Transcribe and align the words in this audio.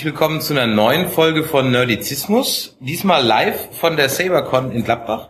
Herzlich 0.00 0.14
willkommen 0.14 0.40
zu 0.40 0.54
einer 0.54 0.66
neuen 0.66 1.10
Folge 1.10 1.44
von 1.44 1.72
Nerdizismus. 1.72 2.78
Diesmal 2.80 3.22
live 3.22 3.68
von 3.78 3.98
der 3.98 4.08
SaberCon 4.08 4.72
in 4.72 4.82
Gladbach. 4.82 5.28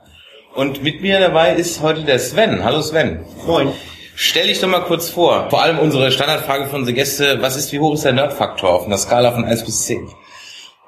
Und 0.55 0.85
mit 0.85 1.03
mir 1.03 1.19
dabei 1.19 1.57
ist 1.57 1.83
heute 1.83 2.05
der 2.05 2.21
Sven. 2.21 2.63
Hallo 2.63 2.81
Sven. 2.81 3.25
Moin. 3.49 3.73
Stell 4.15 4.47
dich 4.47 4.61
doch 4.61 4.69
mal 4.69 4.85
kurz 4.85 5.11
vor. 5.11 5.51
Vor 5.51 5.61
allem 5.61 5.81
unsere 5.81 6.13
Standardfrage 6.13 6.69
von 6.69 6.83
unseren 6.83 6.95
Gästen. 6.95 7.43
Was 7.43 7.57
ist, 7.57 7.73
wie 7.73 7.81
hoch 7.81 7.95
ist 7.95 8.05
der 8.05 8.13
Nerdfaktor 8.13 8.71
auf 8.71 8.87
einer 8.87 8.97
Skala 8.97 9.33
von 9.33 9.45
1 9.45 9.65
bis 9.65 9.87
10? 9.87 10.09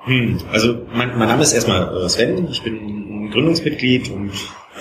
Hm, 0.05 0.39
also 0.53 0.87
mein, 0.93 1.19
mein 1.19 1.27
Name 1.27 1.43
ist 1.43 1.53
erstmal 1.53 2.05
äh, 2.05 2.09
Sven. 2.09 2.47
Ich 2.53 2.63
bin 2.63 3.33
Gründungsmitglied 3.33 4.13
und 4.13 4.31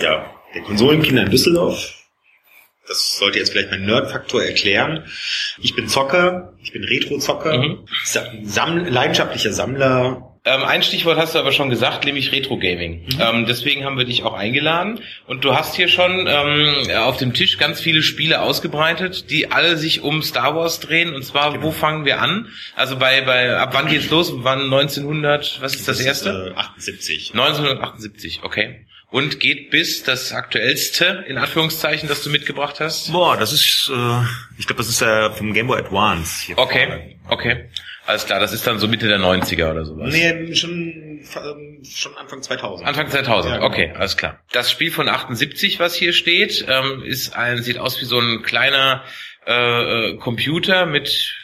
ja, 0.00 0.26
der 0.54 0.62
Konsolenkinder 0.62 1.24
in 1.24 1.30
Düsseldorf. 1.32 2.01
Das 2.88 3.16
sollte 3.18 3.38
jetzt 3.38 3.52
vielleicht 3.52 3.70
mein 3.70 3.84
Nerdfaktor 3.84 4.42
erklären. 4.42 5.04
Ich 5.60 5.74
bin 5.74 5.88
Zocker, 5.88 6.52
ich 6.62 6.72
bin 6.72 6.82
Retro-Zocker, 6.84 7.58
Mhm. 7.58 7.78
Sa 8.04 8.26
Samml 8.42 8.88
leidenschaftlicher 8.88 9.52
Sammler. 9.52 10.28
Ähm, 10.44 10.64
ein 10.64 10.82
Stichwort 10.82 11.18
hast 11.18 11.36
du 11.36 11.38
aber 11.38 11.52
schon 11.52 11.70
gesagt, 11.70 12.04
nämlich 12.04 12.32
Retro 12.32 12.58
Gaming. 12.58 13.06
Ähm, 13.20 13.46
deswegen 13.46 13.84
haben 13.84 13.96
wir 13.96 14.04
dich 14.04 14.24
auch 14.24 14.32
eingeladen. 14.34 14.98
Und 15.28 15.44
du 15.44 15.54
hast 15.54 15.76
hier 15.76 15.86
schon 15.86 16.26
ähm, 16.28 16.90
auf 16.96 17.16
dem 17.18 17.32
Tisch 17.32 17.58
ganz 17.58 17.80
viele 17.80 18.02
Spiele 18.02 18.40
ausgebreitet, 18.40 19.30
die 19.30 19.52
alle 19.52 19.76
sich 19.76 20.02
um 20.02 20.20
Star 20.20 20.56
Wars 20.56 20.80
drehen. 20.80 21.14
Und 21.14 21.22
zwar, 21.22 21.62
wo 21.62 21.70
fangen 21.70 22.04
wir 22.04 22.20
an? 22.20 22.48
Also 22.74 22.96
bei, 22.96 23.20
bei 23.20 23.56
ab 23.56 23.70
wann 23.72 23.86
geht's 23.86 24.10
los? 24.10 24.32
Wann 24.34 24.62
1900? 24.64 25.58
Was 25.62 25.76
ist 25.76 25.86
das, 25.86 26.00
erste? 26.00 26.30
Ist, 26.30 26.56
äh, 26.56 26.58
78. 26.58 27.30
1978, 27.34 28.40
okay. 28.42 28.84
Und 29.12 29.40
geht 29.40 29.70
bis 29.70 30.02
das 30.02 30.32
aktuellste, 30.32 31.24
in 31.28 31.36
Anführungszeichen, 31.36 32.08
das 32.08 32.22
du 32.24 32.30
mitgebracht 32.30 32.80
hast? 32.80 33.12
Boah, 33.12 33.36
das 33.36 33.52
ist, 33.52 33.90
äh, 33.94 34.22
ich 34.58 34.66
glaube, 34.66 34.78
das 34.78 34.88
ist 34.88 35.02
äh, 35.02 35.30
vom 35.30 35.52
Game 35.52 35.66
Boy 35.66 35.78
Advance. 35.80 36.46
Hier 36.46 36.56
vorne. 36.56 36.70
Okay, 36.70 37.16
okay. 37.28 37.64
Alles 38.06 38.24
klar, 38.26 38.40
das 38.40 38.52
ist 38.52 38.66
dann 38.66 38.78
so 38.78 38.88
Mitte 38.88 39.06
der 39.06 39.20
90er 39.20 39.70
oder 39.70 39.84
sowas. 39.84 40.12
Nee, 40.12 40.54
schon, 40.54 41.20
ähm, 41.36 41.82
schon 41.84 42.16
Anfang 42.16 42.42
2000. 42.42 42.88
Anfang 42.88 43.08
2000, 43.08 43.52
Ja, 43.52 43.58
genau. 43.60 43.68
okay, 43.70 43.92
alles 43.96 44.16
klar. 44.16 44.40
Das 44.50 44.70
Spiel 44.72 44.90
von 44.90 45.08
78, 45.08 45.78
was 45.78 45.94
hier 45.94 46.12
steht, 46.12 46.64
ähm, 46.68 47.04
ist 47.04 47.36
ein, 47.36 47.62
sieht 47.62 47.78
aus 47.78 48.00
wie 48.00 48.06
so 48.06 48.18
ein 48.18 48.42
kleiner 48.42 49.04
äh, 49.46 49.52
äh, 50.12 50.16
Computer 50.16 50.86
mit 50.86 51.34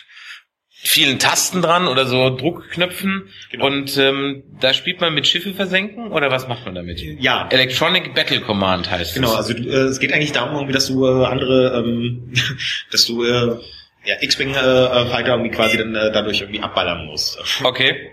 vielen 0.80 1.18
Tasten 1.18 1.60
dran 1.60 1.88
oder 1.88 2.06
so 2.06 2.30
Druckknöpfen. 2.36 3.28
Genau. 3.50 3.66
Und 3.66 3.96
ähm, 3.98 4.44
da 4.60 4.72
spielt 4.72 5.00
man 5.00 5.12
mit 5.14 5.26
Schiffe 5.26 5.52
versenken 5.52 6.12
oder 6.12 6.30
was 6.30 6.48
macht 6.48 6.64
man 6.64 6.74
damit? 6.74 7.00
Ja. 7.20 7.48
Electronic 7.50 8.14
Battle 8.14 8.40
Command 8.40 8.90
heißt 8.90 9.14
Genau, 9.14 9.30
es. 9.32 9.36
also 9.36 9.54
du, 9.54 9.62
äh, 9.68 9.88
es 9.88 9.98
geht 9.98 10.12
eigentlich 10.12 10.32
darum, 10.32 10.54
irgendwie, 10.54 10.72
dass 10.72 10.86
du 10.86 11.04
äh, 11.06 11.26
andere, 11.26 11.78
ähm, 11.84 12.32
dass 12.92 13.06
du 13.06 13.24
äh, 13.24 13.58
ja, 14.04 14.14
X-Wing 14.20 14.54
äh, 14.54 14.58
äh, 14.58 15.06
Fighter 15.06 15.32
irgendwie 15.32 15.50
quasi 15.50 15.76
dann 15.76 15.94
äh, 15.94 16.12
dadurch 16.12 16.40
irgendwie 16.40 16.60
abballern 16.60 17.06
musst. 17.06 17.38
Okay. 17.64 18.10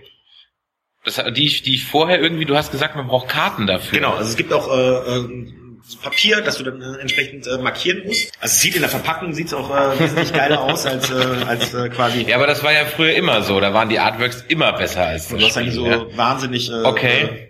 Das, 1.04 1.22
die, 1.36 1.62
die 1.62 1.76
ich 1.76 1.86
vorher 1.86 2.20
irgendwie, 2.20 2.46
du 2.46 2.56
hast 2.56 2.72
gesagt, 2.72 2.96
man 2.96 3.06
braucht 3.08 3.30
Karten 3.30 3.68
dafür. 3.68 4.00
Genau, 4.00 4.16
also 4.16 4.28
es 4.28 4.36
gibt 4.36 4.52
auch 4.52 4.76
äh, 4.76 5.18
äh, 5.20 5.54
Papier, 6.02 6.42
das 6.42 6.58
du 6.58 6.64
dann 6.64 6.82
äh, 6.82 7.00
entsprechend 7.00 7.46
äh, 7.48 7.58
markieren 7.58 8.04
musst. 8.06 8.32
Also 8.40 8.54
es 8.54 8.62
sieht 8.62 8.76
in 8.76 8.82
der 8.82 8.90
Verpackung 8.90 9.34
sieht's 9.34 9.54
auch 9.54 9.70
äh, 9.70 10.00
wesentlich 10.00 10.34
geiler 10.34 10.62
aus 10.62 10.86
als 10.86 11.10
äh, 11.12 11.14
als 11.14 11.74
äh, 11.74 11.90
quasi. 11.90 12.24
Ja, 12.28 12.36
aber 12.38 12.48
das 12.48 12.64
war 12.64 12.74
ja 12.74 12.86
früher 12.86 13.14
immer 13.14 13.42
so. 13.44 13.60
Da 13.60 13.74
waren 13.74 13.90
die 13.90 14.00
Artworks 14.00 14.44
immer 14.48 14.74
besser 14.74 15.06
als 15.06 15.28
du 15.30 15.36
das 15.38 15.50
hast 15.50 15.58
eigentlich 15.58 15.76
so 15.76 15.86
ja. 15.88 16.18
wahnsinnig. 16.18 16.70
Äh, 16.70 16.74
Okay. 16.84 17.50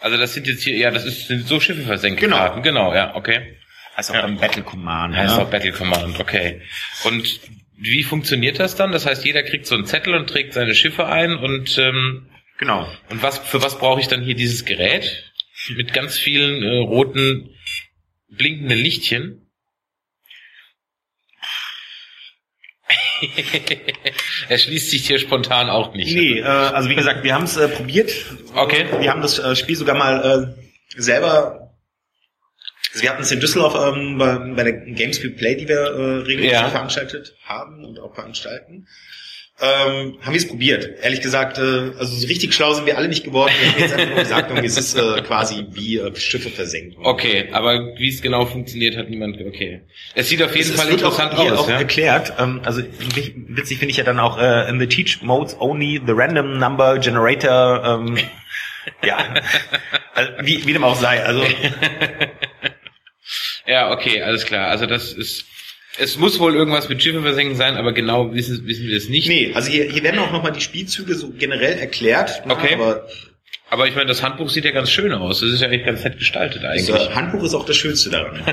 Also 0.00 0.16
das 0.16 0.32
sind 0.32 0.46
jetzt 0.46 0.62
hier, 0.62 0.76
ja, 0.76 0.90
das 0.92 1.04
ist, 1.04 1.26
sind 1.26 1.46
so 1.48 1.58
Schiffe 1.58 1.82
versenkt 1.82 2.20
Genau. 2.20 2.36
Karten. 2.36 2.62
Genau, 2.62 2.94
ja, 2.94 3.16
okay. 3.16 3.34
Äh, 3.36 3.96
heißt 3.96 4.10
auch 4.12 4.14
Ja. 4.14 4.26
Battle 4.28 4.62
Command. 4.62 5.16
Heißt 5.16 5.36
ja. 5.36 5.42
auch 5.42 5.50
Battle 5.50 5.72
Command, 5.72 6.20
okay. 6.20 6.62
Und 7.04 7.40
wie 7.76 8.04
funktioniert 8.04 8.60
das 8.60 8.76
dann? 8.76 8.92
Das 8.92 9.06
heißt, 9.06 9.24
jeder 9.24 9.42
kriegt 9.42 9.66
so 9.66 9.74
einen 9.74 9.86
Zettel 9.86 10.14
und 10.14 10.28
trägt 10.30 10.52
seine 10.54 10.74
Schiffe 10.74 11.06
ein 11.06 11.36
und 11.36 11.76
ähm, 11.78 12.28
Genau. 12.58 12.88
und 13.10 13.22
was 13.22 13.38
für 13.38 13.62
was 13.62 13.78
brauche 13.78 14.00
ich 14.00 14.08
dann 14.08 14.22
hier 14.22 14.34
dieses 14.34 14.64
Gerät 14.64 15.24
mit 15.76 15.92
ganz 15.92 16.16
vielen 16.16 16.62
äh, 16.62 16.78
roten 16.78 17.50
blinkenden 18.28 18.78
Lichtchen? 18.78 19.44
er 24.48 24.58
schließt 24.58 24.90
sich 24.90 25.06
hier 25.06 25.18
spontan 25.18 25.68
auch 25.70 25.94
nicht. 25.94 26.14
Nee, 26.14 26.38
äh, 26.38 26.44
also 26.44 26.88
wie 26.88 26.94
gesagt, 26.94 27.24
wir 27.24 27.34
haben 27.34 27.44
es 27.44 27.56
äh, 27.56 27.68
probiert. 27.68 28.12
Okay. 28.54 28.86
Wir 29.00 29.10
haben 29.10 29.22
das 29.22 29.38
äh, 29.38 29.56
Spiel 29.56 29.76
sogar 29.76 29.96
mal 29.96 30.56
äh, 30.56 31.00
selber. 31.00 31.74
Also 32.92 33.02
wir 33.02 33.10
hatten 33.10 33.22
es 33.22 33.32
in 33.32 33.40
Düsseldorf 33.40 33.74
ähm, 33.74 34.18
bei, 34.18 34.38
bei 34.54 34.62
der 34.64 34.72
Gamescube 34.72 35.34
Play, 35.36 35.56
die 35.56 35.68
wir 35.68 35.78
äh, 35.78 36.16
regelmäßig 36.22 36.52
Ja. 36.52 36.70
veranstaltet 36.70 37.34
haben 37.44 37.84
und 37.84 37.98
auch 37.98 38.14
veranstalten. 38.14 38.86
Ähm, 39.60 40.18
haben 40.22 40.32
wir 40.32 40.36
es 40.36 40.46
probiert. 40.46 40.88
Ehrlich 41.02 41.20
gesagt, 41.20 41.58
äh, 41.58 41.90
also 41.98 42.14
so 42.16 42.26
richtig 42.28 42.54
schlau 42.54 42.74
sind 42.74 42.86
wir 42.86 42.96
alle 42.96 43.08
nicht 43.08 43.24
geworden. 43.24 43.52
Wir 43.60 43.72
haben 43.72 43.80
jetzt 43.80 43.92
einfach 43.92 44.08
nur 44.08 44.18
gesagt, 44.22 44.64
es 44.64 44.76
ist 44.78 44.94
äh, 44.96 45.20
quasi 45.22 45.66
wie 45.72 45.98
äh, 45.98 46.14
Schiffe 46.14 46.48
versenken. 46.50 47.04
Okay, 47.04 47.48
aber 47.50 47.96
wie 47.96 48.08
es 48.08 48.22
genau 48.22 48.46
funktioniert, 48.46 48.96
hat 48.96 49.10
niemand. 49.10 49.40
Okay, 49.40 49.80
es 50.14 50.28
sieht 50.28 50.40
auf 50.44 50.54
jeden 50.54 50.70
Es, 50.70 50.76
Fall 50.76 50.86
es 50.86 50.92
interessant 50.94 51.32
auch 51.34 51.50
aus. 51.50 51.58
auch 51.58 51.68
Ja? 51.68 51.78
erklärt. 51.78 52.34
Ähm, 52.38 52.60
also 52.64 52.82
witzig 52.84 53.78
finde 53.78 53.90
ich 53.90 53.96
ja 53.96 54.04
dann 54.04 54.20
auch 54.20 54.38
äh, 54.38 54.68
in 54.70 54.78
the 54.78 54.86
teach 54.86 55.22
modes 55.22 55.56
only 55.58 56.00
the 56.06 56.12
random 56.12 56.58
number 56.58 56.96
generator. 57.00 57.82
Ähm, 57.84 58.16
ja, 59.04 59.34
also, 60.14 60.32
wie, 60.42 60.64
wie 60.66 60.72
dem 60.72 60.84
auch 60.84 60.94
sei. 60.96 61.20
Also 61.24 61.44
Ja, 63.66 63.90
okay, 63.90 64.22
alles 64.22 64.46
klar. 64.46 64.68
Also 64.68 64.86
das 64.86 65.12
ist, 65.12 65.44
es 65.98 66.16
muss 66.18 66.38
wohl 66.38 66.54
irgendwas 66.54 66.88
mit 66.88 67.02
Schiffe 67.02 67.22
versenken 67.22 67.56
sein, 67.56 67.76
aber 67.76 67.92
genau 67.92 68.32
wissen, 68.34 68.66
wissen 68.66 68.86
wir 68.86 68.96
es 68.96 69.08
nicht. 69.08 69.28
nee, 69.28 69.52
also 69.54 69.70
hier, 69.70 69.84
hier 69.90 70.02
werden 70.02 70.18
auch 70.20 70.32
nochmal 70.32 70.52
die 70.52 70.60
Spielzüge 70.60 71.14
so 71.14 71.30
generell 71.30 71.78
erklärt. 71.78 72.46
ne, 72.46 72.54
Okay. 72.54 72.74
Aber 72.74 73.06
Aber 73.70 73.86
ich 73.86 73.94
meine, 73.94 74.06
das 74.06 74.22
Handbuch 74.22 74.48
sieht 74.48 74.64
ja 74.64 74.70
ganz 74.70 74.90
schön 74.90 75.12
aus. 75.12 75.40
Das 75.40 75.50
ist 75.50 75.60
ja 75.60 75.68
echt 75.68 75.84
ganz 75.84 76.02
nett 76.04 76.18
gestaltet 76.18 76.62
das 76.62 76.88
eigentlich. 76.88 77.08
äh, 77.10 77.14
Handbuch 77.14 77.42
ist 77.44 77.54
auch 77.54 77.66
das 77.66 77.76
Schönste 77.76 78.10
daran. 78.10 78.40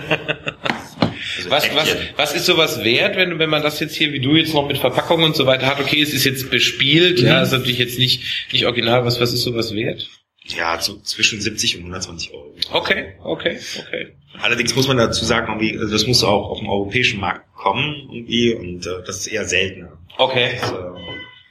Also 1.38 1.50
Was, 1.50 1.76
was, 1.76 1.96
was 2.18 2.34
ist 2.36 2.46
sowas 2.46 2.84
wert, 2.84 3.16
wenn, 3.18 3.40
wenn 3.40 3.50
man 3.50 3.62
das 3.62 3.80
jetzt 3.80 3.96
hier, 3.96 4.14
wie 4.14 4.20
du 4.20 4.36
jetzt 4.36 4.54
noch 4.54 4.68
mit 4.68 4.78
Verpackung 4.78 5.24
und 5.24 5.36
so 5.36 5.46
weiter 5.46 5.66
hat? 5.68 5.80
Okay, 5.82 6.02
es 6.02 6.14
ist 6.14 6.24
jetzt 6.24 6.50
bespielt, 6.50 7.20
Mhm. 7.20 7.28
ja, 7.28 7.42
ist 7.42 7.52
natürlich 7.52 7.78
jetzt 7.80 7.98
nicht, 8.00 8.22
nicht 8.54 8.66
original. 8.66 9.04
Was, 9.06 9.20
was 9.20 9.34
ist 9.34 9.42
sowas 9.44 9.74
wert? 9.74 10.08
Ja, 10.48 10.80
so 10.80 11.00
zwischen 11.02 11.42
70 11.42 11.78
und 11.78 11.82
120 11.84 12.34
Euro. 12.34 12.54
Okay, 12.72 13.14
okay, 13.24 13.60
okay. 13.80 14.16
Allerdings 14.42 14.76
muss 14.76 14.88
man 14.88 14.98
dazu 14.98 15.26
sagen, 15.26 15.48
irgendwie, 15.48 15.78
also 15.80 15.92
das 15.92 16.06
muss 16.08 16.24
auch 16.24 16.50
auf 16.50 16.60
dem 16.60 16.70
europäischen 16.70 17.20
Markt 17.20 17.52
kommen 17.56 18.10
irgendwie 18.12 18.54
und 18.54 18.86
äh, 18.86 19.04
das 19.06 19.18
ist 19.20 19.28
eher 19.28 19.46
seltener. 19.46 19.98
Okay. 20.18 20.58
Das, 20.62 20.72
äh, 20.72 20.76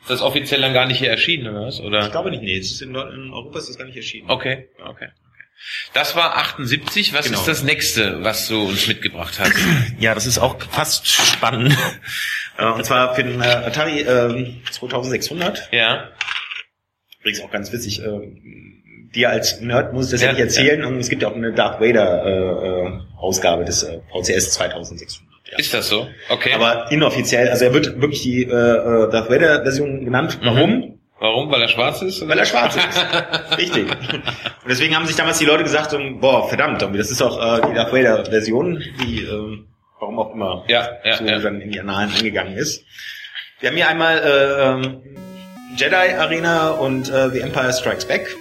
Ist 0.03 0.11
das 0.11 0.23
offiziell 0.23 0.61
dann 0.61 0.75
gar 0.75 0.87
nicht 0.87 0.99
hier 0.99 1.11
erschienen, 1.11 1.49
oder 1.49 1.67
was? 1.67 1.81
Oder? 1.81 2.05
ich 2.07 2.13
glaube 2.13 2.31
nicht, 2.31 2.43
nee, 2.43 2.57
es 2.59 2.71
ist 2.73 2.83
in, 2.83 2.91
in 2.91 3.33
Europa 3.33 3.59
ist 3.59 3.69
das 3.71 3.79
gar 3.79 3.87
nicht 3.87 3.97
erschienen. 3.97 4.31
Okay, 4.31 4.69
okay. 4.79 4.89
okay. 4.91 5.09
Das 5.95 6.15
war 6.15 6.37
78. 6.37 7.15
Was 7.15 7.27
Genau. 7.27 7.39
ist 7.39 7.49
das 7.49 7.63
nächste, 7.63 8.23
was 8.23 8.49
du 8.49 8.67
uns 8.69 8.87
mitgebracht 8.87 9.39
hast? 9.41 9.55
Ja, 9.99 10.15
das 10.15 10.27
ist 10.27 10.39
auch 10.39 10.61
fast 10.71 11.07
spannend. 11.09 11.77
Äh, 12.59 12.67
Und 12.67 12.85
zwar 12.85 13.15
für 13.15 13.25
den 13.25 13.41
äh, 13.41 13.45
Atari 13.45 14.01
ähm, 14.03 14.61
2600. 14.71 15.73
ja. 15.73 16.11
Übrigens 17.21 17.41
auch 17.41 17.51
ganz 17.51 17.73
witzig. 17.73 18.01
Äh, 18.03 18.05
dir 19.15 19.31
als 19.31 19.61
Nerd 19.61 19.93
muss 19.93 20.07
ich 20.07 20.13
das 20.13 20.21
Ja, 20.23 20.27
ja, 20.29 20.33
nicht 20.33 20.43
erzählen. 20.43 20.85
Und 20.85 20.99
es 20.99 21.09
gibt 21.09 21.23
ja 21.23 21.29
auch 21.29 21.35
eine 21.37 21.53
Darth 21.53 21.81
Vader 21.81 22.25
äh, 22.25 22.87
äh, 22.87 23.01
Ausgabe 23.19 23.65
des 23.65 23.83
äh, 23.83 24.01
VCS 24.13 24.53
2600. 24.53 25.35
Ja. 25.51 25.59
Ist 25.59 25.75
das 25.75 25.89
so? 25.89 26.09
Okay. 26.29 26.53
Aber 26.55 26.91
inoffiziell, 26.91 27.49
also 27.49 27.65
er 27.67 27.75
wird 27.75 28.01
wirklich 28.01 28.23
die 28.23 28.45
äh, 28.45 28.47
äh, 28.47 29.11
Darth 29.11 29.31
Vader 29.31 29.63
Version 29.63 30.05
genannt. 30.05 30.39
Warum? 30.43 30.99
Warum? 31.21 31.51
Weil 31.51 31.63
er 31.63 31.69
schwarz 31.69 32.03
ist? 32.03 32.21
Oder? 32.23 32.31
Weil 32.33 32.39
er 32.41 32.45
schwarz 32.47 32.77
ist. 32.77 33.59
Richtig. 33.59 33.85
Und 33.91 34.69
deswegen 34.69 34.97
haben 34.97 35.07
sich 35.07 35.17
damals 35.17 35.39
die 35.39 35.45
Leute 35.45 35.63
gesagt, 35.63 35.97
boah, 36.21 36.49
verdammt, 36.49 36.83
das 36.83 37.11
ist 37.11 37.23
auch 37.23 37.39
äh, 37.39 37.67
die 37.69 37.75
Darth 37.75 37.93
Vader 37.93 38.25
Version, 38.27 38.83
die, 39.03 39.23
ähm, 39.23 39.67
warum 40.01 40.19
auch 40.19 40.35
immer, 40.35 40.65
Ja, 40.69 40.89
ja, 41.05 41.17
so 41.17 41.25
ja. 41.25 41.39
dann 41.39 41.61
in 41.61 41.71
die 41.71 41.81
Annalen 41.81 42.11
eingegangen 42.15 42.57
ist. 42.57 42.85
Wir 43.61 43.71
haben 43.71 43.77
hier 43.77 43.89
einmal 43.89 44.19
äh, 44.19 44.63
ähm, 44.87 45.03
Jedi 45.77 45.95
Arena 46.19 46.71
und 46.71 47.09
äh, 47.11 47.31
The 47.31 47.41
Empire 47.41 47.73
Strikes 47.73 48.05
Back. 48.05 48.37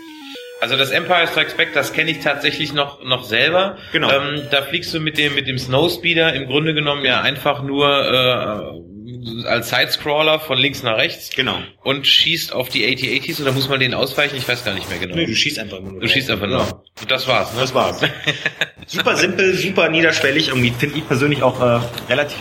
Also 0.63 0.77
das 0.77 0.91
Empire 0.91 1.27
Strikes 1.27 1.55
Back, 1.55 1.73
das 1.73 1.91
kenne 1.91 2.09
ich 2.11 2.19
tatsächlich 2.19 2.71
noch 2.71 3.03
noch 3.03 3.25
selber. 3.25 3.77
Genau. 3.91 4.09
Ähm, 4.09 4.43
da 4.49 4.61
fliegst 4.61 4.93
du 4.93 5.01
mit 5.01 5.17
dem 5.17 5.35
mit 5.35 5.45
dem 5.45 5.57
Snowspeeder 5.57 6.31
im 6.33 6.47
Grunde 6.47 6.73
genommen 6.73 7.03
ja 7.03 7.19
einfach 7.19 7.61
nur 7.63 7.85
äh, 7.85 9.45
als 9.45 9.69
Sidescroller 9.71 10.39
von 10.39 10.57
links 10.57 10.81
nach 10.81 10.95
rechts 10.97 11.31
Genau. 11.35 11.57
und 11.83 12.07
schießt 12.07 12.53
auf 12.53 12.69
die 12.69 12.85
AT-ATs 12.85 13.41
oder 13.41 13.51
muss 13.51 13.67
man 13.67 13.81
denen 13.81 13.93
ausweichen? 13.93 14.37
Ich 14.37 14.47
weiß 14.47 14.63
gar 14.63 14.73
nicht 14.73 14.89
mehr 14.89 14.99
genau. 14.99 15.15
Nee, 15.17 15.25
du 15.25 15.35
schießt 15.35 15.59
einfach 15.59 15.81
nur. 15.81 15.99
du 15.99 16.07
schießt 16.07 16.31
einfach 16.31 16.47
nur. 16.47 16.59
Ja. 16.59 16.81
Und 17.01 17.11
das 17.11 17.27
war's, 17.27 17.53
ne? 17.53 17.59
Das 17.59 17.73
war's. 17.73 17.99
super 18.87 19.17
simpel, 19.17 19.53
super 19.55 19.89
niederschwellig. 19.89 20.47
Irgendwie 20.47 20.71
finde 20.71 20.97
ich 20.97 21.05
persönlich 21.05 21.43
auch 21.43 21.59
äh, 21.61 21.81
relativ 22.09 22.39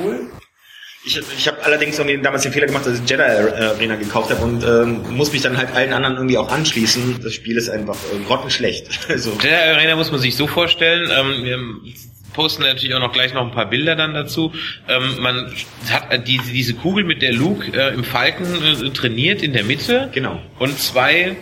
cool. 0.00 0.30
Ich, 1.06 1.20
ich 1.38 1.46
habe 1.46 1.62
allerdings 1.64 1.98
irgendwie 1.98 2.20
damals 2.20 2.42
den 2.42 2.52
Fehler 2.52 2.66
gemacht, 2.66 2.84
dass 2.84 2.98
ich 3.00 3.08
Jedi 3.08 3.22
Arena 3.22 3.94
gekauft 3.94 4.30
habe 4.30 4.42
und 4.42 4.64
ähm, 4.64 5.16
muss 5.16 5.32
mich 5.32 5.40
dann 5.40 5.56
halt 5.56 5.72
allen 5.74 5.92
anderen 5.92 6.16
irgendwie 6.16 6.36
auch 6.36 6.50
anschließen. 6.50 7.20
Das 7.22 7.32
Spiel 7.32 7.56
ist 7.56 7.68
einfach 7.70 7.94
äh, 8.12 8.24
grottenschlecht. 8.26 8.88
Also, 9.08 9.30
Der 9.42 9.74
Arena 9.76 9.94
muss 9.94 10.10
man 10.10 10.20
sich 10.20 10.34
so 10.36 10.46
vorstellen, 10.48 11.08
ähm, 11.16 11.44
wir- 11.44 11.92
posten 12.34 12.64
natürlich 12.64 12.94
auch 12.94 13.00
noch 13.00 13.12
gleich 13.14 13.32
noch 13.32 13.40
ein 13.46 13.52
paar 13.52 13.70
Bilder 13.70 13.96
dann 13.96 14.12
dazu. 14.12 14.52
Ähm, 14.88 15.22
man 15.22 15.50
hat 15.90 16.12
äh, 16.12 16.18
diese, 16.22 16.52
diese 16.52 16.74
Kugel 16.74 17.04
mit 17.04 17.22
der 17.22 17.32
Luke 17.32 17.72
äh, 17.72 17.94
im 17.94 18.04
Falken 18.04 18.44
äh, 18.62 18.90
trainiert 18.90 19.42
in 19.42 19.54
der 19.54 19.64
Mitte. 19.64 20.10
Genau. 20.12 20.38
Und 20.58 20.78
zwei, 20.78 21.36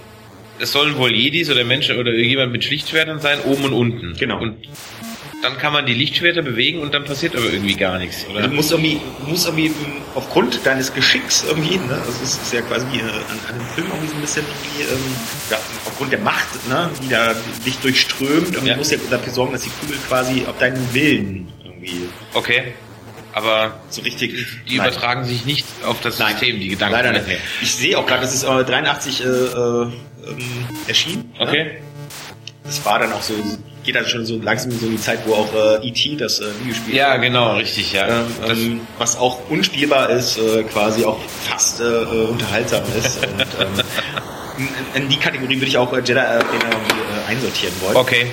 es 0.61 0.70
sollen 0.70 0.96
wohl 0.96 1.11
Jedis 1.11 1.50
oder 1.50 1.64
Menschen 1.64 1.99
oder 1.99 2.12
jemand 2.12 2.52
mit 2.52 2.62
Schlichtschwertern 2.62 3.19
sein, 3.19 3.40
oben 3.44 3.64
und 3.64 3.72
unten. 3.72 4.14
Genau. 4.19 4.38
Und 4.40 4.56
dann 5.44 5.58
kann 5.58 5.73
man 5.73 5.85
die 5.87 5.94
Lichtschwerter 5.94 6.43
bewegen 6.43 6.81
und 6.81 6.94
dann 6.94 7.05
passiert 7.05 7.37
aber 7.37 7.44
irgendwie 7.44 7.75
gar 7.75 7.99
nichts, 7.99 8.26
oder? 8.31 8.49
Du 8.49 8.55
musst 8.55 8.73
irgendwie, 8.73 9.00
musst 9.26 9.46
irgendwie 9.46 9.73
aufgrund 10.14 10.64
deines 10.64 10.93
Geschicks 10.93 11.44
irgendwie, 11.46 11.76
ne, 11.76 11.94
also 11.94 12.12
es 12.23 12.37
ist 12.38 12.52
ja 12.52 12.62
quasi 12.62 12.87
wie, 12.93 12.99
äh, 12.99 13.02
an, 13.02 13.11
an 13.49 13.58
dem 13.58 13.67
Film 13.75 13.87
irgendwie 13.88 14.08
so 14.08 14.14
ein 14.14 14.20
bisschen 14.23 14.44
irgendwie, 14.46 14.93
ähm, 14.94 15.14
ja, 15.50 15.58
aufgrund 15.87 16.12
der 16.12 16.20
Macht, 16.20 16.69
ne, 16.69 16.91
die 17.02 17.08
da 17.08 17.35
dich 17.64 17.76
durchströmt 17.79 18.56
und 18.56 18.67
Ja. 18.67 18.73
du 18.73 18.79
musst 18.79 18.93
ja 18.93 18.99
dafür 19.11 19.32
sorgen, 19.32 19.52
dass 19.52 19.62
die 19.62 19.70
Kugel 19.81 19.96
quasi 20.08 20.44
auf 20.49 20.58
deinen 20.58 20.93
Willen 20.94 21.52
irgendwie 21.64 22.08
Okay. 22.32 22.73
Aber 23.37 23.81
so 23.90 24.00
richtig. 24.02 24.47
die 24.69 24.76
Nein. 24.76 24.87
übertragen 24.88 25.25
sich 25.25 25.44
nicht 25.44 25.67
auf 25.85 26.00
das 26.00 26.20
Nein. 26.20 26.31
System, 26.37 26.61
die 26.61 26.69
Gedanken. 26.69 26.94
Leider 26.94 27.12
nicht. 27.12 27.26
Ich 27.61 27.75
sehe 27.75 27.99
auch 27.99 28.06
gerade, 28.06 28.23
das 28.23 28.32
ist 28.32 28.44
äh, 28.44 28.64
83 28.64 29.25
äh, 29.25 29.26
äh, 29.26 29.82
ähm, 29.82 29.90
erschienen. 30.87 31.32
Ne? 31.38 31.44
Okay. 31.44 31.70
Das 32.62 32.85
war 32.85 33.00
dann 33.00 33.12
auch 33.12 33.23
so, 33.23 33.35
geht 33.84 33.94
dann 33.94 34.06
schon 34.06 34.25
so 34.25 34.38
langsam 34.40 34.72
in 34.72 34.78
so 34.78 34.88
die 34.88 35.00
Zeit, 35.00 35.20
wo 35.26 35.34
auch 35.34 35.54
äh, 35.54 35.86
E.T. 35.86 36.16
das 36.16 36.40
äh, 36.40 36.46
Videospiel 36.60 36.94
Ja, 36.94 37.16
genau, 37.19 37.56
richtig, 37.56 37.92
ja. 37.92 38.08
ähm, 38.08 38.26
ähm, 38.48 38.81
was 38.98 39.16
auch 39.16 39.48
unspielbar 39.50 40.10
ist, 40.10 40.38
äh, 40.38 40.62
quasi 40.64 41.04
auch 41.04 41.20
fast 41.48 41.81
äh, 41.81 41.84
äh, 41.84 42.04
unterhaltsam 42.26 42.82
ist. 42.98 43.25
Und, 43.26 43.40
ähm, 43.60 44.69
in, 44.94 45.02
in 45.02 45.08
die 45.08 45.16
Kategorie 45.16 45.56
würde 45.56 45.66
ich 45.66 45.76
auch 45.78 45.92
äh, 45.92 45.98
Jedi 45.98 46.12
äh, 46.12 46.38
äh, 46.38 46.42
einsortieren 47.28 47.75
wollen. 47.81 47.96
okay. 47.96 48.26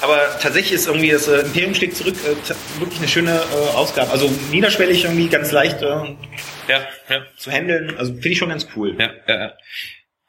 Aber 0.00 0.18
tatsächlich 0.40 0.72
ist 0.72 0.88
irgendwie 0.88 1.10
das 1.10 1.28
äh, 1.28 1.42
Imperium 1.42 1.74
schlägt 1.76 1.96
zurück 1.96 2.16
äh, 2.24 2.80
wirklich 2.80 2.98
eine 2.98 3.06
schöne 3.08 3.36
äh, 3.36 3.76
Ausgabe. 3.76 4.10
Also 4.10 4.28
niederschwellig 4.50 5.04
irgendwie 5.04 5.28
ganz 5.28 5.52
leicht 5.52 5.80
äh, 5.80 5.86
Ja, 5.86 6.80
ja, 7.08 7.22
zu 7.36 7.52
handeln. 7.52 7.96
Also 7.96 8.12
finde 8.12 8.28
ich 8.30 8.38
schon 8.38 8.48
ganz 8.48 8.66
cool. 8.74 8.96
ja, 8.98 9.10
ja. 9.28 9.52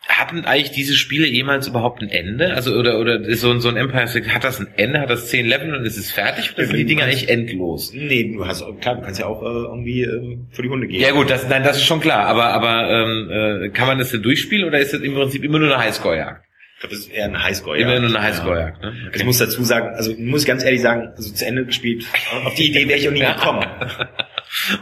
Hatten 0.05 0.43
eigentlich 0.43 0.71
diese 0.71 0.95
Spiele 0.95 1.27
jemals 1.27 1.67
überhaupt 1.67 2.01
ein 2.01 2.09
Ende? 2.09 2.53
Also 2.53 2.73
oder 2.73 2.99
oder 2.99 3.21
ist 3.21 3.39
so 3.39 3.51
ein 3.51 3.61
so 3.61 3.69
ein 3.69 3.77
Empire 3.77 4.07
State, 4.07 4.33
hat 4.33 4.43
das 4.43 4.59
ein 4.59 4.67
Ende? 4.75 4.99
Hat 4.99 5.09
das 5.09 5.29
zehn 5.29 5.45
Level 5.45 5.73
und 5.73 5.85
ist 5.85 5.97
es 5.97 6.11
fertig? 6.11 6.53
Oder 6.53 6.65
sind 6.65 6.75
die 6.75 6.85
Dinger 6.85 7.05
eigentlich 7.05 7.29
endlos? 7.29 7.93
Nee, 7.93 8.33
du 8.33 8.45
hast 8.45 8.65
klar, 8.81 8.95
du 8.95 9.01
kannst 9.01 9.21
ja 9.21 9.27
auch 9.27 9.41
äh, 9.41 9.45
irgendwie 9.45 10.01
äh, 10.03 10.37
für 10.51 10.61
die 10.61 10.69
Hunde 10.69 10.87
gehen. 10.87 11.01
Ja 11.01 11.11
gut, 11.11 11.29
das, 11.29 11.47
nein, 11.47 11.63
das 11.63 11.77
ist 11.77 11.85
schon 11.85 12.01
klar. 12.01 12.25
Aber 12.25 12.47
aber 12.47 12.89
ähm, 12.89 13.29
äh, 13.63 13.69
kann 13.69 13.87
man 13.87 13.97
das 13.97 14.11
denn 14.11 14.21
durchspielen 14.21 14.67
oder 14.67 14.79
ist 14.79 14.93
das 14.93 14.99
im 14.99 15.13
Prinzip 15.13 15.43
immer 15.43 15.59
nur 15.59 15.73
eine 15.73 15.81
Highscore-Jagd? 15.83 16.43
Ich 16.75 16.79
glaube, 16.81 16.95
das 16.95 17.05
ist 17.05 17.13
eher 17.13 17.25
ein 17.25 17.41
Highscore. 17.41 17.77
Immer 17.77 17.93
ja. 17.93 17.99
nur 18.01 18.09
eine 18.09 18.21
Highscore-Jagd. 18.21 18.81
Ne? 18.81 18.87
Also 19.05 19.19
Ich 19.19 19.25
muss 19.25 19.37
dazu 19.37 19.63
sagen, 19.63 19.95
also 19.95 20.13
muss 20.17 20.41
ich 20.41 20.47
ganz 20.47 20.65
ehrlich 20.65 20.81
sagen, 20.81 21.13
also 21.15 21.33
zu 21.33 21.45
Ende 21.45 21.65
gespielt, 21.65 22.05
auf 22.43 22.55
die 22.55 22.69
Idee 22.69 22.89
wäre 22.89 22.99
ich 22.99 23.07
auch 23.07 23.13
nie 23.13 23.21
gekommen. 23.21 23.65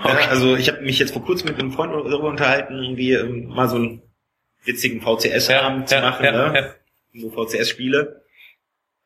Ja, 0.04 0.30
also 0.30 0.56
ich 0.58 0.68
habe 0.68 0.82
mich 0.82 1.00
jetzt 1.00 1.14
vor 1.14 1.24
kurzem 1.24 1.50
mit 1.50 1.60
einem 1.60 1.72
Freund 1.72 1.94
darüber 1.94 2.30
unterhalten, 2.30 2.74
irgendwie 2.74 3.14
ähm, 3.14 3.48
mal 3.48 3.70
so 3.70 3.78
einen 3.78 4.02
witzigen 4.64 5.02
VCS-Abend 5.02 5.90
zu 5.90 6.00
machen, 6.00 6.26
ja, 6.26 6.32
ne? 6.52 6.76
ja. 7.14 7.20
so 7.22 7.30
VCS-Spiele. 7.32 8.22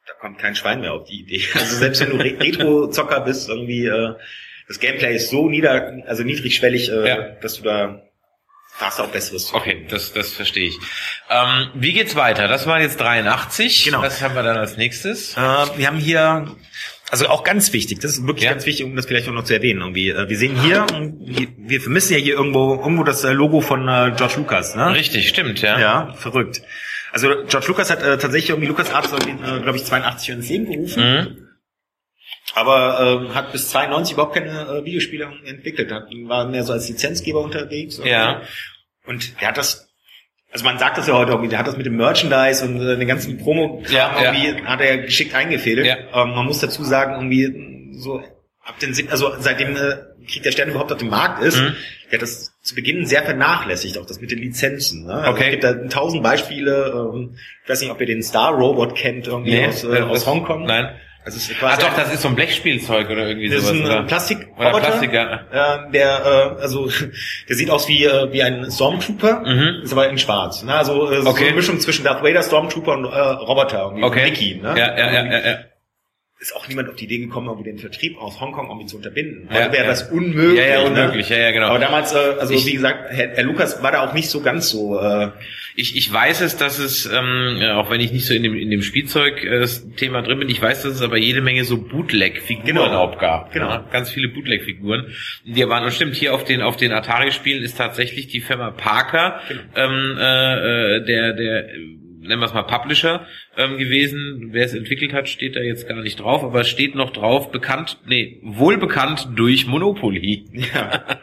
Da 0.08 0.14
kommt 0.20 0.38
kein 0.38 0.56
Schwein 0.56 0.82
mehr 0.82 0.94
auf 0.94 1.08
die 1.08 1.22
Idee. 1.22 1.42
Also 1.56 1.78
selbst 1.78 2.02
wenn 2.02 2.12
du 2.12 2.18
Re- 2.18 2.38
Retro-Zocker 2.40 3.22
bist, 3.22 3.50
irgendwie 3.50 3.86
äh, 3.88 4.16
das 4.68 4.80
Gameplay 4.80 5.16
ist 5.16 5.30
so 5.30 5.50
nieder, 5.50 6.04
also 6.08 6.24
niedrigschwellig, 6.24 6.90
äh, 6.92 7.08
Ja. 7.08 7.18
dass 7.42 7.56
du 7.58 7.64
da 7.64 8.02
da 8.78 8.88
hast 8.88 9.00
du 9.00 9.04
auch 9.04 9.08
besseres 9.08 9.48
zu 9.48 9.56
Okay, 9.56 9.86
das, 9.90 10.12
das 10.12 10.34
verstehe 10.34 10.68
ich. 10.68 10.78
Ähm, 11.30 11.70
wie 11.76 11.94
geht's 11.94 12.18
weiter? 12.18 12.50
Das 12.50 12.68
war 12.68 12.82
jetzt 12.82 13.00
83. 13.00 13.86
Genau. 13.86 14.02
Was 14.02 14.22
haben 14.22 14.36
wir 14.36 14.44
dann 14.44 14.58
als 14.58 14.76
nächstes? 14.76 15.32
Äh, 15.38 15.40
wir 15.40 15.88
haben 15.88 15.96
hier, 15.98 16.54
also 17.12 17.28
auch 17.28 17.44
ganz 17.44 17.72
wichtig, 17.74 18.00
das 18.00 18.14
ist 18.14 18.26
wirklich 18.28 18.46
Ja. 18.46 18.52
ganz 18.52 18.66
wichtig, 18.66 18.86
um 18.86 18.96
das 18.96 19.06
vielleicht 19.06 19.28
auch 19.30 19.34
noch 19.34 19.44
zu 19.44 19.54
erwähnen. 19.54 19.82
Irgendwie. 19.82 20.10
Äh, 20.10 20.28
Wir 20.30 20.38
sehen 20.38 20.60
hier, 20.62 20.86
wir, 20.90 21.82
vermissen 21.82 22.14
ja 22.14 22.20
hier 22.20 22.36
irgendwo 22.36 22.76
irgendwo 22.76 23.04
das 23.04 23.24
äh, 23.24 23.32
Logo 23.34 23.62
von 23.62 23.88
äh, 23.88 24.14
George 24.18 24.36
Lucas, 24.38 24.76
ne? 24.76 24.94
Richtig, 24.94 25.30
stimmt, 25.30 25.62
ja. 25.62 25.80
Ja, 25.80 26.14
verrückt. 26.14 26.62
Also 27.12 27.30
George 27.48 27.68
Lucas 27.68 27.90
hat 27.92 28.02
äh, 28.02 28.18
tatsächlich 28.18 28.50
irgendwie 28.50 28.68
Lucas 28.68 28.92
Arts, 28.92 29.12
äh, 29.14 29.60
glaube 29.62 29.78
ich, 29.78 29.86
82 29.86 30.30
ins 30.30 30.50
Leben 30.50 30.66
gerufen, 30.66 31.04
Mhm. 31.04 31.48
aber 32.54 33.22
ähm, 33.28 33.36
hat 33.36 33.52
bis 33.52 33.70
92 33.70 34.14
überhaupt 34.14 34.36
keine 34.36 34.50
äh, 34.68 34.86
Videospiele 34.86 35.32
entwickelt. 35.46 35.92
Hat, 35.92 36.04
war 36.26 36.48
mehr 36.48 36.64
so 36.64 36.74
als 36.74 36.90
Lizenzgeber 36.90 37.42
unterwegs. 37.42 38.02
Ja. 38.04 38.42
Und 39.06 39.40
der 39.40 39.50
hat 39.50 39.58
das, 39.58 39.85
also 40.56 40.64
man 40.64 40.80
sagt 40.80 40.98
das 40.98 41.06
ja 41.08 41.16
heute 41.16 41.32
irgendwie, 41.32 41.50
der 41.50 41.60
hat 41.60 41.68
das 41.68 41.76
mit 41.76 41.86
dem 41.86 41.98
Merchandise 41.98 42.64
und 42.64 42.80
äh, 42.82 42.96
den 42.96 43.10
ganzen 43.10 43.38
promo 43.38 43.84
Ja, 43.90 44.22
ja. 44.24 44.34
irgendwie 44.34 44.64
hat 44.66 44.80
er 44.80 45.00
geschickt 45.00 45.36
eingefädelt. 45.36 45.86
Ja. 45.86 45.98
Ähm, 46.14 46.30
man 46.34 46.46
muss 46.46 46.60
dazu 46.60 46.82
sagen, 46.86 47.14
irgendwie 47.16 47.92
so 48.00 48.20
ab 48.64 48.80
den 48.80 48.94
also 49.12 49.34
seitdem 49.40 49.76
äh, 49.76 49.98
Krieg 50.26 50.44
der 50.44 50.52
Sterne 50.54 50.72
überhaupt 50.72 50.94
auf 50.94 50.98
dem 50.98 51.10
Markt 51.10 51.44
ist, 51.44 51.58
Mhm. 51.60 51.74
der 52.10 52.14
hat 52.20 52.22
das 52.22 52.54
zu 52.64 52.74
Beginn 52.74 53.06
sehr 53.06 53.24
vernachlässigt, 53.24 53.98
auch 53.98 54.06
das 54.06 54.22
mit 54.22 54.32
den 54.32 54.40
Lizenzen. 54.40 55.06
Ne? 55.08 55.14
Also 55.14 55.32
Okay. 55.32 55.44
Es 55.44 55.52
gibt 55.52 55.64
da 55.66 55.74
tausend 55.90 56.24
Beispiele, 56.24 57.12
ähm, 57.14 57.36
ich 57.64 57.70
weiß 57.70 57.82
nicht, 57.82 57.92
ob 57.92 58.00
ihr 58.00 58.08
den 58.08 58.24
Star 58.24 58.54
Robot 58.54 58.96
kennt, 58.96 59.28
irgendwie 59.28 59.52
Nee, 59.52 59.68
aus, 59.68 59.84
äh, 59.84 59.98
äh, 59.98 60.02
aus 60.04 60.26
Hongkong. 60.26 60.64
Nein. 60.66 60.96
Also 61.26 61.38
es 61.38 61.50
ist 61.50 61.56
Ah 61.58 61.70
quasi 61.76 61.82
doch, 61.82 61.94
das 61.96 62.14
ist 62.14 62.22
so 62.22 62.28
ein 62.28 62.36
Blechspielzeug 62.36 63.10
oder 63.10 63.28
irgendwie 63.28 63.50
das 63.50 63.64
ist 63.64 63.68
sowas. 63.68 63.80
ein 63.80 63.86
oder? 63.86 64.04
Plastik 64.04 64.48
Oder 64.58 64.72
Plastik, 64.80 65.12
ja. 65.12 65.40
äh, 65.52 65.92
der 65.92 66.56
äh, 66.58 66.62
also 66.62 66.88
der 67.50 67.56
sieht 67.56 67.70
aus 67.72 67.88
wie 67.88 68.06
äh, 68.06 68.32
wie 68.32 68.44
ein 68.44 68.70
Stormtrooper, 68.72 69.42
Mhm. 69.46 69.82
ist 69.84 69.92
aber 69.92 70.08
in 70.10 70.18
Schwarz. 70.20 70.62
Ne? 70.64 70.74
Also 70.76 71.12
äh, 71.12 71.22
so 71.24 71.30
Okay. 71.30 71.48
eine 71.48 71.56
Mischung 71.56 71.80
zwischen 71.80 72.06
Darth 72.06 72.24
Vader, 72.24 72.44
Stormtrooper 72.44 72.94
und 72.94 73.06
äh, 73.06 73.08
Roboter, 73.20 73.82
irgendwie 73.86 74.04
Okay. 74.04 74.24
Mickey. 74.26 74.60
Ne? 74.62 74.76
Ja, 74.78 74.98
ja, 74.98 75.12
ja, 75.14 75.26
ja, 75.26 75.40
ja. 75.50 75.58
Ist 76.38 76.54
auch 76.54 76.68
niemand 76.68 76.90
auf 76.90 76.96
die 76.96 77.06
Idee 77.06 77.20
gekommen, 77.20 77.48
irgendwie 77.48 77.70
den 77.72 77.80
Vertrieb 77.80 78.18
aus 78.18 78.42
Hongkong 78.42 78.68
irgendwie 78.68 78.88
zu 78.88 78.98
unterbinden. 78.98 79.48
Ja, 79.50 79.62
Heute 79.64 79.72
wäre 79.72 79.84
ja. 79.84 79.90
das 79.90 80.12
unmöglich. 80.12 80.58
Ja, 80.60 80.66
ja, 80.66 80.82
Ne? 80.82 80.90
unmöglich. 80.90 81.30
Ja, 81.30 81.38
ja, 81.38 81.52
genau. 81.52 81.68
Aber 81.68 81.80
damals, 81.80 82.14
äh, 82.14 82.18
also 82.40 82.54
Ich- 82.54 82.66
wie 82.66 82.74
gesagt, 82.74 83.10
Herr, 83.10 83.30
Herr 83.36 83.44
Lukas 83.46 83.82
war 83.82 83.94
da 83.94 84.06
auch 84.06 84.14
nicht 84.14 84.30
so 84.30 84.42
ganz 84.42 84.70
so. 84.70 85.00
Äh, 85.00 85.30
Ich, 85.78 85.98
ich 85.98 86.12
weiß 86.12 86.40
es, 86.42 86.56
dass 86.56 86.80
es, 86.80 87.06
ähm, 87.06 87.58
ja, 87.60 87.76
auch 87.76 87.90
wenn 87.90 88.00
ich 88.00 88.12
nicht 88.14 88.26
so 88.26 88.34
in 88.34 88.44
dem, 88.44 88.54
in 88.56 88.70
dem 88.70 88.82
Spielzeug-Thema 88.82 90.22
drin 90.22 90.40
bin, 90.40 90.48
ich 90.50 90.62
weiß, 90.62 90.84
dass 90.84 90.94
es 90.96 91.02
aber 91.02 91.18
jede 91.18 91.42
Menge 91.42 91.66
so 91.66 91.78
Bootleg-Figuren 91.78 92.66
Genau. 92.66 92.86
auch 92.98 93.18
gab. 93.18 93.52
Genau. 93.52 93.70
Ja, 93.70 93.86
ganz 93.92 94.10
viele 94.10 94.30
Bootleg-Figuren. 94.30 95.08
Die 95.44 95.68
waren, 95.68 95.84
und 95.84 95.92
stimmt, 95.92 96.16
hier 96.16 96.34
auf 96.34 96.44
den, 96.46 96.62
auf 96.62 96.78
den 96.78 96.92
Atari-Spielen 96.94 97.62
ist 97.64 97.78
tatsächlich 97.78 98.28
die 98.28 98.40
Firma 98.42 98.72
Parker, 98.72 99.42
Genau. 99.50 99.62
ähm, 99.76 100.18
äh, 100.18 100.96
äh, 100.98 101.06
der, 101.06 101.34
der, 101.34 101.70
äh, 101.70 101.78
nennen 102.28 102.42
wir 102.42 102.46
es 102.46 102.54
mal 102.54 102.64
Publisher 102.64 103.28
ähm, 103.58 103.78
gewesen. 103.78 104.50
Wer 104.52 104.66
es 104.66 104.74
entwickelt 104.74 105.14
hat, 105.14 105.30
steht 105.30 105.56
da 105.56 105.62
jetzt 105.62 105.88
gar 105.88 106.02
nicht 106.02 106.20
drauf, 106.20 106.44
aber 106.44 106.62
es 106.62 106.70
steht 106.70 106.96
noch 106.96 107.12
drauf, 107.12 107.52
bekannt, 107.52 107.98
nee, 108.06 108.40
wohl 108.44 108.78
bekannt 108.78 109.30
durch 109.36 109.68
Monopoly. 109.68 110.46
ja. 110.74 111.04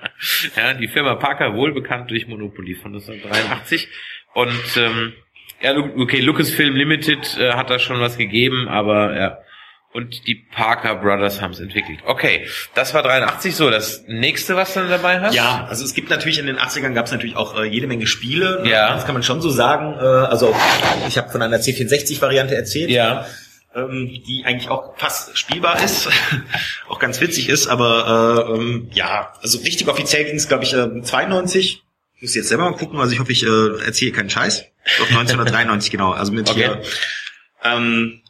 Ja, 0.56 0.74
die 0.74 0.86
Firma 0.86 1.16
Parker 1.16 1.56
wohl 1.56 1.72
bekannt 1.72 2.08
durch 2.12 2.28
Monopoly 2.28 2.76
von 2.76 2.94
1983. 2.94 3.88
Und 4.34 4.76
ähm, 4.76 5.14
ja, 5.60 5.76
okay, 5.76 6.20
Lucasfilm 6.20 6.76
Limited 6.76 7.36
äh, 7.38 7.54
hat 7.54 7.70
da 7.70 7.80
schon 7.80 8.00
was 8.00 8.16
gegeben, 8.16 8.68
aber 8.68 9.16
ja. 9.16 9.38
Und 9.92 10.26
die 10.26 10.36
Parker 10.36 10.94
Brothers 10.96 11.42
haben 11.42 11.50
es 11.52 11.60
entwickelt. 11.60 11.98
Okay, 12.06 12.46
das 12.74 12.94
war 12.94 13.02
83 13.02 13.54
so. 13.54 13.68
Das 13.68 14.04
nächste, 14.06 14.56
was 14.56 14.72
du 14.72 14.80
dann 14.80 14.88
dabei 14.88 15.20
hast? 15.20 15.34
Ja, 15.34 15.66
also 15.68 15.84
es 15.84 15.92
gibt 15.92 16.08
natürlich 16.08 16.38
in 16.38 16.46
den 16.46 16.56
80ern 16.58 16.94
gab 16.94 17.04
es 17.06 17.12
natürlich 17.12 17.36
auch 17.36 17.58
äh, 17.58 17.64
jede 17.64 17.86
Menge 17.86 18.06
Spiele. 18.06 18.62
Ja. 18.64 18.94
Das 18.94 19.04
kann 19.04 19.12
man 19.12 19.22
schon 19.22 19.42
so 19.42 19.50
sagen. 19.50 19.92
Äh, 20.00 20.02
also 20.04 20.56
ich 21.08 21.18
habe 21.18 21.28
von 21.28 21.42
einer 21.42 21.58
C64-Variante 21.58 22.54
erzählt. 22.56 22.88
Ja. 22.90 23.26
ähm, 23.74 24.22
die 24.26 24.44
eigentlich 24.46 24.70
auch 24.70 24.96
fast 24.98 25.36
spielbar 25.38 25.82
ist, 25.82 26.08
auch 26.88 26.98
ganz 26.98 27.20
witzig 27.20 27.48
ist, 27.50 27.66
aber 27.68 28.46
äh, 28.48 28.52
ähm, 28.54 28.90
ja, 28.92 29.32
also 29.42 29.58
richtig 29.58 29.88
offiziell 29.88 30.24
ging 30.24 30.36
es, 30.36 30.48
glaube 30.48 30.64
ich, 30.64 30.72
äh, 30.74 31.02
92. 31.02 31.82
Ich 32.16 32.22
muss 32.22 32.34
jetzt 32.34 32.48
selber 32.48 32.70
mal 32.70 32.76
gucken, 32.76 32.98
also 32.98 33.12
ich 33.12 33.20
hoffe, 33.20 33.32
ich 33.32 33.44
äh, 33.44 33.84
erzähle 33.84 34.12
keinen 34.12 34.30
Scheiß. 34.30 34.64
Doch 34.98 35.06
1993, 35.10 35.90
genau. 35.90 36.12
Also 36.12 36.32
mit 36.32 36.48
Okay. 36.48 36.60
hier, 36.60 36.82
ähm, 37.64 38.22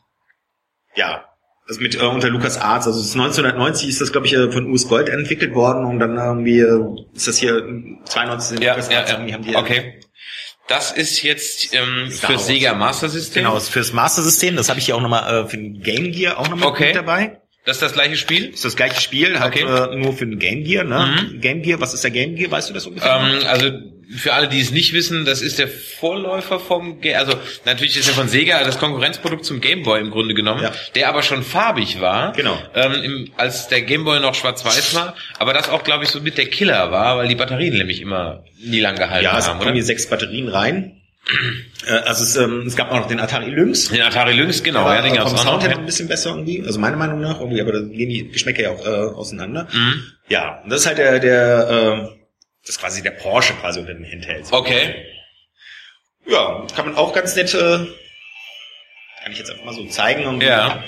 ja, 0.94 1.24
also 1.72 1.82
mit 1.82 1.94
äh, 2.00 2.04
unter 2.04 2.28
Lukas 2.28 2.58
Arts, 2.58 2.86
also 2.86 3.00
es 3.00 3.06
ist 3.06 3.14
1990 3.14 3.88
ist 3.88 4.00
das, 4.00 4.12
glaube 4.12 4.26
ich, 4.26 4.34
äh, 4.34 4.50
von 4.52 4.70
US 4.70 4.88
Gold 4.88 5.08
entwickelt 5.08 5.54
worden 5.54 5.84
und 5.86 5.98
dann 5.98 6.16
irgendwie 6.16 6.60
äh, 6.60 6.80
ist 7.14 7.28
das 7.28 7.38
hier 7.38 7.56
äh, 7.56 7.98
92 8.04 8.56
in 8.58 8.62
Ja, 8.62 8.72
Lucas 8.74 8.90
ja, 8.90 8.98
Arts 8.98 9.10
ja. 9.10 9.16
irgendwie 9.16 9.34
haben 9.34 9.42
die 9.44 9.56
Okay. 9.56 10.00
Das 10.68 10.92
ist 10.92 11.22
jetzt 11.22 11.74
ähm, 11.74 12.10
Star 12.10 12.32
für. 12.32 12.38
Sega 12.38 12.74
Master 12.74 13.08
System. 13.08 13.44
Genau, 13.44 13.58
fürs 13.58 13.92
Master 13.92 14.22
System, 14.22 14.56
das 14.56 14.68
habe 14.68 14.78
ich 14.78 14.86
hier 14.86 14.96
auch 14.96 15.00
nochmal 15.00 15.44
äh, 15.44 15.48
für 15.48 15.56
den 15.56 15.80
Game 15.82 16.12
Gear 16.12 16.38
auch 16.38 16.48
nochmal 16.48 16.68
Okay. 16.68 16.86
mit 16.88 16.96
dabei. 16.96 17.41
Das 17.64 17.76
ist 17.76 17.82
das 17.82 17.92
gleiche 17.92 18.16
Spiel. 18.16 18.46
Ist 18.50 18.64
das 18.64 18.74
gleiche 18.76 19.00
Spiel, 19.00 19.38
halt 19.38 19.54
Okay. 19.54 19.64
äh, 19.92 19.96
nur 19.96 20.12
für 20.14 20.26
den 20.26 20.38
Game 20.40 20.64
Gear, 20.64 20.82
ne? 20.84 21.28
Mhm. 21.32 21.40
Game 21.40 21.62
Gear, 21.62 21.80
was 21.80 21.94
ist 21.94 22.02
der 22.02 22.10
Game 22.10 22.34
Gear? 22.34 22.50
Weißt 22.50 22.68
du 22.68 22.74
das 22.74 22.86
ungefähr? 22.86 23.20
Ähm, 23.20 23.46
also 23.46 23.70
für 24.16 24.32
alle, 24.34 24.48
die 24.48 24.60
es 24.60 24.72
nicht 24.72 24.92
wissen, 24.92 25.24
das 25.24 25.40
ist 25.40 25.58
der 25.58 25.68
Vorläufer 25.68 26.58
vom 26.60 27.00
Ga 27.00 27.18
also 27.18 27.34
natürlich 27.64 27.96
ist 27.96 28.08
er 28.08 28.14
von 28.14 28.28
Sega 28.28 28.62
das 28.64 28.78
Konkurrenzprodukt 28.78 29.44
zum 29.44 29.60
Game 29.60 29.84
Boy 29.84 30.00
im 30.00 30.10
Grunde 30.10 30.34
genommen, 30.34 30.62
Ja. 30.62 30.72
der 30.94 31.08
aber 31.08 31.22
schon 31.22 31.42
farbig 31.42 32.00
war, 32.00 32.32
Genau. 32.32 32.58
ähm, 32.74 32.92
im, 33.02 33.30
als 33.36 33.68
der 33.68 33.82
Game 33.82 34.04
Boy 34.04 34.20
noch 34.20 34.34
schwarz-weiß 34.34 34.94
war, 34.94 35.14
aber 35.38 35.54
das 35.54 35.70
auch 35.70 35.82
glaube 35.84 36.04
ich 36.04 36.10
so 36.10 36.20
mit 36.20 36.36
der 36.36 36.46
Killer 36.46 36.90
war, 36.90 37.16
weil 37.16 37.28
die 37.28 37.36
Batterien 37.36 37.78
nämlich 37.78 38.00
immer 38.02 38.44
nie 38.62 38.80
lang 38.80 38.96
gehalten 38.96 39.24
ja, 39.24 39.38
es 39.38 39.46
haben, 39.48 39.58
kommen 39.58 39.68
oder? 39.68 39.74
hier 39.74 39.84
sechs 39.84 40.06
Batterien 40.10 40.48
rein. 40.48 41.01
Äh, 41.86 41.92
also 41.92 42.24
es, 42.24 42.36
ähm, 42.36 42.64
es 42.66 42.76
gab 42.76 42.90
auch 42.90 42.96
noch 42.96 43.06
den 43.06 43.20
Atari 43.20 43.50
Lynx. 43.50 43.88
Den 43.88 44.02
Atari 44.02 44.32
Lynx, 44.32 44.62
genau. 44.62 44.88
Der 44.88 44.96
ja, 44.96 45.02
den 45.02 45.14
vom 45.22 45.36
Sound 45.36 45.62
noch. 45.62 45.68
her 45.68 45.78
ein 45.78 45.86
bisschen 45.86 46.08
besser 46.08 46.30
irgendwie, 46.30 46.62
also 46.64 46.78
meiner 46.80 46.96
Meinung 46.96 47.20
nach 47.20 47.38
irgendwie, 47.40 47.60
aber 47.60 47.72
da 47.72 47.78
gehen 47.80 48.08
die 48.08 48.28
Geschmäcker 48.28 48.62
ja 48.62 48.70
auch 48.70 48.84
äh, 48.84 49.14
auseinander. 49.14 49.68
Mhm. 49.72 50.02
Ja, 50.28 50.60
und 50.62 50.70
das 50.70 50.80
ist 50.80 50.86
halt 50.86 50.98
der, 50.98 51.20
der, 51.20 51.68
äh, 51.68 52.16
das 52.62 52.70
ist 52.70 52.80
quasi 52.80 53.02
der 53.02 53.12
Porsche 53.12 53.54
quasi 53.54 53.80
unter 53.80 53.94
den 53.94 54.04
Handhelds. 54.04 54.52
Okay. 54.52 54.94
Ja, 56.26 56.66
kann 56.74 56.86
man 56.86 56.96
auch 56.96 57.12
ganz 57.12 57.34
nett, 57.34 57.52
äh, 57.54 57.58
kann 59.22 59.32
ich 59.32 59.38
jetzt 59.38 59.50
einfach 59.50 59.64
mal 59.64 59.74
so 59.74 59.84
zeigen. 59.86 60.22
Irgendwie. 60.22 60.46
Ja. 60.46 60.82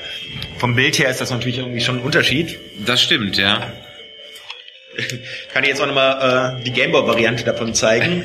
Vom 0.58 0.74
Bild 0.74 0.98
her 0.98 1.10
ist 1.10 1.20
das 1.20 1.30
natürlich 1.30 1.58
irgendwie 1.58 1.80
schon 1.80 1.98
ein 1.98 2.02
Unterschied. 2.02 2.58
Das 2.86 3.02
stimmt, 3.02 3.36
ja. 3.36 3.72
Kann 5.52 5.62
ich 5.64 5.70
jetzt 5.70 5.80
auch 5.80 5.86
nochmal 5.86 6.60
äh, 6.60 6.64
die 6.64 6.72
Gameboy-Variante 6.72 7.44
davon 7.44 7.74
zeigen. 7.74 8.22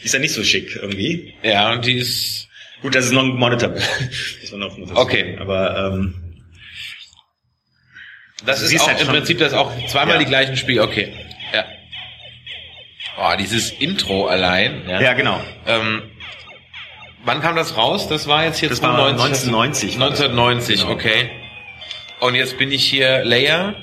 die 0.00 0.04
ist 0.04 0.14
ja 0.14 0.20
nicht 0.20 0.32
so 0.34 0.42
schick 0.44 0.76
irgendwie. 0.76 1.34
Ja, 1.42 1.72
und 1.72 1.84
die 1.84 1.94
ist. 1.98 2.48
Gut, 2.82 2.94
das 2.94 3.06
ist 3.06 3.12
noch 3.12 3.24
ein 3.24 3.38
war 4.52 4.58
noch 4.58 4.76
Okay. 4.96 5.38
Aber 5.40 5.92
ähm, 5.94 6.44
Das 8.44 8.60
Du 8.60 8.66
ist 8.66 8.80
auch 8.82 8.88
halt 8.88 9.00
im 9.00 9.08
Prinzip 9.08 9.38
das 9.38 9.52
auch 9.54 9.72
zweimal 9.86 10.16
Ja. 10.16 10.18
die 10.20 10.26
gleichen 10.26 10.56
Spiele. 10.56 10.82
Okay. 10.82 11.12
Ja. 11.54 11.64
Oh, 13.18 13.34
dieses 13.38 13.70
Intro 13.70 14.26
allein. 14.26 14.86
Ja. 14.88 15.00
ja, 15.00 15.12
genau. 15.14 15.40
Ähm, 15.66 16.02
wann 17.24 17.40
kam 17.40 17.56
das 17.56 17.76
raus? 17.78 18.08
Das 18.08 18.26
war 18.28 18.44
jetzt 18.44 18.58
hier 18.58 18.68
Das 18.68 18.82
war 18.82 18.90
1990. 19.08 19.94
1990, 19.94 20.80
Genau. 20.82 20.92
okay. 20.92 21.30
Und 22.20 22.34
jetzt 22.34 22.58
bin 22.58 22.70
ich 22.72 22.84
hier 22.84 23.24
Leia. 23.24 23.74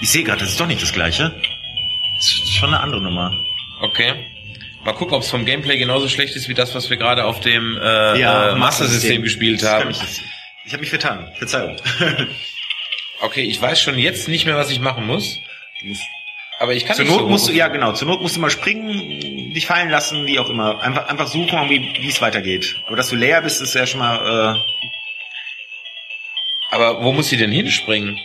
Ich 0.00 0.10
sehe 0.10 0.24
gerade, 0.24 0.40
das 0.40 0.50
ist 0.50 0.60
doch 0.60 0.66
nicht 0.66 0.82
das 0.82 0.92
gleiche. 0.92 1.34
Das 2.16 2.26
ist 2.26 2.54
schon 2.54 2.70
eine 2.70 2.80
andere 2.80 3.00
Nummer. 3.00 3.36
Okay. 3.80 4.26
Mal 4.84 4.92
gucken, 4.92 5.14
ob 5.14 5.22
es 5.22 5.30
vom 5.30 5.44
Gameplay 5.44 5.78
genauso 5.78 6.08
schlecht 6.08 6.36
ist 6.36 6.48
wie 6.48 6.54
das, 6.54 6.74
was 6.74 6.88
wir 6.90 6.96
gerade 6.96 7.24
auf 7.24 7.40
dem 7.40 7.76
äh, 7.76 8.20
äh, 8.20 8.54
Master-System 8.54 9.22
gespielt 9.22 9.62
Das 9.62 9.70
kann 9.70 9.80
haben. 9.80 9.90
Ich, 9.90 10.22
ich 10.64 10.72
habe 10.72 10.80
mich 10.80 10.90
vertan. 10.90 11.28
Verzeihung. 11.38 11.76
Okay, 13.20 13.42
ich 13.42 13.60
weiß 13.60 13.80
schon 13.80 13.98
jetzt 13.98 14.28
nicht 14.28 14.44
mehr, 14.44 14.56
was 14.56 14.70
ich 14.70 14.80
machen 14.80 15.06
muss. 15.06 15.40
Aber 16.58 16.74
ich 16.74 16.86
kann 16.86 16.96
Zur 16.96 17.04
nicht 17.04 17.14
Not 17.14 17.22
so 17.22 17.28
musst 17.28 17.48
du, 17.48 17.52
ja 17.52 17.68
genau, 17.68 17.92
zur 17.92 18.08
Not 18.08 18.20
musst 18.20 18.36
du 18.36 18.40
mal 18.40 18.50
springen, 18.50 19.54
dich 19.54 19.66
fallen 19.66 19.90
lassen, 19.90 20.26
wie 20.26 20.38
auch 20.38 20.48
immer. 20.48 20.82
Einfach, 20.82 21.08
einfach 21.08 21.26
suchen, 21.26 21.68
wie 21.68 21.94
wie 22.00 22.08
es 22.08 22.20
weitergeht. 22.20 22.76
Aber 22.86 22.96
dass 22.96 23.08
du 23.08 23.16
leer 23.16 23.42
bist, 23.42 23.60
ist 23.60 23.74
ja 23.74 23.86
schon 23.86 24.00
mal 24.00 24.60
äh, 24.60 24.86
Aber 26.74 27.02
wo 27.02 27.12
muss 27.12 27.28
sie 27.28 27.36
denn 27.36 27.52
hinspringen? 27.52 28.18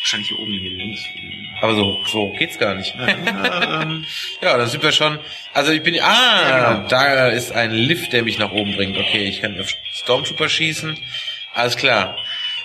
Wahrscheinlich 0.00 0.28
hier 0.28 0.38
oben 0.38 0.52
hier 0.52 0.70
links. 0.70 1.00
Aber 1.60 1.74
so, 1.74 1.98
so 2.06 2.28
geht's 2.38 2.58
gar 2.58 2.74
nicht. 2.74 2.94
Ja, 2.96 3.82
ähm, 3.82 4.04
Ja, 4.42 4.56
da 4.56 4.66
sind 4.66 4.82
wir 4.82 4.92
schon. 4.92 5.18
Also 5.54 5.72
ich 5.72 5.82
bin. 5.82 5.98
Ah, 6.00 6.48
Ja, 6.48 6.72
genau. 6.74 6.88
da 6.88 7.28
ist 7.28 7.52
ein 7.52 7.72
Lift, 7.72 8.12
der 8.12 8.22
mich 8.22 8.38
nach 8.38 8.52
oben 8.52 8.74
bringt. 8.76 8.96
Okay, 8.96 9.24
ich 9.24 9.42
kann 9.42 9.58
auf 9.60 9.68
Stormtrooper 9.92 10.48
schießen. 10.48 10.98
Alles 11.54 11.76
klar. 11.76 12.16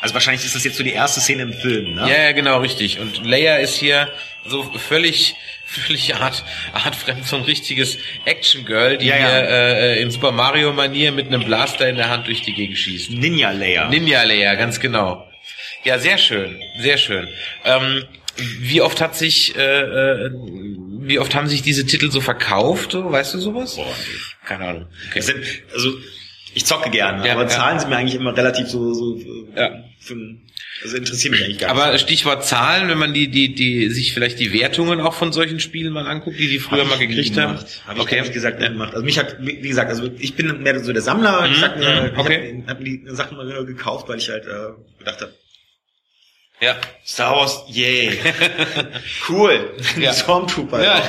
also 0.01 0.13
wahrscheinlich 0.13 0.45
ist 0.45 0.55
das 0.55 0.63
jetzt 0.63 0.77
so 0.77 0.83
die 0.83 0.91
erste 0.93 1.19
Szene 1.21 1.43
im 1.43 1.53
Film, 1.53 1.95
ne? 1.95 2.01
Ja, 2.09 2.23
ja, 2.25 2.31
genau, 2.33 2.59
richtig. 2.59 2.99
Und 2.99 3.25
Leia 3.25 3.55
ist 3.57 3.75
hier 3.75 4.11
so 4.45 4.61
völlig, 4.63 5.35
völlig 5.65 6.13
art, 6.15 6.43
artfremd, 6.73 7.25
so 7.25 7.37
ein 7.37 7.43
richtiges 7.43 7.97
Action 8.25 8.65
Girl, 8.65 8.97
die 8.97 9.07
Ja, 9.07 9.17
ja. 9.17 9.29
hier 9.29 9.49
äh, 9.49 10.01
in 10.01 10.11
Super 10.11 10.31
Mario 10.33 10.73
Manier 10.73 11.11
mit 11.13 11.27
einem 11.27 11.43
Blaster 11.45 11.87
in 11.89 11.95
der 11.95 12.09
Hand 12.09 12.27
durch 12.27 12.41
die 12.41 12.53
Gegend 12.53 12.77
schießt. 12.77 13.11
Ninja 13.11 13.51
Layer. 13.51 13.87
Ninja 13.89 14.21
Leia, 14.23 14.53
ganz 14.55 14.79
genau. 14.79 15.27
Ja, 15.83 15.99
sehr 15.99 16.17
schön, 16.17 16.61
sehr 16.79 16.97
schön. 16.97 17.27
Ähm, 17.65 18.03
wie 18.37 18.81
oft 18.81 18.99
hat 19.01 19.15
sich, 19.15 19.55
äh, 19.55 19.81
äh, 19.81 20.31
wie 21.01 21.19
oft 21.19 21.35
haben 21.35 21.47
sich 21.47 21.61
diese 21.61 21.85
Titel 21.85 22.09
so 22.09 22.21
verkauft? 22.21 22.93
Weißt 22.95 23.33
du 23.33 23.39
sowas? 23.39 23.75
Boah, 23.75 23.85
nee. 23.85 24.47
Keine 24.47 24.65
Ahnung. 24.65 24.87
Okay. 25.09 25.21
sind, 25.21 25.37
also 25.73 25.93
ich 26.55 26.65
zocke 26.65 26.89
gerne, 26.89 27.25
Ja, 27.27 27.33
aber 27.33 27.43
ja. 27.43 27.47
Zahlen 27.49 27.79
sind 27.79 27.89
mir 27.89 27.97
eigentlich 27.97 28.15
immer 28.15 28.35
relativ 28.35 28.67
so, 28.69 28.93
so 28.93 29.17
äh, 29.17 29.23
Ja. 29.59 29.83
für, 29.99 30.15
also 30.83 30.97
interessieren 30.97 31.31
mich 31.31 31.43
eigentlich 31.43 31.59
gar 31.59 31.71
Aber 31.71 31.91
nicht. 31.91 32.01
Stichwort 32.01 32.45
Zahlen, 32.45 32.89
wenn 32.89 32.97
man 32.97 33.13
die, 33.13 33.27
die, 33.29 33.53
die, 33.53 33.89
sich 33.89 34.13
vielleicht 34.13 34.39
die 34.39 34.53
Wertungen 34.53 34.99
auch 35.01 35.13
von 35.13 35.31
solchen 35.33 35.59
Spielen 35.59 35.93
mal 35.93 36.07
anguckt, 36.07 36.39
die 36.39 36.47
die 36.47 36.59
früher 36.59 36.85
mal 36.85 36.97
gekriegt 36.97 37.37
haben. 37.37 37.57
Habe 37.87 38.01
ich 38.01 38.11
ehrlich 38.11 38.31
gesagt 38.33 38.59
nie 38.59 38.67
gemacht. 38.67 38.93
Also 38.93 39.03
mich 39.05 39.17
hat, 39.19 39.37
wie 39.41 39.59
gesagt, 39.61 39.89
also 39.89 40.09
ich 40.17 40.35
bin 40.35 40.61
mehr 40.63 40.79
so 40.83 40.93
der 40.93 41.01
Sammler. 41.01 41.45
ich 41.49 41.57
Mhm, 41.57 41.61
sag 41.61 41.77
mir, 41.77 42.11
mhm, 42.13 42.19
okay. 42.19 42.63
ich 42.63 42.69
habe 42.69 42.79
hab 42.79 42.85
die 42.85 43.03
Sachen 43.07 43.37
mal 43.37 43.47
wieder 43.47 43.63
gekauft, 43.63 44.07
weil 44.09 44.17
ich 44.17 44.29
halt 44.29 44.45
äh, 44.45 44.99
gedacht 44.99 45.21
habe, 45.21 45.33
Ja. 46.63 46.75
Star 47.05 47.35
Wars, 47.35 47.63
yay. 47.67 48.17
cool. 49.29 49.71
Ja. 49.99 50.13
Stormtrooper. 50.13 50.81
Ja. 50.83 51.01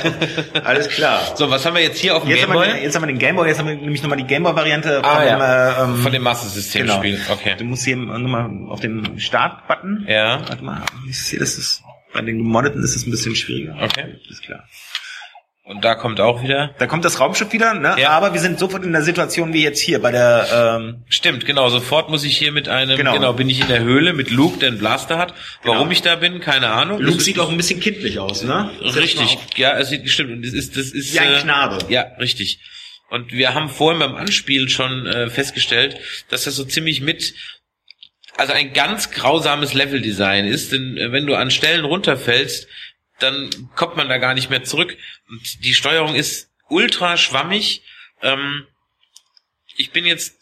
Alles 0.63 0.89
klar. 0.89 1.21
So, 1.35 1.49
was 1.49 1.65
haben 1.65 1.75
wir 1.75 1.81
jetzt 1.83 1.99
hier 1.99 2.15
auf 2.15 2.23
dem 2.23 2.31
Jetzt 2.31 2.43
haben, 2.43 2.53
wir, 2.53 2.61
Gameboy? 2.65 2.83
jetzt 2.83 2.95
haben 2.95 3.03
wir 3.03 3.07
den 3.07 3.19
Gameboy, 3.19 3.47
jetzt 3.47 3.59
haben 3.59 3.67
wir 3.67 3.75
nämlich 3.75 4.01
nochmal 4.01 4.17
die 4.17 4.25
Gameboy-Variante 4.27 5.01
Ah, 5.03 5.15
von, 5.15 5.27
ja. 5.27 5.35
dem, 5.37 5.41
äh, 5.41 5.83
ähm, 5.95 6.03
Von 6.03 6.11
dem 6.11 6.23
Master 6.23 6.49
System 6.49 6.81
genau. 6.87 6.99
Okay. 6.99 7.55
Du 7.57 7.63
musst 7.63 7.85
hier 7.85 7.95
nochmal 7.95 8.49
auf 8.69 8.81
den 8.81 9.19
Start-Button. 9.19 10.05
Ja. 10.09 10.41
Warte 10.47 10.63
mal, 10.63 10.81
ich 11.09 11.21
sehe, 11.23 11.39
das 11.39 11.57
ist, 11.57 11.81
bei 12.13 12.21
den 12.21 12.37
gemoddeten 12.39 12.83
ist 12.83 12.95
es 12.95 13.05
ein 13.07 13.11
bisschen 13.11 13.35
schwieriger. 13.35 13.77
Okay. 13.81 14.15
Ist 14.29 14.43
klar. 14.43 14.63
Und 15.67 15.83
da 15.83 15.95
kommt 15.95 16.21
auch 16.21 16.43
wieder. 16.43 16.75
Da 16.77 16.85
kommt 16.85 17.05
das 17.05 17.19
Raumschiff 17.19 17.51
wieder, 17.51 17.73
ne? 17.73 17.95
Ja. 17.97 18.11
Aber 18.11 18.33
wir 18.33 18.39
sind 18.39 18.59
sofort 18.59 18.83
in 18.83 18.93
der 18.93 19.01
Situation 19.01 19.51
wie 19.51 19.63
jetzt 19.63 19.79
hier 19.81 19.99
bei 19.99 20.11
der, 20.11 20.77
ähm, 20.79 21.03
Stimmt, 21.09 21.43
genau. 21.47 21.69
Sofort 21.69 22.07
muss 22.11 22.23
ich 22.23 22.37
hier 22.37 22.51
mit 22.51 22.69
einem, 22.69 22.95
genau, 22.97 23.13
Genau. 23.13 23.33
bin 23.33 23.49
ich 23.49 23.61
in 23.61 23.67
der 23.67 23.79
Höhle 23.81 24.13
mit 24.13 24.29
Luke, 24.29 24.59
der 24.59 24.69
einen 24.69 24.77
Blaster 24.77 25.17
hat. 25.17 25.33
Warum 25.63 25.79
Genau. 25.79 25.91
ich 25.91 26.03
da 26.03 26.17
bin, 26.17 26.39
keine 26.39 26.67
Ahnung. 26.69 27.01
Luke 27.01 27.15
Das 27.17 27.25
sieht 27.25 27.39
auch 27.39 27.49
ein 27.49 27.57
bisschen 27.57 27.79
kindlich 27.79 28.19
aus, 28.19 28.43
ne? 28.43 28.69
Richtig, 28.79 29.39
ja, 29.57 29.75
es 29.79 29.89
sieht 29.89 30.07
stimmt. 30.07 30.33
Und 30.33 30.45
das 30.45 30.53
ist, 30.53 30.77
das 30.77 30.91
ist 30.91 31.15
Wie 31.15 31.19
ein 31.19 31.33
äh, 31.33 31.39
Knabe. 31.39 31.79
Ja, 31.89 32.01
richtig. 32.19 32.59
Und 33.09 33.31
wir 33.31 33.55
haben 33.55 33.69
vorhin 33.69 33.97
beim 33.99 34.15
Anspielen 34.15 34.69
schon 34.69 35.07
äh, 35.07 35.31
festgestellt, 35.31 35.97
dass 36.29 36.43
das 36.43 36.55
so 36.55 36.63
ziemlich 36.65 37.01
mit, 37.01 37.33
also 38.37 38.53
ein 38.53 38.71
ganz 38.73 39.09
grausames 39.09 39.73
Leveldesign 39.73 40.45
ist, 40.45 40.71
denn 40.73 40.95
äh, 40.97 41.11
wenn 41.11 41.25
du 41.25 41.33
an 41.33 41.49
Stellen 41.49 41.85
runterfällst, 41.85 42.67
dann 43.19 43.49
kommt 43.75 43.95
man 43.95 44.09
da 44.09 44.17
gar 44.17 44.33
nicht 44.33 44.49
mehr 44.49 44.63
zurück. 44.63 44.97
Und 45.29 45.63
die 45.63 45.73
Steuerung 45.73 46.15
ist 46.15 46.49
ultra 46.69 47.17
schwammig. 47.17 47.83
Ähm, 48.21 48.65
ich 49.77 49.91
bin 49.91 50.05
jetzt, 50.05 50.37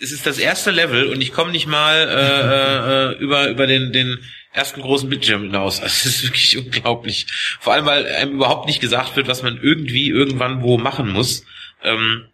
es 0.00 0.12
ist 0.12 0.26
das 0.26 0.38
erste 0.38 0.70
Level 0.70 1.08
und 1.08 1.20
ich 1.20 1.32
komme 1.32 1.52
nicht 1.52 1.66
mal 1.66 1.96
äh, 2.08 3.12
äh, 3.18 3.18
über 3.18 3.48
über 3.48 3.66
den 3.66 3.92
den 3.92 4.18
ersten 4.52 4.80
großen 4.80 5.08
Bildschirm 5.08 5.42
hinaus. 5.42 5.80
Also 5.82 5.86
es 5.86 6.06
ist 6.06 6.22
wirklich 6.24 6.56
unglaublich. 6.58 7.26
Vor 7.60 7.72
allem, 7.72 7.86
weil 7.86 8.06
einem 8.06 8.34
überhaupt 8.34 8.66
nicht 8.66 8.80
gesagt 8.80 9.16
wird, 9.16 9.28
was 9.28 9.42
man 9.42 9.60
irgendwie 9.60 10.08
irgendwann 10.08 10.62
wo 10.62 10.78
machen 10.78 11.10
muss. 11.10 11.44
Ähm, 11.82 12.26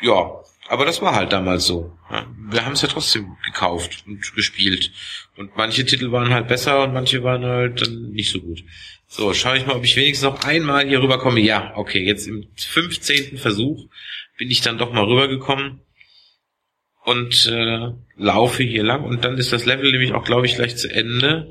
ja, 0.00 0.30
aber 0.68 0.84
das 0.84 1.02
war 1.02 1.14
halt 1.14 1.32
damals 1.32 1.66
so. 1.66 1.97
Wir 2.10 2.64
haben 2.64 2.72
es 2.72 2.82
ja 2.82 2.88
trotzdem 2.88 3.36
gekauft 3.44 4.04
und 4.06 4.34
gespielt. 4.34 4.90
Und 5.36 5.56
manche 5.56 5.84
Titel 5.84 6.10
waren 6.10 6.32
halt 6.32 6.48
besser 6.48 6.84
und 6.84 6.94
manche 6.94 7.22
waren 7.22 7.44
halt 7.44 7.82
dann 7.82 8.12
nicht 8.12 8.30
so 8.30 8.40
gut. 8.40 8.64
So, 9.06 9.32
schaue 9.34 9.58
ich 9.58 9.66
mal, 9.66 9.76
ob 9.76 9.84
ich 9.84 9.96
wenigstens 9.96 10.24
noch 10.24 10.42
einmal 10.44 10.86
hier 10.86 11.02
rüberkomme. 11.02 11.40
Ja, 11.40 11.72
okay, 11.76 12.04
jetzt 12.04 12.26
im 12.26 12.48
15. 12.56 13.38
Versuch 13.38 13.88
bin 14.38 14.50
ich 14.50 14.60
dann 14.62 14.78
doch 14.78 14.92
mal 14.92 15.04
rübergekommen 15.04 15.80
und 17.04 17.46
äh, 17.46 17.92
laufe 18.16 18.62
hier 18.62 18.84
lang 18.84 19.04
und 19.04 19.24
dann 19.24 19.38
ist 19.38 19.52
das 19.52 19.66
Level 19.66 19.90
nämlich 19.90 20.12
auch, 20.12 20.24
glaube 20.24 20.46
ich, 20.46 20.54
gleich 20.54 20.76
zu 20.76 20.90
Ende. 20.90 21.50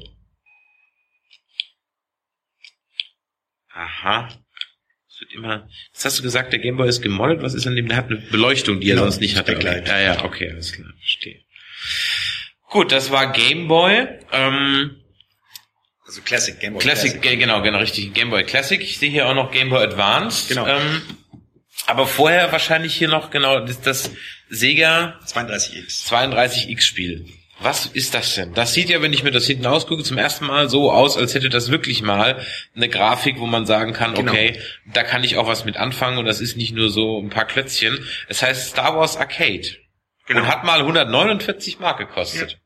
Aha. 3.73 4.29
Wird 5.19 5.33
immer. 5.33 5.67
Jetzt 5.93 6.05
hast 6.05 6.19
du 6.19 6.23
gesagt, 6.23 6.51
der 6.53 6.59
Gameboy 6.59 6.87
ist 6.87 7.01
gemoddet. 7.01 7.41
Was 7.41 7.53
ist 7.53 7.65
an 7.67 7.75
dem? 7.75 7.87
Der 7.87 7.97
hat 7.97 8.07
eine 8.07 8.17
Beleuchtung, 8.17 8.79
die 8.79 8.89
er 8.89 8.95
Genau, 8.95 9.05
sonst 9.07 9.21
nicht 9.21 9.35
hatte. 9.35 9.53
Backlight. 9.53 9.87
Ja, 9.87 9.99
ja, 9.99 10.23
okay, 10.25 10.51
alles 10.51 10.71
klar, 10.73 10.87
verstehe. 10.99 11.41
Gut, 12.69 12.91
das 12.91 13.11
war 13.11 13.31
Gameboy. 13.31 14.07
Ähm, 14.31 14.97
Also 16.05 16.21
Classic, 16.21 16.59
Gameboy 16.59 16.81
Classic, 16.81 17.21
ge- 17.21 17.35
genau, 17.37 17.61
genau, 17.61 17.79
richtig. 17.79 18.13
Gameboy 18.13 18.43
Classic. 18.43 18.79
Ich 18.81 18.97
sehe 18.99 19.09
hier 19.09 19.27
auch 19.27 19.35
noch 19.35 19.51
Gameboy 19.51 19.83
Advanced. 19.83 20.49
Genau. 20.49 20.67
Ähm, 20.67 21.01
aber 21.85 22.05
vorher 22.07 22.51
wahrscheinlich 22.51 22.93
hier 22.95 23.07
noch 23.07 23.29
genau 23.31 23.59
das, 23.65 23.81
das 23.81 24.11
Sega 24.49 25.19
32X. 25.25 26.05
32X 26.07 26.81
Spiel. 26.81 27.25
Was 27.59 27.87
ist 27.87 28.13
das 28.13 28.35
denn? 28.35 28.53
Das 28.53 28.73
sieht 28.73 28.89
ja, 28.89 29.01
wenn 29.01 29.13
ich 29.13 29.23
mir 29.23 29.31
das 29.31 29.47
hinten 29.47 29.65
ausgucke, 29.65 30.03
zum 30.03 30.17
ersten 30.19 30.45
Mal 30.45 30.69
so 30.69 30.91
aus, 30.91 31.17
als 31.17 31.33
hätte 31.33 31.49
das 31.49 31.71
wirklich 31.71 32.03
mal 32.03 32.45
eine 32.75 32.87
Grafik, 32.87 33.39
wo 33.39 33.47
man 33.47 33.65
sagen 33.65 33.93
kann, 33.93 34.13
Genau. 34.13 34.31
okay, 34.31 34.59
da 34.93 35.01
kann 35.03 35.23
ich 35.23 35.37
auch 35.37 35.47
was 35.47 35.65
mit 35.65 35.75
anfangen 35.77 36.19
und 36.19 36.25
das 36.25 36.39
ist 36.39 36.55
nicht 36.55 36.73
nur 36.75 36.89
so 36.91 37.19
ein 37.19 37.29
paar 37.31 37.45
Klötzchen. 37.45 37.97
Es 38.27 38.43
heißt 38.43 38.69
Star 38.69 38.95
Wars 38.95 39.17
Arcade. 39.17 39.67
Genau. 40.27 40.41
Und 40.41 40.47
hat 40.47 40.65
mal 40.65 40.79
149 40.81 41.79
Mark 41.79 41.97
gekostet. 41.97 42.59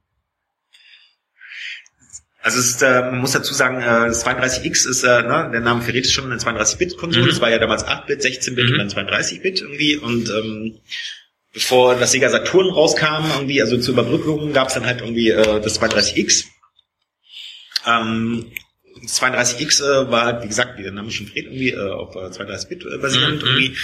Also 2.43 2.57
es 2.59 2.69
ist, 2.71 2.81
äh, 2.81 3.01
man 3.01 3.19
muss 3.19 3.33
dazu 3.33 3.53
sagen, 3.53 3.81
äh, 3.81 4.07
das 4.07 4.25
32X 4.25 4.87
ist, 4.89 5.03
äh, 5.03 5.21
ne, 5.21 5.49
der 5.53 5.59
Name 5.61 5.81
verrät 5.83 6.05
es 6.05 6.11
schon, 6.11 6.25
eine 6.25 6.37
32-Bit-Konsole. 6.41 7.25
Mhm. 7.25 7.29
Das 7.29 7.39
war 7.39 7.51
ja 7.51 7.59
damals 7.59 7.85
8-Bit, 7.85 8.21
16-Bit 8.21 8.65
Mhm. 8.65 8.79
und 8.79 8.95
dann 8.95 9.07
32-Bit 9.07 9.61
irgendwie. 9.61 9.95
Und 9.97 10.27
ähm, 10.29 10.79
bevor 11.53 11.95
das 11.95 12.11
Sega 12.11 12.29
Saturn 12.29 12.69
rauskam, 12.69 13.25
irgendwie, 13.35 13.61
also 13.61 13.77
zur 13.77 13.93
Überbrückung, 13.93 14.53
gab 14.53 14.69
es 14.69 14.73
dann 14.75 14.85
halt 14.85 15.01
irgendwie 15.01 15.29
äh, 15.29 15.61
das 15.61 15.81
32X. 15.81 16.45
Ähm, 17.85 18.51
das 19.01 19.21
32X 19.21 19.81
äh, 19.81 20.11
war 20.11 20.25
halt, 20.25 20.43
wie 20.43 20.47
gesagt, 20.47 20.77
wie 20.77 20.83
der 20.83 20.91
Name 20.91 21.11
schon 21.11 21.27
verrät, 21.27 21.45
irgendwie 21.45 21.71
äh, 21.71 21.91
auf 21.91 22.15
äh, 22.15 22.19
32-Bit 22.19 22.85
äh, 22.85 22.97
basierend 22.97 23.41
Mhm. 23.41 23.47
irgendwie. 23.47 23.77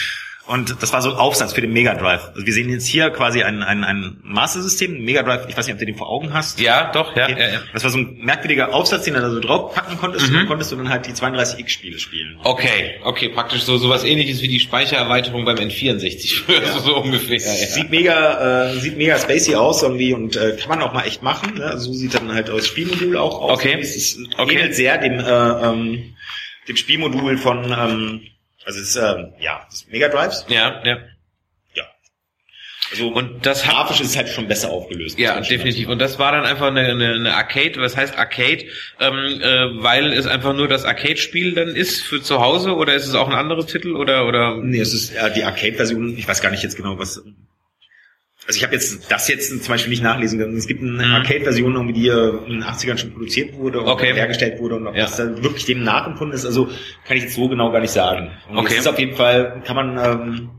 Und 0.48 0.82
das 0.82 0.94
war 0.94 1.01
so 1.01 1.10
ein 1.12 1.18
Aufsatz 1.18 1.51
für 1.54 1.60
den 1.62 1.74
Mega 1.74 1.94
Drive. 1.94 2.30
Also 2.34 2.46
wir 2.46 2.54
sehen 2.54 2.70
jetzt 2.70 2.88
hier 2.88 3.10
quasi 3.10 3.44
ein, 3.44 3.63
ein, 3.63 3.84
ein 3.84 4.18
Master-System, 4.24 5.04
Mega 5.04 5.22
Drive, 5.24 5.46
ich 5.50 5.58
weiß 5.58 5.66
nicht, 5.68 5.74
ob 5.74 5.80
du 5.80 5.86
den 5.86 5.96
vor 5.96 6.10
Augen 6.10 6.34
hast. 6.34 6.60
Ja, 6.62 6.89
doch, 6.94 7.16
ja, 7.16 7.25
Okay. 7.25 7.36
ja, 7.39 7.48
ja. 7.56 7.60
Das 7.74 7.84
war 7.84 7.89
so 7.92 7.98
ein 7.98 8.18
merkwürdiger 8.20 8.74
Aufsatz, 8.74 9.04
den 9.04 9.16
du 9.16 9.20
da 9.20 9.30
so 9.30 9.39
draufpacken 9.42 9.98
konntest. 9.98 10.25
Mhm. 10.27 10.32
Und 10.34 10.39
dann 10.39 10.48
konntest 10.48 10.72
du 10.72 10.77
dann 10.77 10.89
halt 10.89 11.06
die 11.06 11.12
32X-Spiele 11.12 12.00
spielen. 12.00 12.38
Okay, 12.44 12.96
okay, 13.04 13.30
praktisch 13.30 13.63
so 13.63 13.77
sowas 13.77 14.04
ähnliches 14.06 14.42
wie 14.42 14.48
die 14.48 14.60
Speichererweiterung 14.62 15.44
beim 15.44 15.58
N64 15.58 16.44
früher, 16.44 16.62
Ja. 16.63 16.72
so, 16.74 16.80
so 16.80 16.98
ungefähr. 16.98 17.38
Ja, 17.38 17.44
Sieht 17.44 17.89
mega, 17.89 18.70
äh, 18.72 18.80
sieht 18.80 18.98
mega 18.98 19.18
spacey 19.20 19.56
aus 19.56 19.84
irgendwie 19.84 20.13
und 20.13 20.38
äh, 20.38 20.56
kann 20.60 20.70
man 20.70 20.82
auch 20.82 20.94
mal 20.94 21.04
echt 21.04 21.24
machen. 21.24 21.56
Ne? 21.56 21.66
Also 21.66 21.92
so 21.92 21.94
sieht 21.94 22.13
dann 22.13 22.34
halt 22.34 22.48
das 22.48 22.68
Spielmodul 22.68 23.18
auch 23.18 23.42
aus. 23.42 23.51
Okay. 23.60 23.77
Es 23.82 23.96
ist, 23.96 24.20
Okay. 24.38 24.54
ähnelt 24.56 24.75
sehr 24.75 24.98
dem, 24.98 25.20
äh, 25.20 25.24
ähm, 25.24 26.13
dem 26.70 26.75
Spielmodul 26.77 27.38
von, 27.38 27.66
ähm, 27.77 28.22
also 28.68 28.82
es 28.82 28.90
ist, 28.90 28.96
ähm, 28.98 29.34
ja, 29.40 29.66
des 29.72 29.88
Mega 29.88 30.10
Drives. 30.10 30.46
ja, 30.50 30.84
ja. 30.84 30.98
Ja. 31.74 31.84
Also 32.92 33.08
Und 33.08 33.46
das 33.46 33.66
hat 33.66 33.76
grafisch 33.76 34.02
ist 34.02 34.10
es 34.10 34.18
halt 34.18 34.28
schon 34.28 34.48
besser 34.48 34.70
aufgelöst. 34.72 35.18
Ja, 35.18 35.40
definitiv. 35.40 35.88
Und 35.88 36.00
das 36.00 36.20
war 36.20 36.34
dann 36.34 36.44
einfach 36.46 36.68
eine, 36.68 36.82
eine, 36.82 37.14
eine 37.14 37.34
Arcade. 37.34 37.80
Was 37.80 37.96
heißt 37.96 38.18
Arcade? 38.18 38.66
Ähm, 39.00 39.42
äh, 39.42 39.84
weil 39.84 40.12
es 40.12 40.28
einfach 40.28 40.54
nur 40.54 40.68
das 40.68 40.84
Arcade-Spiel 40.84 41.54
dann 41.54 41.70
ist 41.70 42.02
für 42.02 42.22
zu 42.22 42.42
Hause 42.42 42.76
oder 42.76 42.94
ist 42.94 43.08
es 43.08 43.16
auch 43.16 43.30
ein 43.30 43.36
anderes 43.36 43.68
Titel 43.68 43.96
oder 43.96 44.28
oder? 44.28 44.58
Nee, 44.58 44.82
es 44.82 44.94
ist 44.94 45.14
ja 45.14 45.30
die 45.30 45.46
Arcade-Version. 45.46 46.18
Ich 46.18 46.28
weiß 46.28 46.42
gar 46.42 46.52
nicht 46.52 46.64
jetzt 46.64 46.76
genau, 46.76 47.00
was. 47.00 47.24
Also 48.48 48.58
ich 48.58 48.63
habe 48.63 48.74
jetzt 48.74 49.12
das 49.12 49.27
jetzt 49.27 49.50
zum 49.50 49.74
Beispiel 49.74 49.89
nicht 49.89 50.01
nachlesen 50.04 50.39
können. 50.39 50.56
Es 50.56 50.68
gibt 50.68 50.82
eine 50.82 51.06
Mhm. 51.06 51.13
Arcade-Version, 51.16 51.94
die 51.94 52.08
äh, 52.08 52.30
in 52.46 52.54
den 52.54 52.63
80ern 52.63 52.98
schon 52.98 53.12
produziert 53.12 53.54
wurde 53.56 53.82
und 53.82 53.88
Okay. 53.89 54.13
hergestellt 54.13 54.60
wurde 54.60 54.75
und 54.75 54.88
ob 54.88 54.96
Ja. 54.96 55.04
das 55.04 55.18
dann 55.18 55.44
wirklich 55.44 55.66
dem 55.66 55.84
nachempfunden 55.84 56.34
ist, 56.34 56.46
also 56.46 56.70
kann 57.06 57.18
ich 57.18 57.24
jetzt 57.24 57.36
so 57.36 57.50
genau 57.50 57.72
gar 57.72 57.82
nicht 57.82 57.92
sagen. 57.92 58.32
Und 58.50 58.58
Okay. 58.60 58.74
Es 58.75 58.80
ist 58.80 58.88
auf 58.88 58.98
jeden 59.00 59.16
Fall, 59.18 59.62
kann 59.66 59.75
man, 59.75 59.98
ähm, 59.98 60.50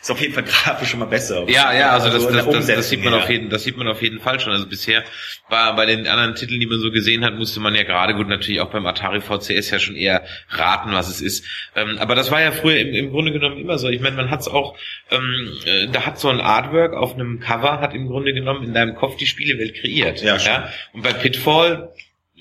ist 0.00 0.10
auf 0.10 0.20
jeden 0.20 0.34
Fall 0.34 0.44
grafisch 0.44 0.90
schon 0.90 1.00
mal 1.00 1.06
besser. 1.06 1.44
Ja, 1.48 1.72
ja, 1.72 1.90
also 1.90 2.10
das, 2.10 2.26
der 2.26 2.36
das, 2.36 2.44
das, 2.44 2.46
das 2.46 2.54
Umsetzung 2.54 2.82
sieht 2.82 3.04
man 3.04 3.14
her. 3.14 3.22
auf 3.22 3.30
jeden, 3.30 3.50
das 3.50 3.64
sieht 3.64 3.76
man 3.76 3.88
auf 3.88 4.02
jeden 4.02 4.20
Fall 4.20 4.40
schon. 4.40 4.52
Also 4.52 4.66
bisher 4.66 5.04
war 5.48 5.74
bei 5.76 5.86
den 5.86 6.06
anderen 6.06 6.34
Titeln, 6.34 6.60
die 6.60 6.66
man 6.66 6.80
so 6.80 6.90
gesehen 6.90 7.24
hat, 7.24 7.34
musste 7.34 7.60
man 7.60 7.74
ja 7.74 7.82
gerade 7.82 8.14
gut 8.14 8.28
natürlich 8.28 8.60
auch 8.60 8.70
beim 8.70 8.86
Atari 8.86 9.20
VCS 9.20 9.70
ja 9.70 9.78
schon 9.78 9.96
eher 9.96 10.24
raten, 10.50 10.92
was 10.92 11.08
es 11.08 11.20
ist. 11.20 11.44
Ähm, 11.74 11.98
aber 11.98 12.14
das 12.14 12.30
war 12.30 12.40
ja 12.40 12.52
früher 12.52 12.78
im, 12.78 12.94
im 12.94 13.10
Grunde 13.10 13.32
genommen 13.32 13.58
immer 13.58 13.78
so. 13.78 13.88
Ich 13.88 14.00
meine, 14.00 14.16
man 14.16 14.30
hat 14.30 14.40
es 14.40 14.48
auch, 14.48 14.76
ähm, 15.10 15.52
äh, 15.64 15.88
da 15.88 16.06
hat 16.06 16.18
so 16.18 16.28
ein 16.28 16.40
Artwork 16.40 16.94
auf 16.94 17.14
einem 17.14 17.40
Cover 17.40 17.80
hat 17.80 17.94
im 17.94 18.08
Grunde 18.08 18.32
genommen 18.32 18.64
in 18.64 18.74
deinem 18.74 18.94
Kopf 18.94 19.16
die 19.16 19.26
Spielewelt 19.26 19.74
kreiert. 19.74 20.22
Ja, 20.22 20.38
schon. 20.38 20.62
Und 20.92 21.02
bei 21.02 21.12
Pitfall 21.12 21.92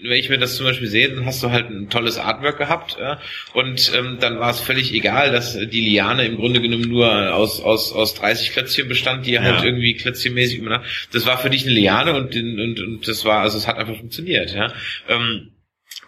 wenn 0.03 0.11
ich 0.19 0.29
mir 0.29 0.37
das 0.37 0.57
zum 0.57 0.65
Beispiel 0.65 0.87
sehe, 0.87 1.09
dann 1.09 1.25
hast 1.25 1.41
du 1.41 1.51
halt 1.51 1.69
ein 1.69 1.89
tolles 1.89 2.17
Artwork 2.17 2.57
gehabt 2.57 2.97
ja, 2.99 3.19
und 3.53 3.91
ähm, 3.95 4.17
dann 4.19 4.39
war 4.39 4.49
es 4.51 4.59
völlig 4.59 4.93
egal, 4.93 5.31
dass 5.31 5.53
die 5.57 5.81
Liane 5.81 6.25
im 6.25 6.35
Grunde 6.35 6.61
genommen 6.61 6.89
nur 6.89 7.33
aus 7.33 7.61
aus 7.61 7.93
aus 7.93 8.13
30 8.15 8.51
Klötzchen 8.51 8.87
bestand, 8.87 9.25
die 9.25 9.39
halt 9.39 9.59
Ja. 9.59 9.63
irgendwie 9.63 9.95
klötzchenmäßig 9.95 10.59
immer. 10.59 10.83
Das 11.13 11.25
war 11.25 11.37
für 11.37 11.49
dich 11.49 11.63
eine 11.65 11.73
Liane 11.73 12.13
und 12.13 12.35
und 12.35 12.79
und 12.79 13.07
das 13.07 13.23
war 13.25 13.41
also 13.41 13.57
es 13.57 13.67
hat 13.67 13.77
einfach 13.77 13.95
funktioniert. 13.97 14.53
Ja. 14.53 14.73
Ähm, 15.07 15.51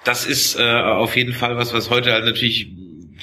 das 0.03 0.25
ist 0.25 0.60
äh, 0.60 0.63
auf 0.63 1.15
jeden 1.15 1.34
Fall 1.34 1.58
was, 1.58 1.74
was 1.74 1.89
heute 1.89 2.12
halt 2.12 2.25
natürlich 2.25 2.67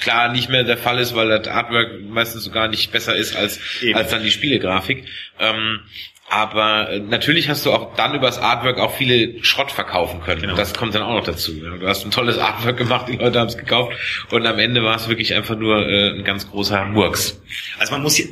klar 0.01 0.31
nicht 0.31 0.49
mehr 0.49 0.63
der 0.63 0.77
Fall 0.77 0.99
ist, 0.99 1.15
weil 1.15 1.29
das 1.29 1.47
Artwork 1.47 2.01
meistens 2.09 2.43
sogar 2.43 2.67
nicht 2.67 2.91
besser 2.91 3.15
ist 3.15 3.35
als 3.35 3.59
Eben. 3.81 3.95
als 3.95 4.11
dann 4.11 4.23
die 4.23 4.31
Spielegrafik. 4.31 5.05
Ähm, 5.39 5.79
aber 6.27 6.89
äh, 6.91 6.99
natürlich 6.99 7.49
hast 7.49 7.65
du 7.65 7.71
auch 7.71 7.95
dann 7.95 8.15
übers 8.15 8.39
Artwork 8.39 8.79
auch 8.79 8.95
viele 8.95 9.43
Schrott 9.43 9.71
verkaufen 9.71 10.21
können. 10.21 10.41
Genau. 10.41 10.55
Das 10.55 10.73
kommt 10.73 10.95
dann 10.95 11.03
auch 11.03 11.13
noch 11.13 11.23
dazu. 11.23 11.53
Du 11.53 11.87
hast 11.87 12.03
ein 12.03 12.11
tolles 12.11 12.37
Artwork 12.37 12.77
gemacht, 12.77 13.07
die 13.07 13.17
Leute 13.17 13.39
haben 13.39 13.47
es 13.47 13.57
gekauft 13.57 13.93
und 14.31 14.45
am 14.45 14.59
Ende 14.59 14.83
war 14.83 14.95
es 14.95 15.07
wirklich 15.07 15.33
einfach 15.35 15.55
nur 15.55 15.87
äh, 15.87 16.11
ein 16.11 16.23
ganz 16.23 16.49
großer 16.49 16.85
Murks. 16.85 17.41
Also 17.79 17.93
man 17.93 18.01
muss 18.01 18.15
hier, 18.15 18.27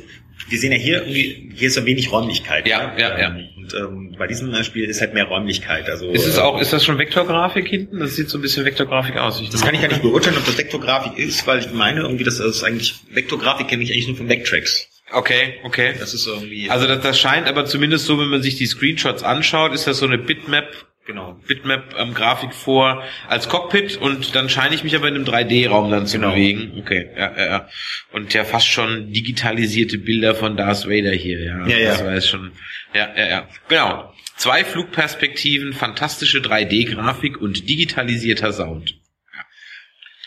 wir 0.48 0.58
sehen 0.58 0.72
ja 0.72 0.78
hier 0.78 0.98
irgendwie, 1.02 1.52
hier 1.54 1.68
ist 1.68 1.76
ja 1.76 1.84
wenig 1.86 2.10
Räumlichkeit. 2.10 2.66
Ja, 2.66 2.88
ne? 2.88 3.00
ja, 3.00 3.18
ja. 3.18 3.28
Ähm, 3.28 3.48
Und 3.56 3.74
ähm, 3.74 4.14
bei 4.18 4.26
diesem 4.26 4.52
äh, 4.52 4.64
Spiel 4.64 4.84
ist 4.90 5.00
halt 5.00 5.14
mehr 5.14 5.24
Räumlichkeit. 5.24 5.88
Also 5.88 6.10
Ist 6.10 6.26
es 6.26 6.36
äh, 6.36 6.40
auch, 6.40 6.60
ist 6.60 6.72
das 6.72 6.84
schon 6.84 6.98
Vektorgrafik 6.98 7.68
hinten? 7.68 8.00
Das 8.00 8.16
sieht 8.16 8.28
so 8.28 8.38
ein 8.38 8.42
bisschen 8.42 8.64
Vektorgrafik 8.64 9.16
aus. 9.16 9.42
Das 9.50 9.62
kann 9.62 9.74
ich 9.74 9.80
ja 9.80 9.88
nicht 9.88 10.02
beurteilen, 10.02 10.36
ob 10.36 10.44
das 10.44 10.58
Vektorgrafik 10.58 11.16
ist, 11.16 11.46
weil 11.46 11.60
ich 11.60 11.72
meine 11.72 12.00
irgendwie, 12.00 12.24
dass 12.24 12.38
das 12.38 12.64
eigentlich 12.64 12.96
Vektorgrafik 13.10 13.68
kenne 13.68 13.84
ich 13.84 13.92
eigentlich 13.92 14.08
nur 14.08 14.16
von 14.16 14.26
Backtracks. 14.26 14.88
Okay, 15.14 15.54
okay. 15.62 15.94
Das 15.98 16.12
ist 16.14 16.26
irgendwie 16.26 16.68
Also 16.70 16.86
das, 16.86 17.00
das 17.00 17.18
scheint 17.18 17.46
aber 17.48 17.64
zumindest 17.66 18.06
so, 18.06 18.18
wenn 18.18 18.28
man 18.28 18.42
sich 18.42 18.56
die 18.56 18.66
Screenshots 18.66 19.22
anschaut, 19.22 19.72
ist 19.72 19.86
das 19.86 19.98
so 19.98 20.06
eine 20.06 20.18
Bitmap, 20.18 20.68
genau. 21.06 21.38
Bitmap-Grafik 21.46 22.52
vor 22.54 23.02
als 23.28 23.48
Cockpit 23.48 23.96
und 23.96 24.34
dann 24.34 24.48
scheine 24.48 24.74
ich 24.74 24.84
mich 24.84 24.96
aber 24.96 25.08
in 25.08 25.14
einem 25.14 25.24
3D-Raum 25.24 25.90
dann 25.90 26.06
zu 26.06 26.18
Genau. 26.18 26.30
bewegen. 26.32 26.72
Okay, 26.78 27.08
ja, 27.16 27.32
ja, 27.36 27.46
ja. 27.46 27.68
Und 28.12 28.34
ja 28.34 28.44
fast 28.44 28.68
schon 28.68 29.12
digitalisierte 29.12 29.98
Bilder 29.98 30.34
von 30.34 30.56
Darth 30.56 30.86
Vader 30.88 31.12
hier, 31.12 31.40
ja. 31.44 31.66
Ja, 31.66 31.76
ja. 31.78 31.90
Das 31.90 32.04
war 32.04 32.14
jetzt 32.14 32.28
schon, 32.28 32.52
ja, 32.94 33.08
ja, 33.16 33.28
ja. 33.28 33.48
Genau. 33.68 34.12
Zwei 34.36 34.64
Flugperspektiven, 34.64 35.72
fantastische 35.74 36.38
3D-Grafik 36.38 37.40
und 37.40 37.68
digitalisierter 37.68 38.52
Sound. 38.52 38.96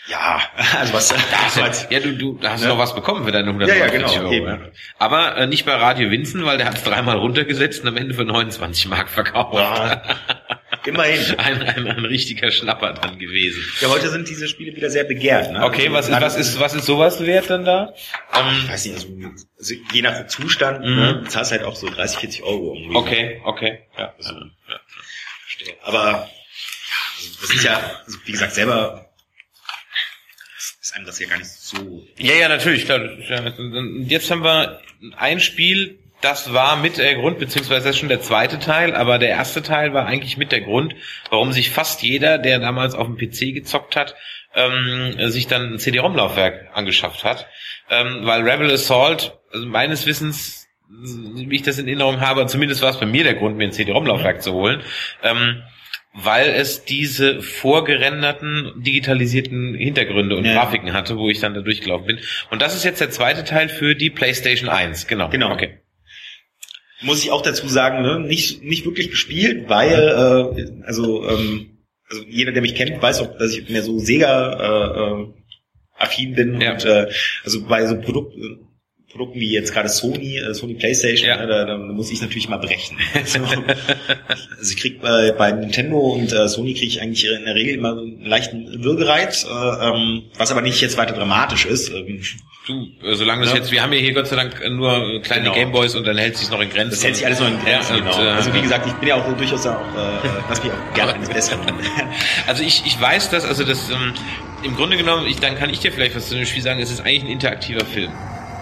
Ja, 0.08 0.40
also 0.78 0.92
was 0.94 1.08
Das 1.60 1.86
ja, 1.90 2.00
du, 2.00 2.12
du 2.12 2.38
hast 2.42 2.62
Ja. 2.62 2.68
noch 2.68 2.78
was 2.78 2.94
bekommen 2.94 3.24
für 3.26 3.32
deine 3.32 3.50
Ja, 3.66 3.74
ja, 3.74 3.84
149 3.84 4.18
genau, 4.18 4.30
Euro. 4.30 4.62
Ja. 4.64 4.70
Aber 4.98 5.36
äh, 5.36 5.46
nicht 5.46 5.66
bei 5.66 5.74
Radio 5.74 6.10
Winzen, 6.10 6.44
weil 6.46 6.56
der 6.56 6.66
hat 6.66 6.76
es 6.78 6.82
dreimal 6.84 7.18
runtergesetzt 7.18 7.82
und 7.82 7.88
am 7.88 7.96
Ende 7.96 8.14
für 8.14 8.24
29 8.24 8.88
Mark 8.88 9.08
verkauft. 9.10 9.54
Ja. 9.54 10.02
Immerhin. 10.86 11.20
Ein, 11.38 11.60
ein, 11.62 11.86
ein 11.88 12.04
richtiger 12.06 12.50
Schnapper 12.50 12.94
dann 12.94 13.18
gewesen. 13.18 13.62
Ja, 13.80 13.88
heute 13.88 14.08
sind 14.08 14.28
diese 14.28 14.48
Spiele 14.48 14.74
wieder 14.74 14.88
sehr 14.88 15.04
begehrt. 15.04 15.52
Ne? 15.52 15.62
Okay, 15.62 15.92
was 15.92 16.10
Also, 16.10 16.16
ist, 16.16 16.22
was 16.22 16.36
ist, 16.54 16.60
was 16.60 16.74
ist 16.74 16.86
sowas 16.86 17.26
wert 17.26 17.50
dann 17.50 17.64
da? 17.66 17.92
Ich 17.94 18.38
Ähm, 18.38 18.68
weiß 18.70 18.84
nicht, 18.86 18.94
also, 18.94 19.08
also 19.58 19.74
je 19.92 20.02
nach 20.02 20.26
Zustand, 20.28 20.80
Mhm. 20.86 20.96
ne, 20.96 21.14
bezahlst 21.24 21.52
halt 21.52 21.64
auch 21.64 21.76
so 21.76 21.90
30, 21.90 22.18
40 22.20 22.42
Euro 22.44 22.74
irgendwie. 22.74 22.96
okay, 22.96 23.40
okay. 23.44 23.80
Ja, 23.98 24.14
Also, 24.16 24.32
ja. 24.34 24.80
verstehe. 25.44 25.74
Aber 25.82 26.04
ja, 26.04 26.28
also, 27.18 27.30
das 27.42 27.50
ist 27.50 27.64
ja, 27.64 27.80
also, 28.06 28.18
wie 28.24 28.32
gesagt, 28.32 28.54
selber 28.54 29.07
einem 30.98 31.06
das 31.06 31.18
ja 31.18 31.28
gar 31.28 31.38
nicht 31.38 31.50
so. 31.50 32.04
Ja, 32.18 32.34
ja, 32.34 32.48
natürlich, 32.48 32.84
klar. 32.84 33.00
Jetzt 34.06 34.30
haben 34.30 34.44
wir 34.44 34.80
ein 35.16 35.40
Spiel, 35.40 35.98
das 36.20 36.52
war 36.52 36.76
mit 36.76 36.98
der 36.98 37.14
Grund, 37.14 37.38
beziehungsweise 37.38 37.86
das 37.86 37.94
ist 37.94 38.00
schon 38.00 38.08
der 38.08 38.20
zweite 38.20 38.58
Teil, 38.58 38.94
aber 38.94 39.18
der 39.18 39.28
erste 39.30 39.62
Teil 39.62 39.94
war 39.94 40.06
eigentlich 40.06 40.36
mit 40.36 40.50
der 40.50 40.62
Grund, 40.62 40.94
warum 41.30 41.52
sich 41.52 41.70
fast 41.70 42.02
jeder, 42.02 42.38
der 42.38 42.58
damals 42.58 42.94
auf 42.94 43.06
dem 43.06 43.16
PC 43.16 43.54
gezockt 43.54 43.94
hat, 43.94 44.16
ähm, 44.54 45.14
sich 45.30 45.46
dann 45.46 45.74
ein 45.74 45.78
CD-ROM-Laufwerk 45.78 46.70
angeschafft 46.74 47.24
hat. 47.24 47.46
Ähm, 47.88 48.20
weil 48.22 48.42
Rebel 48.42 48.70
Assault, 48.72 49.38
also 49.52 49.66
meines 49.66 50.06
Wissens, 50.06 50.66
wie 50.90 51.54
ich 51.54 51.62
das 51.62 51.78
in 51.78 51.86
Erinnerung 51.86 52.20
habe, 52.20 52.46
zumindest 52.46 52.82
war 52.82 52.90
es 52.90 52.98
bei 52.98 53.06
mir 53.06 53.22
der 53.22 53.34
Grund, 53.34 53.56
mir 53.56 53.64
ein 53.64 53.72
CD-ROM-Laufwerk 53.72 54.42
zu 54.42 54.52
holen, 54.52 54.82
ähm, 55.22 55.62
weil 56.14 56.48
es 56.48 56.84
diese 56.84 57.42
vorgerenderten, 57.42 58.72
digitalisierten 58.76 59.74
Hintergründe 59.74 60.36
und 60.36 60.44
Ja. 60.44 60.54
Grafiken 60.54 60.92
hatte, 60.92 61.16
wo 61.18 61.28
ich 61.28 61.40
dann 61.40 61.54
da 61.54 61.60
durchgelaufen 61.60 62.06
bin. 62.06 62.18
Und 62.50 62.62
das 62.62 62.74
ist 62.74 62.84
jetzt 62.84 63.00
der 63.00 63.10
zweite 63.10 63.44
Teil 63.44 63.68
für 63.68 63.94
die 63.94 64.10
PlayStation 64.10 64.68
1, 64.68 65.06
genau. 65.06 65.28
Genau. 65.28 65.52
Okay. 65.52 65.78
Muss 67.02 67.22
ich 67.22 67.30
auch 67.30 67.42
dazu 67.42 67.68
sagen, 67.68 68.02
ne, 68.02 68.18
nicht, 68.20 68.62
nicht 68.64 68.84
wirklich 68.84 69.10
gespielt, 69.10 69.68
weil, 69.68 69.92
äh, 69.92 70.84
also, 70.86 71.28
ähm, 71.28 71.78
also 72.10 72.24
jeder, 72.26 72.50
der 72.52 72.62
mich 72.62 72.74
kennt, 72.74 73.00
weiß 73.00 73.20
auch, 73.20 73.38
dass 73.38 73.54
ich 73.54 73.68
mehr 73.68 73.82
so 73.82 73.98
Sega 73.98 75.20
äh, 75.20 75.22
äh, 75.22 75.26
affin 75.96 76.34
bin 76.34 76.60
Ja. 76.60 76.72
und 76.72 76.84
äh, 76.84 77.08
also 77.44 77.64
bei 77.66 77.86
so 77.86 78.00
Produkt, 78.00 78.34
äh, 78.36 78.56
Produkten 79.10 79.40
wie 79.40 79.50
jetzt 79.52 79.72
gerade 79.72 79.88
Sony, 79.88 80.36
äh, 80.38 80.52
Sony 80.52 80.74
PlayStation, 80.74 81.28
Ja. 81.28 81.36
ne, 81.38 81.46
da, 81.46 81.64
da 81.64 81.76
muss 81.78 82.10
ich 82.10 82.20
natürlich 82.20 82.48
mal 82.48 82.58
brechen. 82.58 82.98
Also, 83.14 83.38
also 83.40 84.70
ich 84.74 84.76
krieg 84.76 85.00
bei, 85.00 85.32
bei 85.32 85.50
Nintendo 85.52 85.98
und 85.98 86.32
äh, 86.32 86.46
Sony 86.48 86.74
kriege 86.74 86.86
ich 86.88 87.00
eigentlich 87.00 87.24
in 87.26 87.44
der 87.44 87.54
Regel 87.54 87.74
immer 87.74 87.94
so 87.94 88.02
einen 88.02 88.24
leichten 88.26 88.84
Würgereiz, 88.84 89.44
äh, 89.44 89.48
ähm, 89.88 90.24
was 90.36 90.50
aber 90.52 90.60
nicht 90.60 90.80
jetzt 90.80 90.96
weiter 90.98 91.14
dramatisch 91.14 91.64
ist. 91.66 91.88
Ähm, 91.90 92.22
Du, 92.66 92.86
äh, 93.02 93.14
solange 93.14 93.44
das 93.44 93.52
Ja. 93.52 93.60
jetzt, 93.60 93.72
wir 93.72 93.80
haben 93.82 93.94
ja 93.94 93.98
hier 93.98 94.12
Gott 94.12 94.26
sei 94.26 94.36
Dank 94.36 94.60
äh, 94.62 94.68
nur 94.68 95.22
kleine 95.22 95.44
Genau. 95.44 95.54
Gameboys 95.54 95.94
und 95.94 96.06
dann 96.06 96.18
hält 96.18 96.36
sich 96.36 96.50
noch 96.50 96.60
in 96.60 96.68
Grenzen. 96.68 96.90
Das 96.90 97.02
hält 97.02 97.16
sich 97.16 97.24
alles 97.24 97.40
noch 97.40 97.48
in 97.48 97.58
Grenzen, 97.60 97.96
Ja, 97.96 98.02
und, 98.04 98.10
genau. 98.10 98.22
äh, 98.22 98.28
also 98.28 98.52
wie 98.52 98.60
gesagt, 98.60 98.86
ich 98.86 98.92
bin 98.92 99.08
ja 99.08 99.14
auch 99.14 99.36
durchaus 99.38 99.66
auch, 99.66 99.80
äh, 99.80 100.28
lass 100.50 100.62
mich 100.62 100.70
auch 100.70 100.94
gerne 100.94 101.14
eines 101.14 101.30
Besseren. 101.30 101.60
Also 102.46 102.62
ich, 102.62 102.82
ich 102.84 103.00
weiß 103.00 103.30
das, 103.30 103.46
also 103.46 103.64
das 103.64 103.88
ähm, 103.88 104.12
im 104.64 104.74
Grunde 104.76 104.98
genommen, 104.98 105.26
ich, 105.26 105.36
dann 105.40 105.56
kann 105.56 105.70
ich 105.70 105.78
dir 105.80 105.92
vielleicht 105.92 106.14
was 106.14 106.28
zu 106.28 106.34
dem 106.34 106.44
Spiel 106.44 106.60
sagen, 106.62 106.78
es 106.80 106.90
ist 106.90 107.00
eigentlich 107.00 107.22
ein 107.22 107.28
interaktiver 107.30 107.86
Film. 107.86 108.12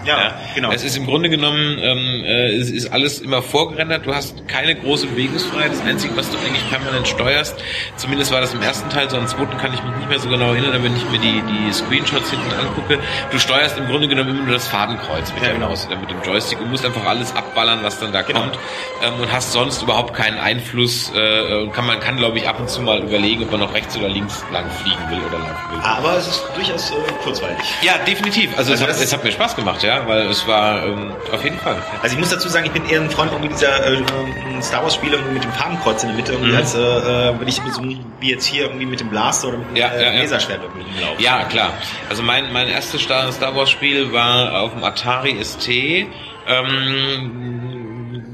Ja, 0.07 0.39
genau. 0.55 0.71
Es 0.71 0.83
ist 0.83 0.95
im 0.97 1.05
Grunde 1.05 1.29
genommen, 1.29 1.77
ähm, 1.81 2.23
äh, 2.25 2.55
es 2.55 2.69
ist 2.69 2.91
alles 2.91 3.19
immer 3.19 3.41
vorgerendert, 3.41 4.05
du 4.05 4.13
hast 4.13 4.47
keine 4.47 4.75
große 4.75 5.07
Bewegungsfreiheit, 5.07 5.71
das 5.73 5.81
Einzige, 5.81 6.15
was 6.17 6.29
du 6.31 6.37
eigentlich 6.37 6.67
permanent 6.69 7.07
steuerst, 7.07 7.55
zumindest 7.97 8.31
war 8.31 8.41
das 8.41 8.53
im 8.53 8.61
ersten 8.61 8.89
Teil, 8.89 9.09
so 9.09 9.17
am 9.17 9.27
zweiten 9.27 9.57
kann 9.57 9.73
ich 9.73 9.83
mich 9.83 9.95
nicht 9.97 10.09
mehr 10.09 10.19
so 10.19 10.29
genau 10.29 10.53
erinnern, 10.53 10.83
wenn 10.83 10.95
ich 10.95 11.09
mir 11.09 11.19
die, 11.19 11.41
die 11.41 11.73
Screenshots 11.73 12.29
hinten 12.29 12.51
angucke, 12.59 12.99
du 13.31 13.39
steuerst 13.39 13.77
im 13.77 13.87
Grunde 13.87 14.07
genommen 14.07 14.29
immer 14.31 14.43
nur 14.43 14.53
das 14.53 14.67
Fadenkreuz 14.67 15.31
mit, 15.33 15.41
Ja, 15.41 15.49
der 15.49 15.53
genau. 15.55 15.69
Maus 15.69 15.87
mit 15.89 16.09
dem 16.09 16.21
Joystick 16.23 16.59
und 16.61 16.71
musst 16.71 16.85
einfach 16.85 17.05
alles 17.05 17.35
abballern, 17.35 17.79
was 17.83 17.99
dann 17.99 18.11
da 18.11 18.21
Genau. 18.21 18.41
kommt 18.41 18.59
ähm, 19.03 19.13
und 19.21 19.31
hast 19.31 19.51
sonst 19.53 19.81
überhaupt 19.81 20.13
keinen 20.13 20.37
Einfluss 20.37 21.11
äh, 21.15 21.61
und 21.63 21.71
kann 21.73 21.85
man 21.85 21.99
kann 21.99 22.17
glaube 22.17 22.37
ich 22.39 22.47
ab 22.47 22.59
und 22.59 22.69
zu 22.69 22.81
mal 22.81 22.99
überlegen, 23.01 23.43
ob 23.43 23.51
man 23.51 23.59
noch 23.61 23.73
rechts 23.73 23.95
oder 23.97 24.09
links 24.09 24.43
lang 24.51 24.69
fliegen 24.71 24.99
will 25.09 25.19
oder 25.27 25.39
laufen 25.39 25.71
will. 25.71 25.79
Aber 25.83 26.17
es 26.17 26.27
ist 26.27 26.43
durchaus 26.55 26.91
äh, 26.91 26.93
kurzweilig. 27.23 27.57
Ja, 27.81 27.97
definitiv. 28.05 28.49
Also, 28.57 28.71
Also 28.71 28.83
es, 28.85 28.89
hat, 28.89 29.01
es 29.03 29.13
hat 29.13 29.23
mir 29.23 29.31
Spaß 29.31 29.55
gemacht, 29.55 29.83
ja. 29.83 29.96
Ja, 30.01 30.07
weil 30.07 30.27
es 30.27 30.45
war 30.47 30.83
ähm, 30.85 31.11
auf 31.31 31.43
jeden 31.43 31.57
Fall. 31.59 31.75
Also 32.01 32.15
ich 32.15 32.19
muss 32.19 32.29
dazu 32.29 32.47
sagen, 32.49 32.65
ich 32.65 32.71
bin 32.71 32.85
eher 32.89 33.01
ein 33.01 33.09
Freund 33.09 33.31
irgendwie 33.31 33.49
dieser 33.53 33.85
äh, 33.85 33.97
Star 34.61 34.83
Wars 34.83 34.95
Spiele 34.95 35.17
mit 35.33 35.43
dem 35.43 35.51
Farbenkreuz 35.53 36.03
in 36.03 36.09
der 36.09 36.15
Mitte, 36.17 36.33
Mhm. 36.37 36.55
als 36.55 36.75
äh, 36.75 36.79
äh, 36.79 37.33
wenn 37.39 37.47
ich 37.47 37.55
so 37.71 37.81
wie 37.83 38.29
jetzt 38.29 38.45
hier 38.45 38.63
irgendwie 38.63 38.85
mit 38.85 38.99
dem 38.99 39.09
Blaster 39.09 39.49
oder 39.49 39.57
mit 39.57 39.69
dem 39.69 39.75
Ja, 39.77 39.87
äh, 39.89 40.03
ja, 40.03 40.11
ja. 40.13 40.19
Laserschwert 40.21 40.61
irgendwie 40.63 40.81
rumlaufe. 40.93 41.21
Ja, 41.21 41.43
klar. 41.45 41.73
Also 42.09 42.23
mein, 42.23 42.51
mein 42.53 42.67
erstes 42.67 43.01
Star, 43.01 43.31
Star 43.31 43.55
Wars 43.55 43.69
Spiel 43.69 44.11
war 44.11 44.61
auf 44.61 44.73
dem 44.73 44.83
Atari 44.83 45.37
ST. 45.43 46.07
Ähm, 46.47 47.76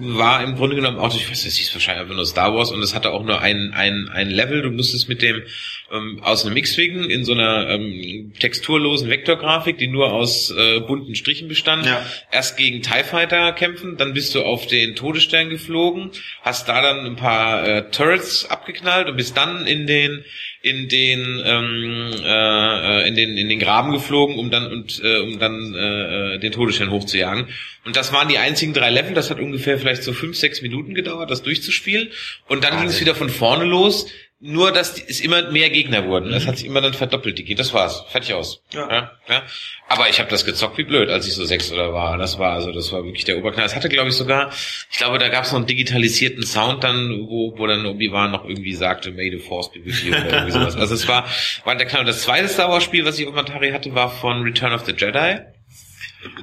war 0.05 0.43
im 0.43 0.55
Grunde 0.55 0.75
genommen 0.75 0.97
auch, 0.99 1.15
ich 1.15 1.29
weiß, 1.29 1.43
das 1.45 1.55
hieß 1.55 1.73
wahrscheinlich 1.73 2.01
einfach 2.03 2.15
nur 2.15 2.25
Star 2.25 2.53
Wars 2.53 2.71
und 2.71 2.81
es 2.81 2.93
hatte 2.93 3.11
auch 3.11 3.23
nur 3.23 3.41
ein, 3.41 3.71
ein, 3.73 4.09
ein 4.13 4.29
Level. 4.29 4.61
Du 4.61 4.71
musstest 4.71 5.09
mit 5.09 5.21
dem 5.21 5.43
ähm, 5.91 6.19
aus 6.23 6.45
einem 6.45 6.57
X-Wing 6.57 7.09
in 7.09 7.23
so 7.25 7.33
einer 7.33 7.69
ähm, 7.69 8.33
texturlosen 8.39 9.09
Vektorgrafik, 9.09 9.77
die 9.77 9.87
nur 9.87 10.11
aus 10.11 10.51
äh, 10.51 10.79
bunten 10.79 11.15
Strichen 11.15 11.47
bestand, 11.47 11.85
Ja. 11.85 12.05
erst 12.31 12.57
gegen 12.57 12.81
TIE 12.81 13.03
Fighter 13.03 13.51
kämpfen, 13.53 13.97
dann 13.97 14.13
bist 14.13 14.33
du 14.35 14.43
auf 14.43 14.67
den 14.67 14.95
Todesstern 14.95 15.49
geflogen, 15.49 16.11
hast 16.41 16.67
da 16.69 16.81
dann 16.81 17.05
ein 17.05 17.15
paar 17.15 17.67
äh, 17.67 17.89
Turrets 17.91 18.45
abgeknallt 18.49 19.07
und 19.09 19.17
bist 19.17 19.37
dann 19.37 19.65
in 19.67 19.87
den 19.87 20.23
in 20.63 20.87
den 20.87 21.43
ähm, 21.45 22.11
äh, 22.23 23.07
in 23.07 23.15
den 23.15 23.37
in 23.37 23.49
den 23.49 23.59
Graben 23.59 23.91
geflogen, 23.91 24.39
um 24.39 24.49
dann 24.49 24.65
und 24.65 25.01
äh, 25.03 25.19
um 25.19 25.37
dann 25.37 25.75
äh, 25.75 26.35
äh, 26.35 26.39
den 26.39 26.53
Todesstern 26.53 26.89
hochzujagen. 26.89 27.49
Und 27.83 27.97
das 27.97 28.13
waren 28.13 28.29
die 28.29 28.37
einzigen 28.37 28.73
drei 28.73 28.89
Level. 28.89 29.13
Das 29.13 29.29
hat 29.29 29.41
ungefähr 29.41 29.77
vielleicht 29.77 30.03
so 30.03 30.13
fünf 30.13 30.37
sechs 30.37 30.61
Minuten 30.61 30.93
gedauert, 30.93 31.29
das 31.29 31.43
durchzuspielen. 31.43 32.11
Und 32.47 32.63
dann 32.63 32.79
ging 32.79 32.87
es 32.87 33.01
wieder 33.01 33.13
von 33.13 33.29
vorne 33.29 33.65
los. 33.65 34.07
Nur, 34.45 34.73
dass 34.73 35.01
es 35.01 35.21
immer 35.21 35.51
mehr 35.51 35.69
Gegner 35.69 36.05
wurden. 36.05 36.29
Das 36.29 36.45
hat 36.47 36.57
sich 36.57 36.67
immer 36.67 36.81
dann 36.81 36.93
verdoppelt, 36.93 37.37
die 37.37 37.45
Gegner. 37.45 37.63
Das 37.63 37.73
war's. 37.73 38.03
Fertig 38.09 38.33
aus. 38.33 38.61
Ja. 38.73 38.89
Ja, 38.89 39.11
ja. 39.29 39.43
Aber 39.87 40.09
ich 40.09 40.19
habe 40.19 40.29
das 40.29 40.43
gezockt 40.43 40.77
wie 40.77 40.83
blöd, 40.83 41.09
als 41.09 41.25
ich 41.25 41.33
so 41.33 41.45
sechs 41.45 41.71
oder 41.71 41.93
war. 41.93 42.17
Das 42.17 42.39
war 42.39 42.51
also, 42.51 42.73
das 42.73 42.91
war 42.91 43.05
wirklich 43.05 43.23
der 43.23 43.37
Oberknall. 43.37 43.65
Es 43.65 43.73
hatte, 43.73 43.87
glaube 43.87 44.09
ich, 44.09 44.15
sogar, 44.15 44.51
ich 44.91 44.97
glaube, 44.97 45.17
da 45.17 45.29
gab 45.29 45.45
es 45.45 45.53
noch 45.53 45.59
einen 45.59 45.67
digitalisierten 45.67 46.45
Sound 46.45 46.83
dann, 46.83 47.25
wo, 47.29 47.57
wo 47.57 47.67
dann 47.67 47.85
Obi-Wan 47.85 48.31
noch 48.31 48.43
irgendwie 48.43 48.73
sagte, 48.73 49.11
May 49.11 49.31
the 49.31 49.37
Force 49.37 49.71
be 49.71 49.85
with 49.85 50.03
you 50.03 50.11
oder 50.13 50.29
irgendwie 50.29 50.51
sowas. 50.59 50.75
Also 50.75 50.93
es 50.93 51.07
war, 51.07 51.25
war 51.63 51.77
der 51.77 51.87
Knall. 51.87 52.01
Und 52.01 52.07
das 52.07 52.23
zweite 52.23 52.49
Star 52.49 52.69
Wars 52.69 52.83
Spiel, 52.83 53.05
was 53.05 53.17
ich 53.17 53.25
auf 53.25 53.37
Atari 53.37 53.71
hatte, 53.71 53.95
war 53.95 54.11
von 54.11 54.43
Return 54.43 54.73
of 54.73 54.83
the 54.83 54.91
Jedi. 54.91 55.39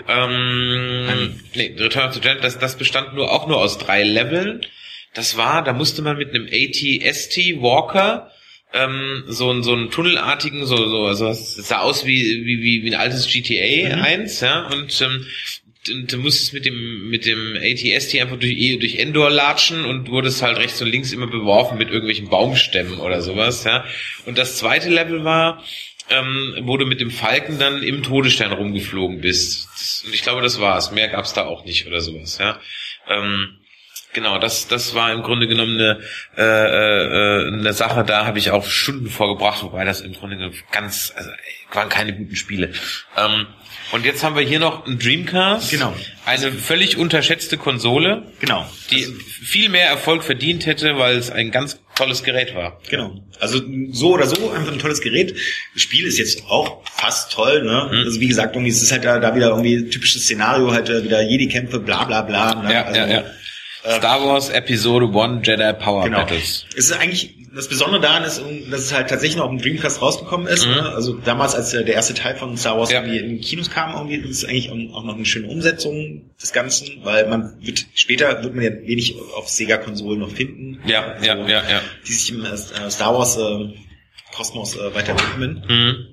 Ähm, 0.09 1.39
nee, 1.55 1.77
Return 1.79 2.09
of 2.09 2.15
the 2.15 2.21
Jedi, 2.21 2.41
das, 2.41 2.59
das 2.59 2.79
bestand 2.79 3.13
nur 3.13 3.31
auch 3.31 3.47
nur 3.47 3.59
aus 3.59 3.77
drei 3.77 4.05
Leveln. 4.05 4.65
Das 5.14 5.37
war, 5.37 5.62
da 5.64 5.73
musste 5.73 6.03
man 6.03 6.16
mit 6.16 6.31
einem 6.35 6.46
AT-ST 6.46 7.61
Walker 7.61 8.31
ähm, 8.73 9.25
so, 9.27 9.51
einen- 9.51 9.64
so 9.64 9.73
einen 9.73 9.90
tunnelartigen, 9.90 10.64
so, 10.64 10.77
so, 10.88 11.07
also 11.07 11.27
es 11.29 11.57
sah 11.57 11.81
aus 11.81 12.07
wie, 12.07 12.44
wie, 12.44 12.62
wie, 12.62 12.83
wie 12.85 12.94
ein 12.94 13.01
altes 13.01 13.27
GTA 13.29 13.96
Mhm. 13.96 14.03
1, 14.03 14.40
ja, 14.40 14.68
und 14.68 15.01
ähm, 15.01 15.27
und 15.88 16.12
du 16.12 16.18
musstest 16.18 16.53
mit 16.53 16.66
dem 16.66 17.09
mit 17.09 17.25
dem 17.25 17.57
ATST 17.57 18.20
einfach 18.20 18.38
durch 18.38 18.53
eh, 18.53 18.77
durch 18.77 18.96
Endor 18.96 19.31
latschen 19.31 19.87
und 19.87 20.11
wurdest 20.11 20.42
halt 20.42 20.59
rechts 20.59 20.81
und 20.83 20.88
links 20.90 21.11
immer 21.11 21.27
beworfen 21.27 21.79
mit 21.79 21.88
irgendwelchen 21.88 22.29
Baumstämmen 22.29 22.99
oder 23.01 23.23
sowas, 23.23 23.64
ja. 23.64 23.85
Und 24.27 24.37
das 24.37 24.57
zweite 24.59 24.90
Level 24.90 25.25
war, 25.25 25.64
ähm, 26.11 26.55
wo 26.62 26.77
du 26.77 26.85
mit 26.85 27.01
dem 27.01 27.11
Falken 27.11 27.59
dann 27.59 27.83
im 27.83 28.03
Todesstern 28.03 28.53
rumgeflogen 28.53 29.23
bist. 29.23 29.68
Das, 29.73 30.05
und 30.07 30.14
ich 30.14 30.23
glaube, 30.23 30.42
das 30.42 30.61
war's. 30.61 30.92
Mehr 30.92 31.09
gab's 31.09 31.33
da 31.33 31.46
auch 31.46 31.64
nicht 31.64 31.87
oder 31.87 32.03
sowas, 32.03 32.37
ja. 32.38 32.61
Ähm, 33.09 33.57
Genau, 34.12 34.38
das, 34.38 34.66
das 34.66 34.94
war 34.94 35.12
im 35.12 35.23
Grunde 35.23 35.46
genommen 35.46 35.79
eine, 35.79 36.01
äh, 36.37 36.42
äh, 36.42 37.49
eine 37.49 37.73
Sache, 37.73 38.05
da 38.05 38.27
habe 38.27 38.38
ich 38.38 38.51
auch 38.51 38.66
Stunden 38.66 39.09
vorgebracht, 39.09 39.62
wobei 39.62 39.85
das 39.85 40.01
im 40.01 40.14
Grunde 40.14 40.37
genommen 40.37 40.55
ganz, 40.73 41.12
also 41.16 41.31
waren 41.73 41.88
keine 41.88 42.12
guten 42.14 42.35
Spiele. 42.35 42.73
Ähm, 43.16 43.46
und 43.92 44.05
jetzt 44.05 44.23
haben 44.23 44.37
wir 44.37 44.42
hier 44.42 44.61
noch 44.61 44.87
einen 44.87 44.99
Dreamcast. 44.99 45.70
Genau. 45.70 45.94
Eine 46.25 46.53
völlig 46.53 46.96
unterschätzte 46.96 47.57
Konsole, 47.57 48.23
Genau. 48.40 48.68
die 48.90 49.05
viel 49.05 49.68
mehr 49.68 49.87
Erfolg 49.88 50.23
verdient 50.23 50.66
hätte, 50.66 50.96
weil 50.99 51.16
es 51.16 51.31
ein 51.31 51.51
ganz 51.51 51.81
tolles 51.96 52.23
Gerät 52.23 52.55
war. 52.55 52.81
Genau. 52.88 53.20
Also 53.40 53.61
so 53.92 54.14
oder 54.14 54.27
so 54.27 54.51
einfach 54.51 54.73
ein 54.73 54.79
tolles 54.79 55.01
Gerät. 55.01 55.37
Das 55.75 55.83
Spiel 55.83 56.07
ist 56.07 56.18
jetzt 56.18 56.44
auch 56.49 56.83
fast 56.90 57.33
toll, 57.33 57.62
ne? 57.64 57.88
Mhm. 57.90 57.99
Also 58.05 58.20
wie 58.20 58.29
gesagt, 58.29 58.55
irgendwie 58.55 58.70
es 58.70 58.81
ist 58.83 58.92
halt 58.92 59.05
da, 59.05 59.18
da 59.18 59.35
wieder 59.35 59.49
irgendwie 59.49 59.88
typisches 59.90 60.23
Szenario, 60.23 60.70
halt 60.73 60.88
äh, 60.88 61.03
wieder 61.03 61.20
Jedi-Kämpfe, 61.23 61.81
bla 61.81 62.05
bla 62.05 62.23
bla. 62.23 62.55
Ne? 62.62 62.73
Ja, 62.73 62.85
also, 62.85 63.01
ja, 63.01 63.07
ja. 63.09 63.25
Star 63.83 64.25
Wars 64.27 64.51
Episode 64.51 65.07
1 65.07 65.47
Jedi 65.47 65.73
Power 65.75 66.05
Genau. 66.05 66.19
Battles. 66.19 66.66
Es 66.77 66.87
ist 66.90 66.93
eigentlich, 66.93 67.35
das 67.55 67.69
Besondere 67.69 68.01
daran 68.03 68.25
ist, 68.25 68.40
dass 68.71 68.81
es 68.81 68.93
halt 68.93 69.09
tatsächlich 69.09 69.37
noch 69.38 69.45
auf 69.47 69.51
dem 69.51 69.61
Dreamcast 69.61 70.01
rausgekommen 70.03 70.47
ist. 70.47 70.66
Mhm. 70.66 70.73
Ne? 70.73 70.83
Also 70.95 71.14
damals, 71.14 71.55
als 71.55 71.73
äh, 71.73 71.85
der 71.85 71.95
erste 71.95 72.14
Teil 72.14 72.37
von 72.37 72.57
Star 72.57 72.79
Wars 72.79 72.90
Ja. 72.93 73.01
irgendwie 73.03 73.19
in 73.19 73.29
die 73.31 73.40
Kinos 73.40 73.71
kam, 73.71 73.95
irgendwie, 73.95 74.29
ist 74.31 74.43
es 74.43 74.45
eigentlich 74.45 74.71
auch 74.71 75.05
noch 75.05 75.14
eine 75.16 75.25
schöne 75.25 75.49
Umsetzung 75.49 76.31
des 76.43 76.53
Ganzen, 76.53 77.01
weil 77.05 77.27
man 77.29 77.57
wird, 77.61 77.87
später 77.95 78.43
wird 78.43 78.55
man 78.55 78.64
ja 78.64 78.71
wenig 78.83 79.14
auf 79.37 79.49
Sega-Konsolen 79.49 80.21
noch 80.21 80.31
finden. 80.31 80.81
Ja, 80.87 81.16
ja, 81.23 81.33
Also, 81.35 81.49
ja, 81.51 81.62
ja. 81.69 81.81
Die 82.07 82.12
sich 82.12 82.31
im 82.31 82.45
äh, 82.45 82.57
Star 82.90 83.14
Wars 83.19 83.37
äh, 83.38 83.69
Kosmos 84.35 84.77
äh, 84.77 84.95
weiter 84.95 85.14
widmen. 85.19 85.64
Mhm. 85.69 86.07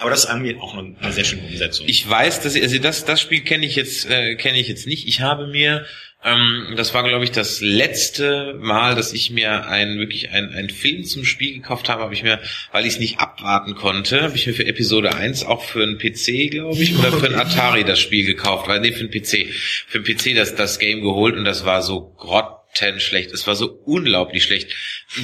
Aber 0.00 0.10
das 0.10 0.24
ist 0.24 0.30
irgendwie 0.30 0.56
auch 0.60 0.74
eine, 0.76 0.94
eine 1.00 1.12
sehr 1.12 1.24
schöne 1.24 1.42
Umsetzung. 1.42 1.86
Ich 1.88 2.08
weiß, 2.08 2.42
dass 2.42 2.54
ich, 2.54 2.62
also 2.62 2.78
das 2.78 3.04
das 3.04 3.20
Spiel 3.20 3.40
kenne 3.40 3.66
ich 3.66 3.74
jetzt 3.74 4.08
äh, 4.08 4.36
kenne 4.36 4.60
ich 4.60 4.68
jetzt 4.68 4.86
nicht. 4.86 5.08
Ich 5.08 5.22
habe 5.22 5.48
mir 5.48 5.86
ähm, 6.24 6.74
das 6.76 6.94
war 6.94 7.04
glaube 7.04 7.24
ich 7.24 7.30
das 7.30 7.60
letzte 7.60 8.54
Mal, 8.60 8.96
dass 8.96 9.12
ich 9.12 9.30
mir 9.30 9.66
einen 9.66 10.00
wirklich 10.00 10.30
einen 10.30 10.52
einen 10.52 10.70
Film 10.70 11.04
zum 11.04 11.24
Spiel 11.24 11.54
gekauft 11.54 11.88
habe, 11.88 12.02
habe 12.02 12.12
ich 12.12 12.24
mir, 12.24 12.40
weil 12.72 12.86
ich 12.86 12.94
es 12.94 12.98
nicht 12.98 13.20
abwarten 13.20 13.76
konnte, 13.76 14.22
habe 14.22 14.34
ich 14.34 14.46
mir 14.46 14.52
für 14.52 14.66
Episode 14.66 15.14
1 15.14 15.44
auch 15.44 15.62
für 15.62 15.82
einen 15.82 15.98
PC, 15.98 16.50
glaube 16.50 16.82
ich, 16.82 16.98
oder 16.98 17.12
für 17.12 17.26
einen 17.26 17.36
Atari 17.36 17.84
das 17.84 18.00
Spiel 18.00 18.26
gekauft, 18.26 18.66
weil 18.66 18.80
nee, 18.80 18.90
für 18.90 19.00
einen 19.00 19.10
PC, 19.10 19.52
für 19.86 19.98
einen 19.98 20.04
PC 20.04 20.34
das 20.34 20.56
das 20.56 20.80
Game 20.80 21.02
geholt 21.02 21.36
und 21.36 21.44
das 21.44 21.64
war 21.64 21.82
so 21.82 22.12
grottenschlecht. 22.16 23.30
Es 23.30 23.46
war 23.46 23.54
so 23.54 23.68
unglaublich 23.84 24.42
schlecht. 24.42 24.74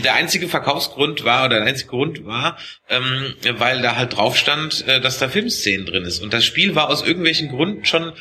Der 0.05 0.15
einzige 0.15 0.49
Verkaufsgrund 0.49 1.25
war, 1.25 1.47
oder 1.47 1.57
der 1.57 1.67
einzige 1.67 1.91
Grund 1.91 2.25
war, 2.25 2.57
ähm, 2.89 3.35
weil 3.59 3.83
da 3.83 3.97
halt 3.97 4.17
drauf 4.17 4.37
stand, 4.37 4.87
äh, 4.87 5.01
dass 5.01 5.19
da 5.19 5.29
Filmszenen 5.29 5.87
drin 5.87 6.05
ist. 6.05 6.23
Und 6.23 6.33
das 6.33 6.45
Spiel 6.45 6.77
war 6.77 6.89
aus 6.89 7.05
irgendwelchen 7.05 7.49
Gründen 7.49 7.85
schon 7.85 8.13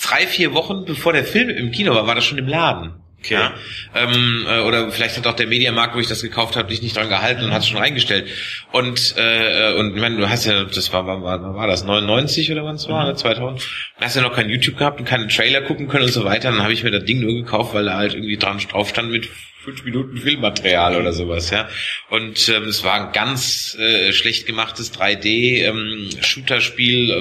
drei, 0.00 0.26
vier 0.26 0.54
Wochen 0.54 0.84
bevor 0.84 1.12
der 1.12 1.24
Film 1.24 1.50
im 1.50 1.70
Kino 1.70 1.94
war, 1.94 2.06
war 2.06 2.14
das 2.14 2.24
schon 2.24 2.38
im 2.38 2.48
Laden. 2.48 2.94
Okay. 3.20 3.34
Ja? 3.34 3.52
Ähm, 3.96 4.46
äh, 4.48 4.60
oder 4.60 4.92
vielleicht 4.92 5.16
hat 5.16 5.26
auch 5.26 5.34
der 5.34 5.48
Mediamarkt, 5.48 5.96
wo 5.96 5.98
ich 5.98 6.06
das 6.06 6.22
gekauft 6.22 6.56
habe, 6.56 6.68
dich 6.68 6.82
nicht 6.82 6.96
dran 6.96 7.08
gehalten 7.08 7.44
und 7.44 7.52
hat 7.52 7.62
es 7.62 7.68
schon 7.68 7.78
reingestellt. 7.78 8.28
Und 8.70 9.14
äh, 9.16 9.74
und 9.74 9.96
ich 9.96 10.00
meine, 10.00 10.16
du 10.16 10.28
hast 10.28 10.44
ja, 10.44 10.64
das 10.64 10.92
war, 10.92 11.04
war, 11.06 11.22
war, 11.22 11.54
war 11.54 11.66
das 11.66 11.84
99 11.84 12.52
oder 12.52 12.64
wann 12.64 12.76
es 12.76 12.88
war, 12.88 13.06
ne? 13.06 13.16
2000. 13.16 13.60
Du 13.60 14.04
hast 14.04 14.14
ja 14.14 14.22
noch 14.22 14.34
kein 14.34 14.48
YouTube 14.48 14.76
gehabt 14.76 15.00
und 15.00 15.06
keine 15.06 15.26
Trailer 15.26 15.62
gucken 15.62 15.88
können 15.88 16.04
und 16.04 16.12
so 16.12 16.24
weiter. 16.24 16.52
Dann 16.52 16.62
habe 16.62 16.72
ich 16.72 16.84
mir 16.84 16.92
das 16.92 17.04
Ding 17.04 17.20
nur 17.20 17.34
gekauft, 17.34 17.74
weil 17.74 17.86
da 17.86 17.94
halt 17.94 18.14
irgendwie 18.14 18.36
dran 18.36 18.58
drauf 18.58 18.90
stand 18.90 19.10
mit 19.10 19.28
fünf 19.68 19.84
Minuten 19.84 20.16
Filmmaterial 20.16 20.96
oder 20.96 21.12
sowas, 21.12 21.50
ja. 21.50 21.68
Und 22.08 22.48
ähm, 22.48 22.64
es 22.64 22.84
war 22.84 22.94
ein 22.94 23.12
ganz 23.12 23.76
äh, 23.78 24.12
schlecht 24.12 24.46
gemachtes 24.46 24.94
3D 24.94 25.64
ähm, 25.64 26.08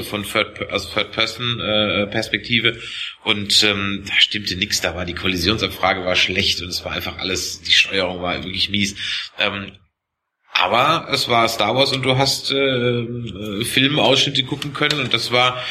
von 0.04 0.24
Third, 0.24 0.72
also 0.72 0.88
Third 0.90 1.12
Person 1.12 1.60
äh, 1.60 2.08
und 3.24 3.64
ähm, 3.64 4.04
da 4.08 4.14
stimmte 4.20 4.56
nichts. 4.56 4.80
Da 4.80 4.96
war 4.96 5.04
die 5.04 5.14
Kollisionsabfrage 5.14 6.06
war 6.06 6.16
schlecht 6.16 6.62
und 6.62 6.70
es 6.70 6.86
war 6.86 6.94
einfach 6.94 7.18
alles, 7.18 7.62
die 7.62 7.74
Steuerung 7.74 8.22
war 8.22 8.42
wirklich 8.42 8.70
mies. 8.70 8.96
Ähm, 9.38 9.74
aber 10.54 11.10
es 11.12 11.28
war 11.28 11.50
Star 11.50 11.76
Wars 11.76 11.92
und 11.92 12.04
du 12.04 12.18
hast 12.18 12.52
äh, 12.52 12.56
äh, 12.56 13.66
Filmausschnitte 13.66 14.44
gucken 14.44 14.74
können 14.74 15.02
und 15.02 15.14
das 15.14 15.32
war 15.32 15.62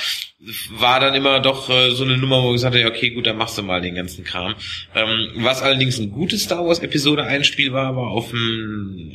war 0.71 1.01
dann 1.01 1.15
immer 1.15 1.41
doch 1.41 1.71
äh, 1.71 1.91
so 1.93 2.05
eine 2.05 2.19
Nummer, 2.19 2.43
wo 2.43 2.51
ich 2.51 2.57
gesagt 2.57 2.75
ja, 2.75 2.87
okay, 2.87 3.11
gut, 3.11 3.27
dann 3.27 3.39
machst 3.39 3.57
du 3.57 3.63
mal 3.63 3.81
den 3.81 3.95
ganzen 3.95 4.25
Kram. 4.25 4.55
Ähm, 4.95 5.31
was 5.37 5.63
allerdings 5.63 5.99
ein 5.99 6.11
gutes 6.11 6.43
Star 6.45 6.67
Wars 6.67 6.81
Episode 6.81 7.25
1 7.25 7.47
Spiel 7.47 7.73
war, 7.73 7.97
war 7.97 8.09
auf 8.09 8.31
dem 8.31 9.13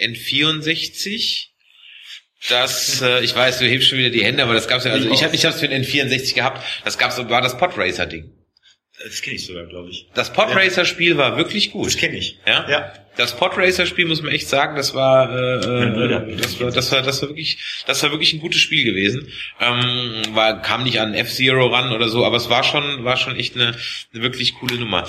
N64. 0.00 1.48
Das, 2.48 3.02
äh, 3.02 3.22
ich 3.22 3.36
weiß, 3.36 3.58
du 3.58 3.66
hebst 3.66 3.88
schon 3.88 3.98
wieder 3.98 4.10
die 4.10 4.24
Hände, 4.24 4.42
aber 4.42 4.54
das 4.54 4.66
gab's 4.66 4.84
ja, 4.84 4.92
also 4.92 5.10
ich 5.10 5.22
habe 5.22 5.34
ich 5.34 5.44
hab's 5.44 5.60
für 5.60 5.68
den 5.68 5.84
N64 5.84 6.34
gehabt, 6.34 6.64
das 6.84 6.98
gab's, 6.98 7.18
war 7.18 7.40
das 7.40 7.56
Podracer 7.56 8.06
Ding. 8.06 8.32
Das 9.04 9.22
kenne 9.22 9.36
ich 9.36 9.46
sogar, 9.46 9.64
glaube 9.64 9.90
ich. 9.90 10.06
Das 10.14 10.32
Podracer 10.32 10.84
Spiel 10.84 11.16
war 11.16 11.36
wirklich 11.36 11.70
gut. 11.72 11.86
Das 11.86 11.96
kenne 11.96 12.16
ich. 12.18 12.38
Ja? 12.46 12.68
Ja. 12.68 12.92
Das 13.14 13.36
Podracer-Spiel 13.36 14.06
muss 14.06 14.22
man 14.22 14.32
echt 14.32 14.48
sagen, 14.48 14.74
das 14.74 14.94
war, 14.94 15.30
äh, 15.30 15.56
äh, 15.56 16.36
das 16.36 16.58
war, 16.58 16.70
das 16.70 16.90
war, 16.92 17.02
das 17.02 17.20
war 17.20 17.28
wirklich, 17.28 17.58
das 17.86 18.02
war 18.02 18.10
wirklich 18.10 18.32
ein 18.32 18.40
gutes 18.40 18.60
Spiel 18.62 18.84
gewesen. 18.84 19.28
Ähm, 19.60 20.22
war, 20.34 20.62
kam 20.62 20.82
nicht 20.84 20.98
an 20.98 21.12
F-Zero 21.12 21.66
ran 21.66 21.92
oder 21.92 22.08
so, 22.08 22.24
aber 22.24 22.38
es 22.38 22.48
war 22.48 22.64
schon, 22.64 23.04
war 23.04 23.18
schon 23.18 23.36
echt 23.36 23.54
eine, 23.54 23.76
eine 24.14 24.22
wirklich 24.22 24.54
coole 24.54 24.76
Nummer. 24.76 25.06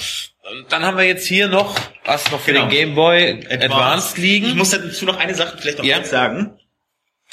Und 0.51 0.69
dann 0.69 0.83
haben 0.83 0.97
wir 0.97 1.05
jetzt 1.05 1.25
hier 1.25 1.47
noch, 1.47 1.79
was 2.03 2.29
noch 2.29 2.41
für 2.41 2.51
Genau. 2.51 2.65
den 2.65 2.71
Game 2.71 2.95
Boy 2.95 3.39
Advanced, 3.49 4.17
liegen. 4.17 4.47
Ich 4.47 4.55
muss 4.55 4.71
dazu 4.71 5.05
noch 5.05 5.17
eine 5.17 5.33
Sache 5.33 5.57
vielleicht 5.57 5.77
noch 5.77 5.85
Ja. 5.85 5.95
kurz 5.99 6.09
sagen. 6.09 6.59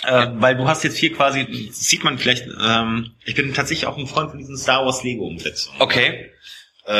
Äh, 0.04 0.28
weil 0.34 0.56
du 0.56 0.66
hast 0.66 0.82
jetzt 0.84 0.96
hier 0.96 1.12
quasi, 1.12 1.68
sieht 1.72 2.04
man 2.04 2.18
vielleicht, 2.18 2.46
ähm, 2.62 3.10
ich 3.24 3.34
bin 3.34 3.52
tatsächlich 3.52 3.86
auch 3.86 3.98
ein 3.98 4.06
Freund 4.06 4.30
von 4.30 4.38
diesen 4.38 4.56
Star 4.56 4.84
Wars 4.86 5.02
Lego 5.04 5.26
Umsetzungen. 5.26 5.80
okay. 5.80 6.30
Äh, 6.86 6.92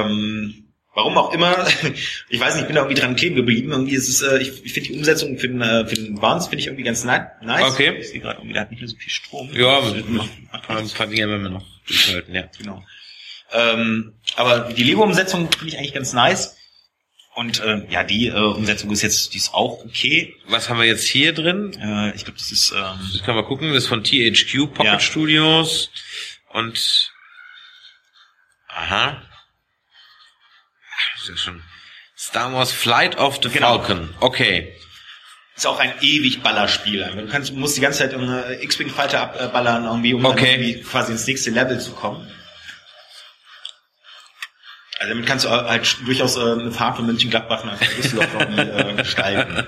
ähm, 0.00 0.68
warum 0.94 1.16
auch 1.16 1.32
immer, 1.32 1.66
ich 2.28 2.38
weiß 2.38 2.54
nicht, 2.54 2.62
ich 2.62 2.66
bin 2.66 2.76
da 2.76 2.82
irgendwie 2.82 3.00
dran 3.00 3.16
kleben 3.16 3.34
geblieben. 3.36 3.70
Irgendwie 3.72 3.94
ist 3.94 4.08
es, 4.08 4.20
äh, 4.20 4.38
ich, 4.38 4.64
ich 4.64 4.72
finde 4.74 4.90
die 4.90 4.96
Umsetzung 4.98 5.38
für 5.38 5.48
den, 5.48 5.62
äh, 5.62 5.86
für 5.86 5.94
den 5.94 6.16
Barnes 6.20 6.46
finde 6.48 6.60
ich 6.60 6.66
irgendwie 6.66 6.84
ganz 6.84 7.04
ni- 7.04 7.18
nice. 7.42 7.72
Okay. 7.72 7.96
Ich 7.98 8.10
sehe 8.10 8.20
gerade 8.20 8.38
irgendwie, 8.40 8.52
der 8.52 8.62
hat 8.62 8.70
nicht 8.70 8.80
mehr 8.80 8.88
so 8.88 8.96
viel 8.96 9.10
Strom. 9.10 9.48
Ja, 9.54 9.78
ein 9.80 10.88
paar 10.90 11.06
Dinge 11.06 11.22
haben 11.32 11.42
wir 11.42 11.48
noch. 11.48 11.66
durchhalten, 11.86 12.34
ja. 12.34 12.44
Genau. 12.58 12.84
Ähm, 13.54 14.12
aber 14.36 14.72
die 14.72 14.82
Lego-Umsetzung 14.84 15.50
finde 15.50 15.68
ich 15.68 15.78
eigentlich 15.78 15.94
ganz 15.94 16.12
nice. 16.12 16.56
Und 17.34 17.60
äh, 17.60 17.86
ja, 17.88 18.04
die 18.04 18.26
äh, 18.28 18.32
Umsetzung 18.32 18.90
ist 18.90 19.00
jetzt, 19.02 19.32
die 19.32 19.38
ist 19.38 19.54
auch 19.54 19.82
okay. 19.84 20.36
Was 20.48 20.68
haben 20.68 20.78
wir 20.78 20.86
jetzt 20.86 21.06
hier 21.06 21.32
drin? 21.32 21.72
Äh, 21.80 22.14
ich 22.14 22.24
glaube, 22.24 22.38
das 22.38 22.52
ist 22.52 22.72
ähm, 22.72 22.98
Das 23.12 23.22
können 23.24 23.38
wir 23.38 23.44
gucken. 23.44 23.72
Das 23.72 23.84
ist 23.84 23.88
von 23.88 24.04
THQ 24.04 24.66
Pocket 24.74 24.84
Ja. 24.84 25.00
Studios. 25.00 25.90
Und 26.50 27.10
aha. 28.68 29.22
Das 31.14 31.22
ist 31.22 31.28
ja 31.30 31.36
schon 31.36 31.62
Star 32.18 32.52
Wars 32.52 32.70
Flight 32.72 33.16
of 33.16 33.40
the 33.42 33.48
Genau. 33.48 33.78
Falcon. 33.78 34.14
Okay. 34.20 34.74
ist 35.56 35.66
auch 35.66 35.78
ein 35.78 35.92
ewig 36.02 36.42
Ballerspiel. 36.42 37.10
Du 37.16 37.26
kannst, 37.28 37.52
musst 37.54 37.76
die 37.76 37.80
ganze 37.80 38.00
Zeit 38.00 38.14
eine 38.14 38.60
X-Wing 38.62 38.90
Fighter 38.90 39.20
abballern, 39.40 39.84
irgendwie, 39.84 40.14
um 40.14 40.24
Okay. 40.24 40.52
irgendwie 40.52 40.82
quasi 40.82 41.12
ins 41.12 41.26
nächste 41.26 41.50
Level 41.50 41.80
zu 41.80 41.92
kommen. 41.92 42.30
Also 45.02 45.14
damit 45.14 45.26
kannst 45.26 45.44
du 45.46 45.50
halt 45.50 45.96
durchaus 46.06 46.36
äh, 46.36 46.40
eine 46.40 46.70
Fahrt 46.70 46.96
von 46.96 47.06
Mönchengladbach 47.06 47.64
nach 47.64 47.76
Düsseldorf 47.78 48.28
äh, 48.56 48.94
gestalten. 48.96 49.66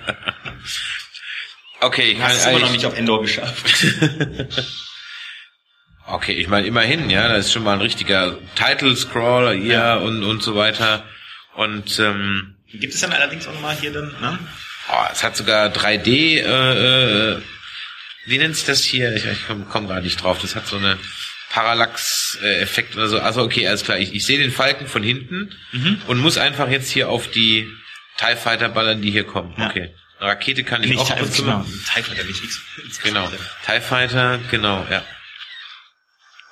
Okay, 1.81 2.13
ich 2.13 2.19
Du 2.19 2.23
hast 2.25 2.37
es 2.37 2.45
kann- 2.45 2.53
immer 2.53 2.61
noch 2.61 2.67
ich- 2.69 2.75
nicht 2.75 2.87
auf 2.87 2.97
Endor 2.97 3.21
geschafft. 3.23 3.67
Okay, 6.07 6.33
ich 6.33 6.49
meine 6.49 6.67
immerhin, 6.67 7.09
ja, 7.09 7.29
das 7.29 7.47
ist 7.47 7.53
schon 7.55 7.65
mal 7.65 7.73
ein 7.73 7.81
richtiger 7.81 8.37
Title 8.57 8.95
Scroll 8.95 9.55
hier 9.57 9.73
Ja. 9.73 9.97
und 9.97 10.23
und 10.23 10.43
so 10.43 10.55
weiter. 10.55 11.03
Und 11.55 11.99
ähm, 11.99 12.57
Gibt 12.71 12.93
es 12.93 13.01
dann 13.01 13.13
allerdings 13.13 13.47
auch 13.49 13.55
nochmal 13.55 13.75
hier 13.81 13.91
dann, 13.91 14.09
ne? 14.21 14.39
oh, 14.93 15.05
es 15.11 15.25
hat 15.25 15.35
sogar 15.35 15.69
3D. 15.73 16.41
Äh, 16.43 17.31
äh, 17.37 17.43
wie 18.27 18.37
nennt 18.37 18.55
sich 18.55 18.67
das 18.67 18.83
hier? 18.83 19.15
Ich, 19.17 19.25
ich 19.25 19.47
komme 19.47 19.65
komm 19.71 19.87
gerade 19.89 20.03
nicht 20.03 20.23
drauf. 20.23 20.39
Das 20.43 20.55
hat 20.55 20.67
so 20.67 20.77
eine 20.77 20.99
Parallax-Effekt 21.55 22.97
oder 22.97 23.09
so. 23.09 23.21
Also 23.21 23.43
okay, 23.43 23.67
alles 23.69 23.85
klar. 23.85 23.99
Ich, 23.99 24.13
ich 24.13 24.27
sehe 24.27 24.39
den 24.39 24.51
Falken 24.51 24.89
von 24.89 25.03
hinten 25.05 25.55
Mhm. 25.73 26.03
und 26.09 26.19
muss 26.19 26.37
einfach 26.37 26.69
jetzt 26.69 26.91
hier 26.91 27.09
auf 27.09 27.31
die 27.31 27.71
TIE 28.19 28.37
Fighter 28.37 28.69
ballern, 28.69 29.01
die 29.03 29.11
hier 29.13 29.25
kommen. 29.25 29.55
Ja. 29.57 29.69
Okay. 29.71 29.95
Eine 30.19 30.31
Rakete 30.31 30.65
kann 30.65 30.83
ich 30.83 30.91
Nicht 30.91 31.01
auch 31.01 31.09
TIE, 31.17 31.43
genau. 31.43 31.63
TIE 31.95 32.03
Fighter, 32.03 32.25
nicht 32.25 32.43
X. 32.45 32.61
Genau. 33.05 33.31
TIE 33.67 33.81
Fighter, 33.81 34.41
genau, 34.51 34.85
ja. 34.91 35.05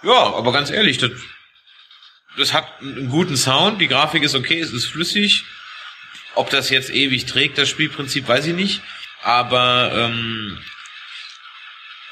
Ja, 0.04 0.34
aber 0.34 0.52
ganz 0.52 0.70
ehrlich, 0.70 0.98
das, 0.98 1.10
das 2.36 2.52
hat 2.52 2.66
einen 2.80 3.08
guten 3.08 3.36
Sound, 3.36 3.80
die 3.80 3.88
Grafik 3.88 4.22
ist 4.22 4.34
okay, 4.34 4.60
es 4.60 4.72
ist 4.72 4.86
flüssig. 4.86 5.44
Ob 6.34 6.48
das 6.50 6.70
jetzt 6.70 6.90
ewig 6.90 7.26
trägt, 7.26 7.58
das 7.58 7.68
Spielprinzip, 7.68 8.26
weiß 8.26 8.46
ich 8.46 8.54
nicht. 8.54 8.80
Aber 9.22 9.92
ähm, 9.94 10.58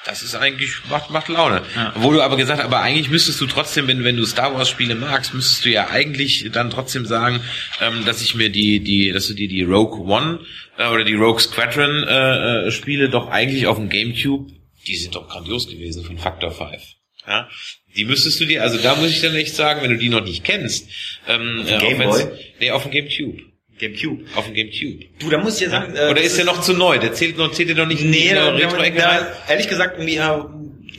das 0.06 0.22
ist 0.22 0.34
eigentlich, 0.34 0.70
macht, 0.88 1.10
macht 1.10 1.28
Laune. 1.28 1.62
Ja. 1.76 1.92
Wo 1.96 2.12
du 2.12 2.22
aber 2.22 2.36
gesagt 2.36 2.58
hast, 2.58 2.64
aber 2.64 2.80
eigentlich 2.80 3.10
müsstest 3.10 3.40
du 3.40 3.46
trotzdem, 3.46 3.86
wenn, 3.86 4.02
wenn 4.04 4.16
du 4.16 4.24
Star 4.24 4.54
Wars 4.54 4.68
Spiele 4.68 4.94
magst, 4.94 5.34
müsstest 5.34 5.64
du 5.64 5.68
ja 5.70 5.88
eigentlich 5.90 6.48
dann 6.52 6.70
trotzdem 6.70 7.04
sagen, 7.06 7.40
ähm, 7.80 8.04
dass 8.06 8.22
ich 8.22 8.34
mir 8.34 8.48
die, 8.50 8.80
die, 8.80 9.12
dass 9.12 9.26
du 9.28 9.34
dir 9.34 9.48
die 9.48 9.62
Rogue 9.62 10.00
One 10.06 10.40
äh, 10.78 10.88
oder 10.88 11.04
die 11.04 11.14
Rogue 11.14 11.40
Squadron 11.40 12.04
äh, 12.08 12.66
äh, 12.66 12.70
Spiele 12.70 13.08
doch 13.10 13.28
eigentlich 13.28 13.66
auf 13.66 13.76
dem 13.76 13.88
Gamecube, 13.90 14.50
die 14.86 14.96
sind 14.96 15.14
doch 15.14 15.28
grandios 15.28 15.68
gewesen 15.68 16.04
von 16.04 16.16
Factor 16.18 16.50
5. 16.50 16.82
Ja, 17.26 17.48
die 17.94 18.06
müsstest 18.06 18.40
du 18.40 18.46
dir, 18.46 18.62
also 18.62 18.78
da 18.78 18.94
muss 18.96 19.10
ich 19.10 19.20
dann 19.20 19.34
echt 19.34 19.54
sagen, 19.54 19.82
wenn 19.82 19.90
du 19.90 19.98
die 19.98 20.08
noch 20.08 20.24
nicht 20.24 20.42
kennst, 20.42 20.88
ähm, 21.28 21.64
äh, 21.66 21.98
wenn's- 21.98 22.24
Boy? 22.24 22.38
nee, 22.60 22.70
auf 22.70 22.84
dem 22.84 22.90
Gamecube, 22.92 23.42
Gamecube. 23.80 24.24
auf 24.36 24.46
dem 24.46 24.54
Gamecube. 24.54 25.06
Du, 25.18 25.30
da 25.30 25.38
muss 25.38 25.56
ich 25.56 25.62
ja 25.62 25.70
sagen, 25.70 25.94
äh, 25.96 26.10
Oder 26.10 26.20
ist 26.22 26.36
der 26.38 26.44
noch 26.44 26.60
zu 26.60 26.74
neu? 26.74 26.98
Der 26.98 27.12
zählt 27.12 27.36
noch, 27.38 27.50
zählt 27.52 27.68
der 27.70 27.76
noch 27.76 27.86
nicht 27.86 28.02
in 28.02 28.10
Nee, 28.10 28.28
die 28.28 28.34
da, 28.34 28.50
Retro-Ecke 28.50 29.02
rein? 29.02 29.26
ehrlich 29.48 29.68
gesagt, 29.68 30.02
ja, 30.02 30.50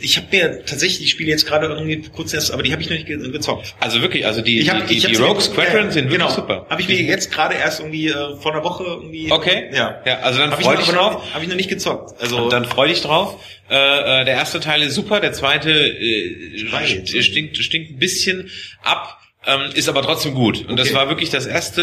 ich 0.04 0.18
habe 0.18 0.28
mir 0.32 0.66
tatsächlich 0.66 0.98
die 1.00 1.08
Spiele 1.08 1.30
jetzt 1.30 1.46
gerade 1.46 1.68
irgendwie 1.68 2.02
kurz 2.10 2.34
erst, 2.34 2.52
aber 2.52 2.64
die 2.64 2.72
habe 2.72 2.82
ich 2.82 2.90
noch 2.90 2.96
nicht 2.96 3.06
ge 3.06 3.18
gezockt. 3.32 3.76
Also 3.80 4.02
wirklich, 4.02 4.26
also 4.26 4.42
die, 4.42 4.60
Ich 4.60 4.70
hab, 4.72 4.88
die, 4.88 4.96
ich 4.98 5.06
die, 5.06 5.12
die 5.12 5.16
Rogue 5.22 5.40
Squadron 5.42 5.86
ja, 5.86 5.92
sind 5.92 6.06
wirklich 6.06 6.18
genau. 6.22 6.32
super. 6.32 6.66
Habe 6.72 6.82
ich 6.82 6.88
mir 6.88 7.00
jetzt 7.04 7.32
gerade 7.32 7.54
erst 7.54 7.82
irgendwie 7.82 8.08
äh, 8.08 8.36
vor 8.38 8.52
einer 8.54 8.64
Woche 8.64 8.84
irgendwie. 8.84 9.32
Okay. 9.32 9.70
Ja. 9.72 10.02
Ja, 10.06 10.20
also 10.22 10.40
dann 10.40 10.50
Hab 10.50 10.60
ich 10.60 10.66
dich 10.68 10.88
drauf. 10.88 11.14
noch- 11.14 11.34
Hab 11.36 11.44
ich 11.44 11.50
noch 11.50 11.56
nicht 11.56 11.70
gezockt. 11.70 12.20
Also 12.20 12.38
Und 12.46 12.52
dann 12.52 12.66
freu 12.66 12.88
dich 12.88 13.02
drauf. 13.02 13.44
Äh, 13.70 13.76
äh, 13.76 14.26
der 14.26 14.34
erste 14.34 14.60
Teil 14.60 14.82
ist 14.82 14.96
super, 14.96 15.20
der 15.20 15.34
zweite 15.34 15.70
äh, 15.72 16.58
stinkt, 17.22 17.56
stinkt 17.58 17.92
ein 17.92 18.00
bisschen 18.00 18.50
ab. 18.84 19.20
Ähm, 19.44 19.72
ist 19.74 19.90
aber 19.90 20.04
trotzdem 20.04 20.36
gut. 20.36 20.66
Und 20.70 20.78
das 20.80 20.90
Okay. 20.90 20.98
war 20.98 21.10
wirklich 21.10 21.32
das 21.32 21.48
erste 21.48 21.82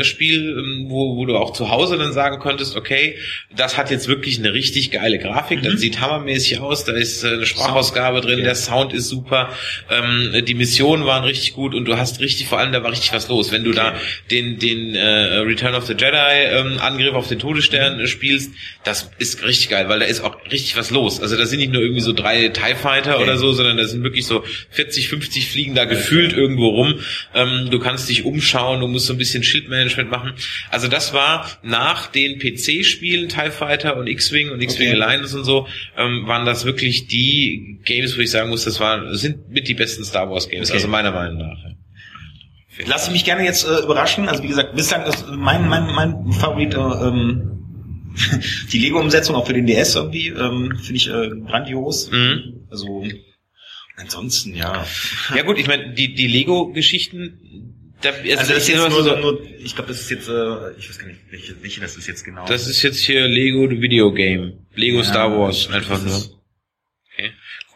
äh, 0.00 0.04
Spiel, 0.04 0.50
ähm, 0.58 0.84
wo, 0.90 1.16
wo 1.16 1.24
du 1.24 1.34
auch 1.34 1.54
zu 1.54 1.70
Hause 1.70 1.96
dann 1.96 2.12
sagen 2.12 2.40
konntest, 2.40 2.76
okay, 2.76 3.16
das 3.56 3.78
hat 3.78 3.90
jetzt 3.90 4.06
wirklich 4.06 4.38
eine 4.38 4.52
richtig 4.52 4.90
geile 4.90 5.18
Grafik, 5.18 5.60
Mhm. 5.60 5.64
das 5.64 5.80
sieht 5.80 5.98
hammermäßig 6.02 6.58
aus, 6.60 6.84
da 6.84 6.92
ist 6.92 7.24
äh, 7.24 7.28
eine 7.28 7.46
Sprachausgabe 7.46 8.20
drin, 8.20 8.34
Okay. 8.34 8.42
der 8.42 8.54
Sound 8.54 8.92
ist 8.92 9.08
super, 9.08 9.48
ähm, 9.90 10.44
die 10.44 10.52
Missionen 10.54 11.06
waren 11.06 11.24
richtig 11.24 11.54
gut 11.54 11.74
und 11.74 11.86
du 11.86 11.96
hast 11.96 12.20
richtig, 12.20 12.48
vor 12.48 12.58
allem 12.58 12.70
da 12.70 12.82
war 12.82 12.90
richtig 12.92 13.14
was 13.14 13.28
los. 13.28 13.50
Wenn 13.50 13.64
du 13.64 13.72
da 13.72 13.94
den, 14.30 14.58
den 14.58 14.94
äh, 14.94 15.38
Return 15.38 15.74
of 15.74 15.86
the 15.86 15.94
Jedi 15.94 16.14
ähm, 16.50 16.76
Angriff 16.80 17.14
auf 17.14 17.28
den 17.28 17.38
Todesstern 17.38 17.98
äh, 17.98 18.08
spielst, 18.08 18.52
das 18.84 19.10
ist 19.18 19.42
richtig 19.46 19.70
geil, 19.70 19.88
weil 19.88 20.00
da 20.00 20.04
ist 20.04 20.20
auch 20.22 20.36
richtig 20.52 20.76
was 20.76 20.90
los. 20.90 21.18
Also 21.22 21.38
da 21.38 21.46
sind 21.46 21.60
nicht 21.60 21.72
nur 21.72 21.80
irgendwie 21.80 22.02
so 22.02 22.12
drei 22.12 22.48
TIE 22.48 22.74
Fighter 22.74 23.14
Okay. 23.14 23.22
oder 23.22 23.38
so, 23.38 23.52
sondern 23.52 23.78
da 23.78 23.86
sind 23.86 24.02
wirklich 24.02 24.26
so 24.26 24.44
40, 24.68 25.08
50 25.08 25.48
fliegen 25.48 25.74
da 25.74 25.86
gefühlt 25.86 26.34
irgendwo 26.34 26.68
rum. 26.68 26.89
Ähm, 27.34 27.68
du 27.70 27.78
kannst 27.78 28.08
dich 28.08 28.24
umschauen, 28.24 28.80
du 28.80 28.86
musst 28.88 29.06
so 29.06 29.12
ein 29.14 29.18
bisschen 29.18 29.42
Schildmanagement 29.42 30.10
machen. 30.10 30.32
Also 30.70 30.88
das 30.88 31.12
war 31.12 31.46
nach 31.62 32.06
den 32.08 32.38
PC-Spielen 32.38 33.28
TIE 33.28 33.50
Fighter 33.50 33.96
und 33.96 34.06
X-Wing 34.06 34.50
und 34.50 34.60
X-Wing 34.62 34.90
Okay. 34.92 35.02
Alliance 35.02 35.36
und 35.36 35.44
so, 35.44 35.66
ähm, 35.96 36.26
waren 36.26 36.46
das 36.46 36.64
wirklich 36.64 37.06
die 37.06 37.78
Games, 37.84 38.16
wo 38.16 38.20
ich 38.20 38.30
sagen 38.30 38.48
muss, 38.50 38.64
das 38.64 38.80
waren, 38.80 39.14
sind 39.16 39.50
mit 39.50 39.68
die 39.68 39.74
besten 39.74 40.04
Star 40.04 40.30
Wars 40.30 40.48
Games, 40.48 40.68
Okay. 40.70 40.76
also 40.78 40.88
meiner 40.88 41.12
Meinung 41.12 41.38
nach. 41.38 41.58
lass 42.86 43.06
ich 43.06 43.12
mich 43.12 43.24
gerne 43.24 43.44
jetzt 43.44 43.64
äh, 43.64 43.82
überraschen. 43.82 44.28
Also 44.28 44.42
wie 44.42 44.48
gesagt, 44.48 44.74
bislang 44.74 45.04
ist 45.06 45.26
mein 45.30 45.68
mein 45.68 45.86
mein 45.94 46.32
Favorit 46.32 46.74
äh, 46.74 46.78
ähm, 46.78 47.56
die 48.72 48.78
Lego-Umsetzung 48.78 49.36
auch 49.36 49.46
für 49.46 49.52
den 49.52 49.66
DS 49.66 49.94
irgendwie 49.94 50.28
ähm, 50.28 50.76
finde 50.76 50.96
ich 50.96 51.08
äh, 51.08 51.28
grandios. 51.46 52.10
Mhm. 52.10 52.66
Also 52.70 53.04
ansonsten 54.00 54.54
ja. 54.54 54.86
Ja 55.34 55.42
gut, 55.42 55.58
ich 55.58 55.66
meine, 55.66 55.92
die, 55.94 56.14
die 56.14 56.26
Lego-Geschichten, 56.26 57.76
da, 58.02 58.10
also, 58.10 58.30
Also 58.38 58.52
das 58.54 58.62
ist 58.62 58.68
ich 58.68 58.74
jetzt 58.74 58.88
nur, 58.88 59.02
so, 59.02 59.16
nur 59.16 59.42
ich 59.62 59.74
glaube, 59.74 59.88
das 59.88 60.00
ist 60.00 60.10
jetzt, 60.10 60.28
äh, 60.28 60.72
ich 60.78 60.88
weiß 60.88 60.98
gar 60.98 61.06
nicht, 61.06 61.20
welche, 61.30 61.54
welche 61.62 61.80
das 61.80 61.96
ist 61.96 62.06
jetzt 62.06 62.24
genau. 62.24 62.46
das 62.46 62.66
ist 62.66 62.82
jetzt 62.82 62.98
hier 63.00 63.28
Lego 63.28 63.68
the 63.68 63.80
Video 63.80 64.10
Game. 64.12 64.54
Lego 64.74 64.98
Ja, 64.98 65.04
Star 65.04 65.38
Wars, 65.38 65.68
einfach 65.68 66.02
nur. 66.02 66.16
ist- 66.16 66.36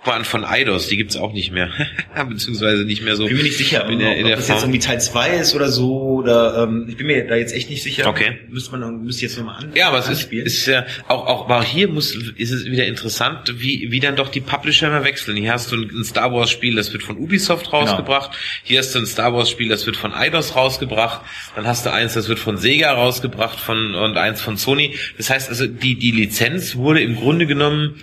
mal 0.07 0.17
an 0.17 0.25
von 0.25 0.45
Eidos, 0.45 0.89
die 0.89 0.97
gibt's 0.97 1.17
auch 1.17 1.33
nicht 1.33 1.53
mehr. 1.53 1.71
Beziehungsweise 2.29 2.85
nicht 2.85 3.03
mehr 3.03 3.17
so. 3.17 3.25
ich 3.25 3.31
bin 3.31 3.39
mir 3.39 3.45
nicht 3.45 3.57
sicher, 3.57 3.89
in 3.89 3.99
der, 3.99 4.17
in 4.17 4.23
ob 4.23 4.29
der 4.29 4.37
das 4.37 4.49
jetzt 4.49 4.61
Form. 4.61 4.71
irgendwie 4.71 4.87
Teil 4.87 5.01
2 5.01 5.31
ist 5.37 5.55
oder 5.55 5.69
so, 5.69 5.99
oder 6.01 6.65
ähm, 6.65 6.87
ich 6.89 6.97
bin 6.97 7.07
mir 7.07 7.27
da 7.27 7.37
jetzt 7.37 7.55
echt 7.55 7.71
nicht 7.71 7.83
sicher. 7.83 8.07
Okay. 8.09 8.39
Müsste 8.49 8.77
man 8.77 9.05
müsste 9.05 9.23
jetzt 9.23 9.39
nochmal 9.39 9.65
an. 9.65 9.73
Ja, 9.75 9.89
aber 9.89 9.99
es 9.99 10.09
ist, 10.09 10.33
ist 10.33 10.67
ja 10.67 10.87
auch, 11.09 11.27
auch, 11.27 11.45
aber 11.45 11.63
hier 11.63 11.89
muss, 11.89 12.15
ist 12.15 12.51
es 12.51 12.65
wieder 12.67 12.87
interessant, 12.87 13.55
wie, 13.59 13.91
wie 13.91 14.01
dann 14.01 14.17
doch 14.17 14.29
die 14.29 14.41
Publisher 14.41 14.89
immer 14.89 15.05
wechseln. 15.05 15.37
Hier 15.37 15.53
hast 15.53 15.73
du 15.73 15.77
ein, 15.77 15.91
ein 15.91 16.05
Star 16.05 16.33
Wars 16.33 16.51
Spiel, 16.51 16.77
das 16.77 16.93
wird 16.93 17.03
von 17.03 17.17
Ubisoft 17.17 17.73
rausgebracht. 17.73 18.37
Hier 18.63 18.79
hast 18.79 18.95
du 18.95 19.01
ein 19.01 19.07
Star 19.07 19.33
Wars 19.33 19.51
Spiel, 19.51 19.69
das 19.69 19.87
wird 19.87 19.97
von 19.97 20.13
Eidos 20.13 20.57
rausgebracht. 20.57 21.23
Dann 21.57 21.67
hast 21.67 21.87
du 21.87 21.93
eins, 21.93 22.15
das 22.15 22.29
wird 22.29 22.39
von 22.39 22.57
Sega 22.57 22.93
rausgebracht 22.93 23.59
von, 23.59 23.95
und 23.95 24.17
eins 24.17 24.41
von 24.41 24.57
Sony. 24.57 24.97
Das 25.17 25.31
heißt 25.31 25.49
also, 25.49 25.67
die, 25.67 25.97
die 25.97 26.11
Lizenz 26.11 26.77
wurde 26.77 27.03
im 27.03 27.17
Grunde 27.17 27.47
genommen, 27.47 28.03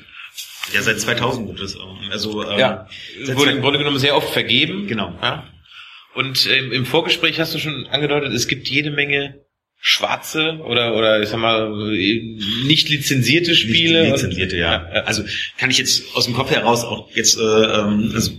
ja 0.73 0.81
seit 0.81 0.99
2000 0.99 1.47
wird 1.47 1.59
das 1.61 1.75
auch. 1.77 1.97
Also 2.11 2.43
ähm, 2.47 2.59
ja, 2.59 2.87
wurde 3.33 3.51
im 3.51 3.61
Grunde 3.61 3.79
genommen 3.79 3.99
sehr 3.99 4.15
oft 4.15 4.29
vergeben. 4.29 4.87
Genau. 4.87 5.13
Ja. 5.21 5.43
Und 6.13 6.47
ähm, 6.51 6.71
im 6.71 6.85
Vorgespräch 6.85 7.39
hast 7.39 7.53
du 7.53 7.59
schon 7.59 7.87
angedeutet, 7.87 8.33
es 8.33 8.47
gibt 8.47 8.67
jede 8.67 8.91
Menge 8.91 9.45
schwarze 9.83 10.59
oder 10.63 10.95
oder 10.95 11.21
ich 11.21 11.29
sag 11.29 11.39
mal 11.39 11.71
äh, 11.93 12.39
nicht 12.65 12.89
lizenzierte 12.89 13.55
Spiele. 13.55 14.01
Nicht 14.03 14.11
lizenzierte, 14.13 14.57
ja. 14.57 14.83
Also 15.05 15.23
kann 15.57 15.71
ich 15.71 15.77
jetzt 15.79 16.15
aus 16.15 16.25
dem 16.25 16.35
Kopf 16.35 16.51
heraus 16.51 16.83
auch 16.83 17.09
jetzt, 17.11 17.37
äh, 17.39 17.41
ähm, 17.41 18.11
also, 18.13 18.31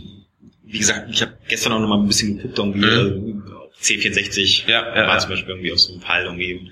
wie 0.64 0.78
gesagt, 0.78 1.08
ich 1.12 1.20
habe 1.22 1.36
gestern 1.48 1.72
auch 1.72 1.80
noch 1.80 1.88
mal 1.88 1.98
ein 1.98 2.06
bisschen 2.06 2.36
geguckt, 2.36 2.58
irgendwie 2.58 2.86
Mhm. 2.86 3.42
äh, 3.48 3.52
C64 3.82 4.68
Ja, 4.68 4.88
ja, 4.96 5.06
war 5.06 5.14
ja. 5.14 5.18
zum 5.18 5.30
Beispiel 5.30 5.50
irgendwie 5.50 5.72
aus 5.72 5.84
so 5.84 5.92
einem 5.92 6.02
Fall 6.02 6.24
irgendwie. 6.24 6.70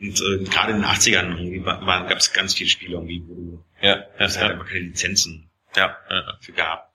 Und 0.00 0.20
äh, 0.20 0.44
gerade 0.44 0.72
in 0.72 0.78
den 0.78 0.84
80ern 0.86 1.36
irgendwie 1.38 1.60
gab 1.60 2.16
es 2.18 2.32
ganz 2.32 2.54
viele 2.54 2.70
Spiele 2.70 2.92
irgendwie, 2.94 3.22
wo 3.26 3.34
du 3.34 3.64
Ja, 3.82 3.96
ja, 3.96 4.04
es 4.18 4.38
halt 4.38 4.52
einfach 4.52 4.66
keine 4.68 4.80
Lizenzen 4.80 5.50
ja, 5.76 5.96
für 6.40 6.52
gab. 6.52 6.92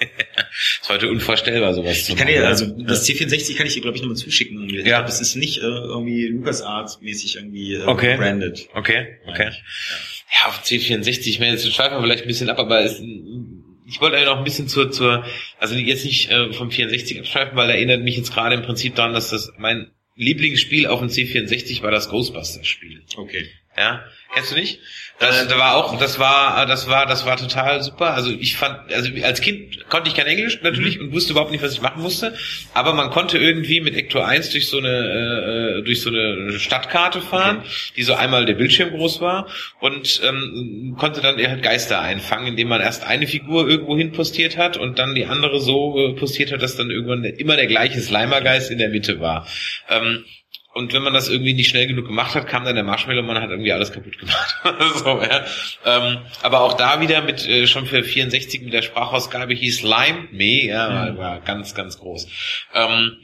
Ist 0.80 0.88
heute 0.88 1.08
unvorstellbar, 1.10 1.74
sowas 1.74 2.04
zu 2.06 2.12
Ich 2.12 2.18
kann 2.18 2.26
machen, 2.26 2.38
dir, 2.40 2.46
also 2.48 2.64
das 2.86 3.06
C64 3.06 3.56
kann 3.56 3.66
ich 3.66 3.74
dir, 3.74 3.82
glaube 3.82 3.96
ich, 3.96 4.02
nochmal 4.02 4.16
zuschicken. 4.16 4.66
Ich 4.70 4.76
Ja. 4.76 4.82
glaube, 4.82 5.06
das 5.06 5.20
ist 5.20 5.34
nicht 5.36 5.58
äh, 5.58 5.66
irgendwie 5.66 6.26
LucasArts-mäßig 6.28 7.36
irgendwie 7.36 7.74
äh, 7.74 7.84
Okay. 7.84 8.16
branded. 8.16 8.68
Okay, 8.72 9.18
okay. 9.26 9.50
Ja. 9.50 9.56
Ja, 10.42 10.48
auf 10.48 10.62
C64, 10.64 11.26
ich 11.28 11.40
meine, 11.40 11.52
jetzt 11.52 11.70
schweifen 11.74 11.96
wir 11.98 12.02
vielleicht 12.02 12.22
ein 12.22 12.28
bisschen 12.28 12.48
ab, 12.48 12.58
aber 12.58 12.80
es, 12.82 12.98
ich 13.90 14.00
wollte 14.00 14.16
eigentlich 14.16 14.28
noch 14.28 14.38
ein 14.38 14.44
bisschen 14.44 14.68
zur, 14.68 14.90
zur, 14.92 15.24
also 15.58 15.74
jetzt 15.74 16.04
nicht 16.04 16.30
äh, 16.30 16.52
vom 16.52 16.70
64 16.70 17.18
abschweifen, 17.18 17.56
weil 17.56 17.70
erinnert 17.70 18.02
mich 18.02 18.16
jetzt 18.16 18.32
gerade 18.32 18.54
im 18.54 18.62
Prinzip 18.62 18.94
daran, 18.94 19.12
dass 19.12 19.30
das 19.30 19.52
mein 19.58 19.90
Lieblingsspiel 20.14 20.86
auf 20.86 21.00
dem 21.00 21.08
C64 21.08 21.82
war 21.82 21.90
das 21.90 22.08
Ghostbusters-Spiel. 22.08 23.02
Okay. 23.16 23.48
Ja, 23.80 24.04
kennst 24.34 24.52
du 24.52 24.56
nicht? 24.56 24.78
Das, 25.20 25.48
da 25.48 25.56
war 25.56 25.74
auch, 25.74 25.98
das 25.98 26.18
war, 26.18 26.66
das 26.66 26.86
war, 26.86 27.06
das 27.06 27.24
war 27.24 27.38
total 27.38 27.82
super. 27.82 28.12
Also 28.12 28.30
ich 28.30 28.56
fand, 28.58 28.92
also 28.92 29.10
als 29.22 29.40
Kind 29.40 29.88
konnte 29.88 30.10
ich 30.10 30.14
kein 30.14 30.26
Englisch 30.26 30.60
natürlich 30.62 31.00
und 31.00 31.12
wusste 31.12 31.32
überhaupt 31.32 31.50
nicht, 31.50 31.64
was 31.64 31.72
ich 31.72 31.80
machen 31.80 32.02
musste. 32.02 32.34
Aber 32.74 32.92
man 32.92 33.08
konnte 33.08 33.38
irgendwie 33.38 33.80
mit 33.80 33.94
Ecto 33.94 34.20
1 34.20 34.50
durch 34.50 34.68
so 34.68 34.76
eine, 34.76 35.78
äh, 35.78 35.82
durch 35.82 36.02
so 36.02 36.10
eine 36.10 36.58
Stadtkarte 36.58 37.22
fahren, 37.22 37.60
okay. 37.60 37.68
die 37.96 38.02
so 38.02 38.12
einmal 38.12 38.44
der 38.44 38.52
Bildschirm 38.52 38.90
groß 38.90 39.22
war 39.22 39.48
und 39.80 40.20
ähm, 40.26 40.96
konnte 40.98 41.22
dann 41.22 41.38
halt 41.38 41.62
Geister 41.62 42.02
einfangen, 42.02 42.48
indem 42.48 42.68
man 42.68 42.82
erst 42.82 43.06
eine 43.06 43.26
Figur 43.26 43.66
irgendwo 43.66 43.96
hin 43.96 44.12
postiert 44.12 44.58
hat 44.58 44.76
und 44.76 44.98
dann 44.98 45.14
die 45.14 45.24
andere 45.24 45.58
so 45.60 45.98
äh, 45.98 46.12
postiert 46.18 46.52
hat, 46.52 46.60
dass 46.60 46.76
dann 46.76 46.90
irgendwann 46.90 47.24
immer 47.24 47.56
der 47.56 47.66
gleiche 47.66 48.00
Slimergeist 48.00 48.70
in 48.70 48.76
der 48.76 48.90
Mitte 48.90 49.20
war. 49.20 49.46
Ähm, 49.88 50.24
und 50.72 50.92
wenn 50.92 51.02
man 51.02 51.12
das 51.12 51.28
irgendwie 51.28 51.54
nicht 51.54 51.68
schnell 51.68 51.88
genug 51.88 52.06
gemacht 52.06 52.34
hat, 52.34 52.46
kam 52.46 52.64
dann 52.64 52.76
der 52.76 52.84
Marshmallow, 52.84 53.22
man 53.22 53.40
hat 53.40 53.50
irgendwie 53.50 53.72
alles 53.72 53.92
kaputt 53.92 54.18
gemacht. 54.18 54.56
so, 54.96 55.20
ja. 55.20 55.44
ähm, 55.84 56.18
aber 56.42 56.60
auch 56.60 56.74
da 56.74 57.00
wieder 57.00 57.22
mit 57.22 57.46
äh, 57.46 57.66
schon 57.66 57.86
für 57.86 58.04
64 58.04 58.62
mit 58.62 58.72
der 58.72 58.82
Sprachausgabe 58.82 59.52
hieß 59.54 59.82
Lime 59.82 60.28
Me, 60.30 60.66
ja, 60.66 61.10
mhm. 61.10 61.18
war 61.18 61.40
ganz, 61.40 61.74
ganz 61.74 61.98
groß. 61.98 62.28
Ähm, 62.74 63.16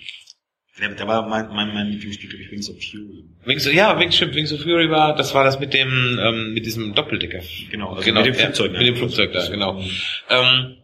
ja, 0.81 0.89
da 0.89 1.07
war 1.07 1.27
mein, 1.29 1.49
mein, 1.49 1.73
mein 1.73 1.87
Lieblingsspiel, 1.87 2.29
glaube 2.29 2.45
ich, 2.45 2.51
Wings 2.51 2.69
of 2.69 2.77
Fury. 2.83 3.25
Wings, 3.45 3.73
ja, 3.73 3.99
Wings, 3.99 4.21
Wings 4.21 4.53
of 4.53 4.63
Fury 4.63 4.91
war, 4.91 5.15
das 5.15 5.33
war 5.33 5.45
das 5.45 5.59
mit 5.61 5.73
dem, 5.73 6.19
ähm, 6.21 6.53
mit 6.53 6.67
diesem 6.67 6.95
Doppeldecker. 6.95 7.41
Genau, 7.71 7.91
also 7.91 8.03
genau, 8.03 8.21
mit 8.23 8.35
dem 8.35 8.35
Flugzeug. 8.35 8.73
Ja, 8.73 8.79
mit 8.79 8.89
dem 8.89 8.97
Flugzeug 8.97 9.33
da, 9.33 9.49
genau. 9.49 9.81
Ähm, 10.29 10.77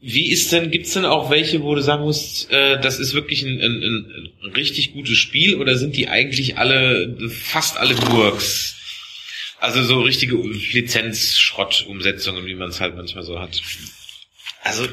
wie 0.00 0.30
ist 0.30 0.52
denn, 0.52 0.70
gibt's 0.70 0.94
denn 0.94 1.04
auch 1.04 1.30
welche, 1.30 1.62
wo 1.62 1.74
du 1.74 1.82
sagen 1.82 2.02
musst, 2.02 2.50
äh, 2.50 2.80
das 2.80 2.98
ist 2.98 3.12
wirklich 3.12 3.42
ein, 3.42 3.60
ein, 3.60 4.32
ein 4.42 4.52
richtig 4.52 4.94
gutes 4.94 5.18
Spiel 5.18 5.56
oder 5.56 5.76
sind 5.76 5.96
die 5.96 6.08
eigentlich 6.08 6.56
alle, 6.56 7.14
fast 7.28 7.76
alle 7.76 7.94
Burgs? 7.94 8.74
Also 9.58 9.82
so 9.82 10.00
richtige 10.00 10.36
Lizenz-Schrott-Umsetzungen, 10.36 12.46
wie 12.46 12.54
man 12.54 12.70
es 12.70 12.80
halt 12.80 12.96
manchmal 12.96 13.24
so 13.24 13.38
hat. 13.38 13.60
Also 14.62 14.86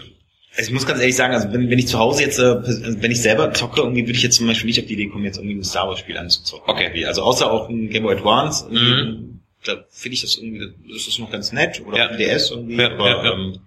ich 0.58 0.72
muss 0.72 0.86
ganz 0.86 1.00
ehrlich 1.00 1.16
sagen, 1.16 1.34
also 1.34 1.52
wenn, 1.52 1.70
wenn 1.70 1.80
ich 1.80 1.88
zu 1.88 2.00
Hause 2.00 2.24
jetzt, 2.24 2.40
äh, 2.40 3.02
wenn 3.02 3.12
ich 3.12 3.22
selber 3.22 3.54
zocke, 3.54 3.82
irgendwie 3.82 4.06
würde 4.06 4.18
ich 4.18 4.24
jetzt 4.24 4.36
zum 4.36 4.48
Beispiel 4.48 4.68
nicht 4.68 4.80
auf 4.80 4.86
die 4.86 4.94
Idee 4.94 5.08
kommen, 5.08 5.24
jetzt 5.24 5.38
irgendwie 5.38 5.56
ein 5.56 5.64
Star 5.64 5.88
Wars 5.88 6.00
Spiel 6.00 6.18
anzuzocken. 6.18 6.70
Okay. 6.70 6.84
Irgendwie. 6.84 7.06
Also 7.06 7.24
außer 7.24 7.50
auch 7.50 7.70
ein 7.70 7.90
Game 7.90 8.04
Boy 8.04 8.16
Advance, 8.16 8.68
mhm. 8.70 9.40
da 9.64 9.86
finde 9.90 10.16
ich 10.16 10.22
das 10.22 10.38
irgendwie, 10.38 10.74
das 10.92 11.08
ist 11.08 11.20
noch 11.20 11.32
ganz 11.32 11.54
nett 11.54 11.82
oder 11.86 11.98
ja. 11.98 12.18
DS 12.18 12.52
irgendwie, 12.52 12.76
ja, 12.76 12.92
aber 12.92 13.10
ja, 13.10 13.34
ähm, 13.34 13.60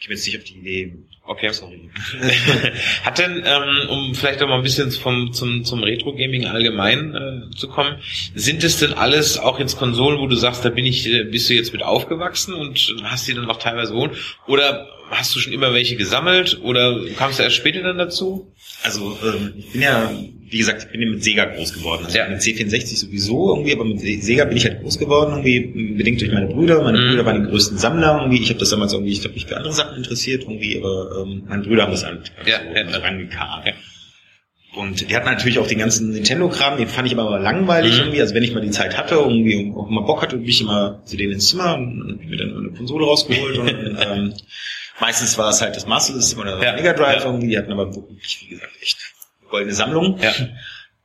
ich 0.00 0.08
bin 0.08 0.16
jetzt 0.16 0.26
nicht 0.26 0.38
auf 0.38 0.44
die 0.44 0.54
Idee. 0.54 0.92
Okay. 1.26 1.50
Sorry. 1.52 1.88
Hat 3.04 3.18
denn, 3.18 3.42
ähm, 3.46 3.88
um 3.88 4.14
vielleicht 4.14 4.42
auch 4.42 4.48
mal 4.48 4.56
ein 4.56 4.62
bisschen 4.62 4.90
vom, 4.90 5.32
zum, 5.32 5.64
zum 5.64 5.82
Retro-Gaming 5.82 6.46
allgemein 6.46 7.14
äh, 7.14 7.56
zu 7.56 7.68
kommen, 7.68 7.96
sind 8.34 8.62
es 8.62 8.78
denn 8.78 8.92
alles 8.92 9.38
auch 9.38 9.58
jetzt 9.58 9.78
Konsolen, 9.78 10.18
wo 10.18 10.26
du 10.26 10.36
sagst, 10.36 10.64
da 10.64 10.68
bin 10.68 10.84
ich, 10.84 11.10
äh, 11.10 11.24
bist 11.24 11.48
du 11.48 11.54
jetzt 11.54 11.72
mit 11.72 11.82
aufgewachsen 11.82 12.52
und 12.52 12.94
hast 13.04 13.26
die 13.26 13.32
dann 13.32 13.48
auch 13.48 13.58
teilweise 13.58 13.94
wohnen? 13.94 14.14
Oder 14.46 14.86
hast 15.10 15.34
du 15.34 15.40
schon 15.40 15.54
immer 15.54 15.72
welche 15.72 15.96
gesammelt 15.96 16.60
oder 16.62 17.00
kamst 17.16 17.38
du 17.38 17.42
erst 17.42 17.56
später 17.56 17.82
dann 17.82 17.96
dazu? 17.96 18.52
Also 18.82 19.18
ähm, 19.24 19.54
ich 19.56 19.72
bin 19.72 19.80
ja, 19.80 20.12
wie 20.50 20.58
gesagt, 20.58 20.84
ich 20.84 20.98
bin 20.98 21.10
mit 21.10 21.24
Sega 21.24 21.44
groß 21.44 21.74
geworden. 21.74 22.04
Also 22.04 22.18
ja. 22.18 22.28
mit 22.28 22.40
C64 22.40 22.96
sowieso 22.96 23.54
irgendwie, 23.54 23.72
aber 23.72 23.84
mit 23.84 24.00
Sega 24.00 24.44
bin 24.44 24.56
ich 24.56 24.64
halt 24.64 24.82
groß 24.82 24.98
geworden, 24.98 25.44
irgendwie 25.44 25.94
bedingt 25.96 26.20
durch 26.20 26.32
meine 26.32 26.46
Brüder. 26.46 26.82
Meine 26.82 26.98
mhm. 26.98 27.08
Brüder 27.10 27.26
waren 27.26 27.44
die 27.44 27.50
größten 27.50 27.78
Sammler 27.78 28.18
irgendwie. 28.20 28.42
Ich 28.42 28.50
habe 28.50 28.60
das 28.60 28.70
damals 28.70 28.92
irgendwie, 28.92 29.12
ich 29.12 29.24
habe 29.24 29.34
mich 29.34 29.46
für 29.46 29.56
andere 29.56 29.72
Sachen 29.72 29.96
interessiert 29.96 30.42
irgendwie, 30.42 30.78
aber 30.78 31.22
ähm, 31.22 31.44
meine 31.48 31.62
Brüder 31.62 31.84
haben 31.84 31.92
das 31.92 32.04
halt 32.04 32.32
ja, 32.46 32.58
so 32.58 32.74
ja, 32.74 32.98
rangekarrt. 32.98 33.66
Ja. 33.66 33.72
Und 34.76 35.08
die 35.08 35.14
hatten 35.14 35.26
natürlich 35.26 35.58
auch 35.60 35.68
den 35.68 35.78
ganzen 35.78 36.10
Nintendo-Kram, 36.10 36.78
den 36.78 36.88
fand 36.88 37.06
ich 37.06 37.16
aber 37.16 37.38
langweilig 37.38 37.94
mhm. 37.94 38.00
irgendwie. 38.00 38.20
Also 38.20 38.34
wenn 38.34 38.42
ich 38.42 38.52
mal 38.54 38.60
die 38.60 38.70
Zeit 38.70 38.98
hatte, 38.98 39.14
irgendwie 39.14 39.72
auch 39.76 39.88
mal 39.88 40.02
Bock 40.02 40.22
hatte, 40.22 40.36
bin 40.36 40.48
ich 40.48 40.60
immer 40.60 41.02
zu 41.04 41.16
denen 41.16 41.32
ins 41.32 41.48
Zimmer 41.48 41.76
und 41.76 42.28
mir 42.28 42.36
dann 42.36 42.56
eine 42.56 42.70
Konsole 42.70 43.06
rausgeholt 43.06 43.58
und 43.58 43.68
ähm, 44.00 44.34
Meistens 45.00 45.36
war 45.38 45.50
es 45.50 45.60
halt 45.60 45.74
das 45.74 45.86
Master 45.86 46.14
System 46.14 46.40
oder 46.40 46.52
das 46.52 46.64
ja. 46.64 46.72
Mega 46.74 46.92
Drive 46.92 47.24
irgendwie, 47.24 47.48
die 47.48 47.58
hatten 47.58 47.72
aber 47.72 47.94
wirklich, 47.94 48.42
wie 48.42 48.54
gesagt, 48.54 48.72
echt 48.80 49.13
goldene 49.54 49.74
Sammlung. 49.74 50.18
Ja. 50.20 50.32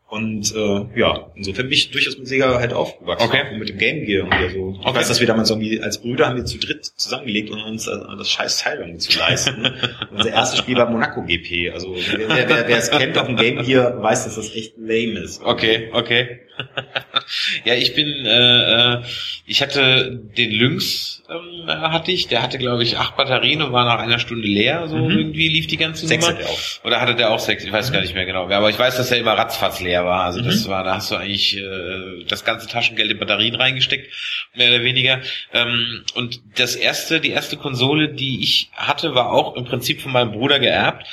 Und 0.07 0.55
äh, 0.55 0.99
ja, 0.99 1.31
insofern 1.35 1.67
bin 1.67 1.73
ich 1.73 1.91
durchaus 1.91 2.17
mit 2.17 2.27
Sega 2.27 2.57
halt 2.59 2.73
aufgewachsen. 2.73 3.27
Okay. 3.27 3.43
Und 3.51 3.59
mit 3.59 3.69
dem 3.69 3.77
Game 3.77 4.05
Gear 4.05 4.25
irgendwie. 4.25 4.43
Also, 4.43 4.71
ich 4.79 4.87
okay. 4.87 4.97
weiß, 4.97 5.07
dass 5.07 5.19
wir 5.19 5.27
damals 5.27 5.51
irgendwie 5.51 5.81
als 5.81 6.01
Brüder 6.01 6.25
haben 6.25 6.35
wir 6.35 6.45
zu 6.45 6.57
dritt 6.57 6.83
zusammengelegt, 6.83 7.51
um 7.51 7.63
uns 7.63 7.87
äh, 7.87 7.95
das 8.17 8.27
scheiß 8.31 8.57
Teil 8.57 8.79
irgendwie 8.79 8.97
zu 8.97 9.15
leisten. 9.19 9.71
Unser 10.11 10.31
erstes 10.31 10.57
Spiel 10.57 10.77
war 10.77 10.89
Monaco 10.89 11.21
GP. 11.21 11.71
Also 11.71 11.95
wer, 11.95 12.27
wer, 12.27 12.67
wer 12.67 12.77
es 12.77 12.89
kennt 12.89 13.19
auf 13.19 13.27
dem 13.27 13.35
Game 13.35 13.63
Gear, 13.63 14.01
weiß, 14.01 14.23
dass 14.23 14.35
das 14.35 14.55
echt 14.55 14.77
lame 14.77 15.19
ist. 15.19 15.43
Okay, 15.43 15.89
okay. 15.93 16.39
ja, 17.65 17.73
ich 17.75 17.93
bin, 17.95 18.25
äh, 18.25 18.95
äh, 18.95 19.01
ich 19.45 19.61
hatte 19.61 20.19
den 20.37 20.51
Lynx, 20.51 21.23
ähm, 21.29 21.67
hatte 21.67 22.11
ich, 22.11 22.27
der 22.27 22.41
hatte 22.41 22.57
glaube 22.57 22.83
ich 22.83 22.97
acht 22.97 23.17
Batterien 23.17 23.61
und 23.61 23.71
war 23.71 23.85
nach 23.85 23.99
einer 23.99 24.19
Stunde 24.19 24.47
leer, 24.47 24.87
so 24.87 24.97
mhm. 24.97 25.11
irgendwie 25.11 25.47
lief 25.47 25.67
die 25.67 25.77
ganze 25.77 26.07
sechs 26.07 26.25
Nummer. 26.25 26.37
Hat 26.37 26.45
er 26.45 26.49
auch. 26.49 26.85
Oder 26.85 27.01
hatte 27.01 27.15
der 27.15 27.31
auch 27.31 27.39
sechs? 27.39 27.63
Ich 27.63 27.71
weiß 27.71 27.89
mhm. 27.89 27.93
gar 27.93 28.01
nicht 28.01 28.15
mehr 28.15 28.25
genau. 28.25 28.49
Aber 28.49 28.69
ich 28.69 28.79
weiß, 28.79 28.97
dass 28.97 29.11
er 29.11 29.19
immer 29.19 29.33
ratzfatz 29.33 29.79
leer 29.79 30.05
war. 30.05 30.23
Also 30.23 30.41
mhm. 30.41 30.45
das 30.45 30.67
war, 30.67 30.83
da 30.83 30.95
hast 30.95 31.11
du 31.11 31.15
eigentlich 31.15 31.57
äh, 31.57 32.23
das 32.27 32.45
ganze 32.45 32.67
Taschengeld 32.67 33.11
in 33.11 33.19
Batterien 33.19 33.55
reingesteckt, 33.55 34.11
mehr 34.55 34.69
oder 34.69 34.83
weniger. 34.83 35.21
Ähm, 35.53 36.03
und 36.15 36.41
das 36.57 36.75
erste, 36.75 37.19
die 37.19 37.31
erste 37.31 37.57
Konsole, 37.57 38.09
die 38.09 38.41
ich 38.43 38.69
hatte, 38.73 39.15
war 39.15 39.31
auch 39.31 39.55
im 39.55 39.65
Prinzip 39.65 40.01
von 40.01 40.11
meinem 40.11 40.31
Bruder 40.31 40.59
geerbt. 40.59 41.05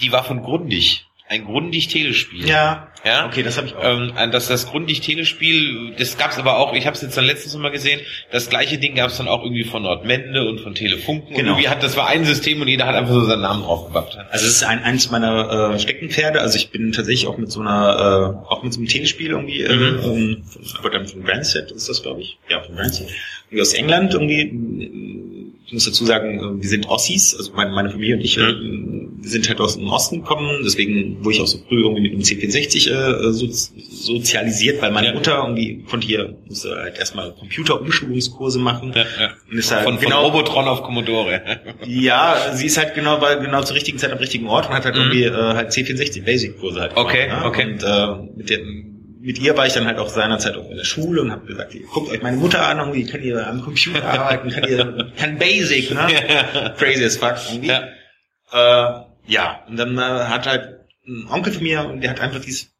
Die 0.00 0.12
war 0.12 0.24
von 0.24 0.42
Grundig 0.42 1.04
ein 1.28 1.44
Grundig-Telespiel. 1.44 2.48
Ja. 2.48 2.87
Ja. 3.04 3.26
Okay, 3.26 3.42
das 3.42 3.56
habe 3.56 3.68
ich 3.68 3.76
auch. 3.76 3.84
Ähm, 3.84 4.12
das 4.32 4.48
das 4.48 4.66
Grundig-Telespiel, 4.66 5.94
das 5.96 6.18
gab's 6.18 6.38
aber 6.38 6.58
auch. 6.58 6.74
Ich 6.74 6.86
habe 6.86 6.96
es 6.96 7.02
jetzt 7.02 7.16
dann 7.16 7.24
letztens 7.24 7.56
mal 7.56 7.70
gesehen. 7.70 8.00
Das 8.30 8.50
gleiche 8.50 8.78
Ding 8.78 8.94
gab's 8.94 9.18
dann 9.18 9.28
auch 9.28 9.42
irgendwie 9.42 9.64
von 9.64 9.82
Nordmende 9.82 10.48
und 10.48 10.60
von 10.60 10.74
Telefunken. 10.74 11.28
Genau. 11.28 11.40
Und 11.40 11.46
irgendwie 11.46 11.68
hat 11.68 11.82
das 11.82 11.96
war 11.96 12.08
ein 12.08 12.24
System 12.24 12.60
und 12.60 12.68
jeder 12.68 12.86
hat 12.86 12.94
einfach 12.94 13.12
so 13.12 13.24
seinen 13.24 13.42
Namen 13.42 13.62
draufgepackt. 13.62 14.16
Also 14.30 14.46
es 14.46 14.56
ist 14.56 14.64
ein, 14.64 14.82
eins 14.82 15.10
meiner 15.10 15.74
äh, 15.74 15.78
Steckenpferde. 15.78 16.40
Also 16.40 16.56
ich 16.56 16.70
bin 16.70 16.92
tatsächlich 16.92 17.28
auch 17.28 17.38
mit 17.38 17.52
so 17.52 17.60
einer, 17.60 18.42
äh, 18.48 18.52
auch 18.52 18.62
mit 18.62 18.72
so 18.72 18.80
einem 18.80 18.88
Telespiel 18.88 19.30
irgendwie, 19.30 19.62
äh, 19.62 19.74
mhm. 19.74 20.00
ähm, 20.04 20.44
aber 20.78 20.90
dann 20.90 21.06
von 21.06 21.22
Brandset 21.22 21.70
ist 21.70 21.88
das, 21.88 22.02
glaube 22.02 22.22
ich. 22.22 22.38
Ja, 22.48 22.60
von 22.62 22.74
Brandset. 22.74 23.08
Irgendwie 23.50 23.62
aus 23.62 23.72
England 23.72 24.12
irgendwie 24.12 24.42
ich 25.68 25.74
muss 25.74 25.84
dazu 25.84 26.06
sagen, 26.06 26.38
äh, 26.38 26.62
wir 26.62 26.68
sind 26.68 26.88
Ossis, 26.88 27.36
also 27.36 27.52
meine, 27.52 27.72
meine 27.72 27.90
Familie 27.90 28.16
und 28.16 28.22
ich, 28.22 28.38
mhm. 28.38 29.18
wir 29.20 29.28
sind 29.28 29.46
halt 29.50 29.60
aus 29.60 29.76
dem 29.76 29.86
Osten 29.88 30.22
gekommen, 30.22 30.62
deswegen 30.64 31.22
wurde 31.22 31.34
ich 31.34 31.42
auch 31.42 31.46
so 31.46 31.58
früh 31.68 31.82
irgendwie 31.82 32.00
mit 32.00 32.12
dem 32.14 32.20
C64 32.20 32.90
äh, 32.90 33.32
so, 33.32 33.46
sozialisiert, 33.50 34.80
weil 34.80 34.92
meine 34.92 35.08
ja. 35.08 35.12
Mutter 35.12 35.36
irgendwie 35.36 35.82
konnte 35.82 36.06
hier, 36.06 36.38
musste 36.46 36.74
halt 36.74 36.98
erstmal 36.98 37.32
Computerumschulungskurse 37.32 38.58
machen. 38.58 38.94
Ja, 38.94 39.02
ja. 39.20 39.30
Und 39.50 39.58
ist 39.58 39.70
halt 39.70 39.84
von, 39.84 39.98
genau, 40.00 40.22
von 40.22 40.32
Robotron 40.32 40.64
auf 40.68 40.82
Commodore. 40.82 41.42
ja, 41.86 42.54
sie 42.54 42.64
ist 42.64 42.78
halt 42.78 42.94
genau 42.94 43.18
bei 43.18 43.36
genau 43.36 43.62
zur 43.62 43.76
richtigen 43.76 43.98
Zeit 43.98 44.10
am 44.10 44.18
richtigen 44.18 44.46
Ort 44.46 44.70
und 44.70 44.74
hat 44.74 44.86
halt 44.86 44.94
mhm. 44.94 45.02
irgendwie 45.02 45.24
äh, 45.24 45.32
halt 45.32 45.70
C64 45.70 46.24
Basic 46.24 46.58
Kurse 46.58 46.80
halt 46.80 46.94
gemacht. 46.94 47.10
Okay, 47.10 47.28
ne? 47.28 47.44
okay. 47.44 47.72
Und 47.72 47.82
äh, 47.82 48.36
mit 48.38 48.48
der 48.48 48.60
mit 49.28 49.38
ihr 49.40 49.54
war 49.58 49.66
ich 49.66 49.74
dann 49.74 49.84
halt 49.84 49.98
auch 49.98 50.08
seinerzeit 50.08 50.56
auch 50.56 50.70
in 50.70 50.78
der 50.78 50.84
Schule 50.84 51.20
und 51.20 51.30
habe 51.30 51.44
gesagt, 51.44 51.76
guckt 51.92 52.10
euch 52.10 52.22
meine 52.22 52.38
Mutter 52.38 52.66
an, 52.66 52.78
irgendwie 52.78 53.04
kann 53.04 53.22
ihr 53.22 53.46
am 53.46 53.60
Computer 53.60 54.02
arbeiten, 54.08 54.48
kann 54.48 54.66
ihr 54.66 55.12
kann 55.18 55.36
Basic, 55.36 55.90
ne? 55.90 56.74
Crazy 56.78 57.04
as 57.04 57.18
fuck 57.18 57.36
irgendwie. 57.50 57.68
Ja, 57.68 57.88
äh, 58.50 59.02
ja. 59.26 59.64
und 59.68 59.76
dann 59.76 59.98
äh, 59.98 60.00
hat 60.00 60.46
halt 60.46 60.78
ein 61.06 61.28
Onkel 61.28 61.52
von 61.52 61.62
mir 61.62 61.84
und 61.84 62.00
der 62.00 62.12
hat 62.12 62.20
einfach 62.20 62.40
dieses 62.40 62.70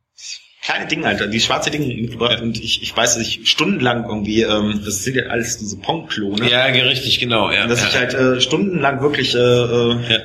kleine 0.62 0.86
Ding, 0.86 1.04
Alter, 1.04 1.26
die 1.26 1.38
schwarze 1.38 1.70
Dinge 1.70 1.94
mitgebracht 1.94 2.38
ja. 2.38 2.42
und 2.42 2.58
ich, 2.58 2.82
ich 2.82 2.96
weiß, 2.96 3.18
dass 3.18 3.26
ich 3.26 3.46
stundenlang 3.46 4.06
irgendwie, 4.06 4.40
ähm, 4.40 4.80
das 4.82 5.04
sind 5.04 5.16
ja 5.16 5.24
alles 5.24 5.58
diese 5.58 5.76
Pong-Klone. 5.76 6.50
Ja, 6.50 6.64
richtig, 6.64 7.20
genau, 7.20 7.50
ja. 7.50 7.64
Und 7.64 7.68
dass 7.68 7.82
ja. 7.82 7.88
ich 7.88 7.94
halt 7.94 8.14
äh, 8.14 8.40
stundenlang 8.40 9.02
wirklich 9.02 9.34
äh, 9.34 9.38
äh, 9.38 10.12
ja. 10.14 10.18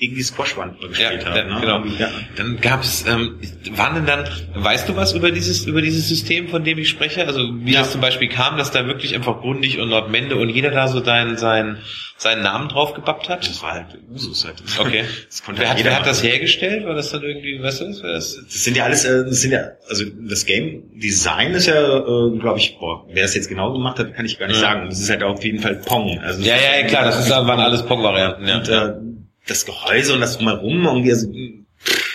Gegen 0.00 0.14
die 0.14 0.22
Squashwand 0.22 0.80
gespielt 0.80 1.22
ja, 1.22 1.30
haben. 1.30 1.48
Ne? 1.48 1.60
Genau. 1.60 1.84
Ja. 1.98 2.10
Dann 2.34 2.58
gab 2.60 2.82
es, 2.82 3.06
ähm, 3.06 3.38
waren 3.72 3.96
denn 3.96 4.06
dann, 4.06 4.24
weißt 4.54 4.88
du 4.88 4.96
was 4.96 5.12
über 5.12 5.30
dieses 5.30 5.66
über 5.66 5.82
dieses 5.82 6.08
System, 6.08 6.48
von 6.48 6.64
dem 6.64 6.78
ich 6.78 6.88
spreche? 6.88 7.26
Also 7.26 7.50
wie 7.60 7.72
ja. 7.72 7.80
das 7.80 7.92
zum 7.92 8.00
Beispiel 8.00 8.28
kam, 8.28 8.56
dass 8.56 8.70
da 8.70 8.86
wirklich 8.86 9.14
einfach 9.14 9.42
Grundig 9.42 9.78
und 9.78 9.90
Nordmende 9.90 10.36
und 10.36 10.48
jeder 10.48 10.70
da 10.70 10.88
so 10.88 11.00
deinen 11.00 11.36
sein, 11.36 11.76
seinen 12.16 12.42
Namen 12.42 12.70
drauf 12.70 12.94
gebappt 12.94 13.28
hat? 13.28 13.46
Das 13.46 13.62
war 13.62 13.72
halt 13.72 13.98
Usus 14.10 14.46
halt. 14.46 14.62
Okay. 14.78 15.04
Das 15.28 15.44
konnte 15.44 15.60
wer 15.60 15.70
hat, 15.70 15.84
wer 15.84 15.96
hat 15.96 16.06
das 16.06 16.22
hergestellt? 16.22 16.86
War 16.86 16.94
das 16.94 17.10
dann 17.10 17.22
irgendwie, 17.22 17.62
weißt 17.62 17.82
du 17.82 17.86
das? 17.86 18.00
Das, 18.00 18.36
das 18.42 18.64
sind 18.64 18.76
ja 18.76 18.84
alles, 18.84 19.04
äh, 19.04 19.24
das 19.24 19.42
sind 19.42 19.52
ja, 19.52 19.72
also 19.88 20.04
das 20.28 20.46
Game 20.46 20.82
Design 20.94 21.52
ist 21.52 21.66
ja, 21.66 21.74
äh, 21.74 22.38
glaube 22.38 22.58
ich, 22.58 22.78
boah, 22.78 23.06
wer 23.12 23.24
es 23.24 23.34
jetzt 23.34 23.48
genau 23.48 23.72
gemacht 23.72 23.98
hat, 23.98 24.14
kann 24.14 24.24
ich 24.24 24.38
gar 24.38 24.46
nicht 24.46 24.56
ja. 24.56 24.62
sagen. 24.62 24.88
Das 24.88 24.98
ist 24.98 25.10
halt 25.10 25.22
auf 25.22 25.44
jeden 25.44 25.58
Fall 25.58 25.76
Pong. 25.76 26.18
Also 26.20 26.42
ja, 26.42 26.56
ja, 26.56 26.86
klar, 26.86 27.04
das 27.04 27.20
ist, 27.20 27.30
waren 27.30 27.60
alles 27.60 27.84
Pong-Varianten. 27.84 28.48
Ja. 28.48 28.56
Und, 28.56 28.68
äh, 28.68 29.09
das 29.50 29.66
Gehäuse 29.66 30.14
und 30.14 30.20
das 30.20 30.36
drumherum 30.38 30.84
irgendwie, 30.86 31.10
also, 31.10 31.26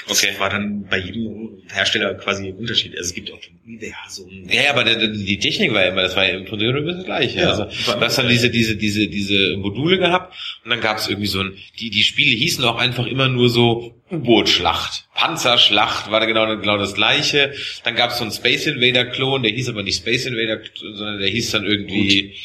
Das 0.08 0.24
Okay. 0.24 0.36
war 0.38 0.52
dann 0.52 0.86
bei 0.88 1.00
jedem 1.00 1.64
Hersteller 1.74 2.14
quasi 2.14 2.50
ein 2.50 2.56
Unterschied. 2.56 2.92
Also 2.96 3.10
es 3.10 3.14
gibt 3.16 3.32
auch 3.32 3.40
ein 3.40 3.60
Universum. 3.66 4.30
Ja, 4.48 4.62
ja, 4.66 4.70
aber 4.70 4.84
die 4.84 5.40
Technik 5.40 5.74
war 5.74 5.82
ja 5.84 5.90
immer, 5.92 6.04
das 6.04 6.16
war 6.16 6.24
ja 6.28 6.36
im 6.38 6.46
Prinzip 6.46 6.70
immer 6.70 6.94
das 6.94 7.04
Gleiche. 7.06 7.40
Ja, 7.40 7.50
also, 7.50 7.64
du 7.66 8.00
hast 8.00 8.18
dann 8.20 8.30
diese, 8.30 8.52
diese, 8.52 8.76
diese, 8.78 9.08
diese 9.08 9.58
Module 9.58 9.98
gehabt 9.98 10.36
und 10.64 10.70
dann 10.70 10.82
gab 10.82 10.98
es 11.00 11.08
irgendwie 11.08 11.26
so 11.28 11.40
ein, 11.42 11.58
die, 11.80 11.90
die 11.90 12.04
Spiele 12.04 12.36
hießen 12.38 12.64
auch 12.64 12.78
einfach 12.78 13.08
immer 13.08 13.28
nur 13.28 13.50
so 13.50 14.00
U-Boot-Schlacht, 14.12 15.08
Panzerschlacht 15.16 16.12
war 16.12 16.20
da 16.20 16.28
genau, 16.28 16.46
genau 16.58 16.78
das 16.78 16.94
Gleiche. 16.94 17.56
Dann 17.84 17.96
gab 17.96 18.12
es 18.12 18.18
so 18.20 18.24
einen 18.24 18.32
Space 18.32 18.68
Invader-Klon, 18.68 19.42
der 19.42 19.52
hieß 19.52 19.70
aber 19.70 19.82
nicht 19.82 19.98
Space 19.98 20.28
Invader, 20.28 20.62
sondern 20.76 21.18
der 21.20 21.30
hieß 21.30 21.50
dann 21.50 21.66
irgendwie 21.66 22.36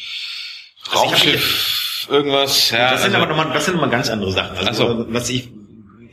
Also 0.89 0.91
ich 0.91 0.91
hab 0.91 0.95
Raumschiff, 1.11 1.80
irgendwas. 2.09 2.71
Ja, 2.71 2.91
das 2.91 3.03
sind 3.03 3.13
also- 3.15 3.25
aber 3.25 3.35
nochmal, 3.35 3.53
das 3.53 3.65
sind 3.65 3.75
nochmal 3.75 3.89
ganz 3.89 4.09
andere 4.09 4.31
Sachen. 4.31 4.57
Also, 4.67 4.87
so. 4.87 5.05
was 5.13 5.29
ich, 5.29 5.49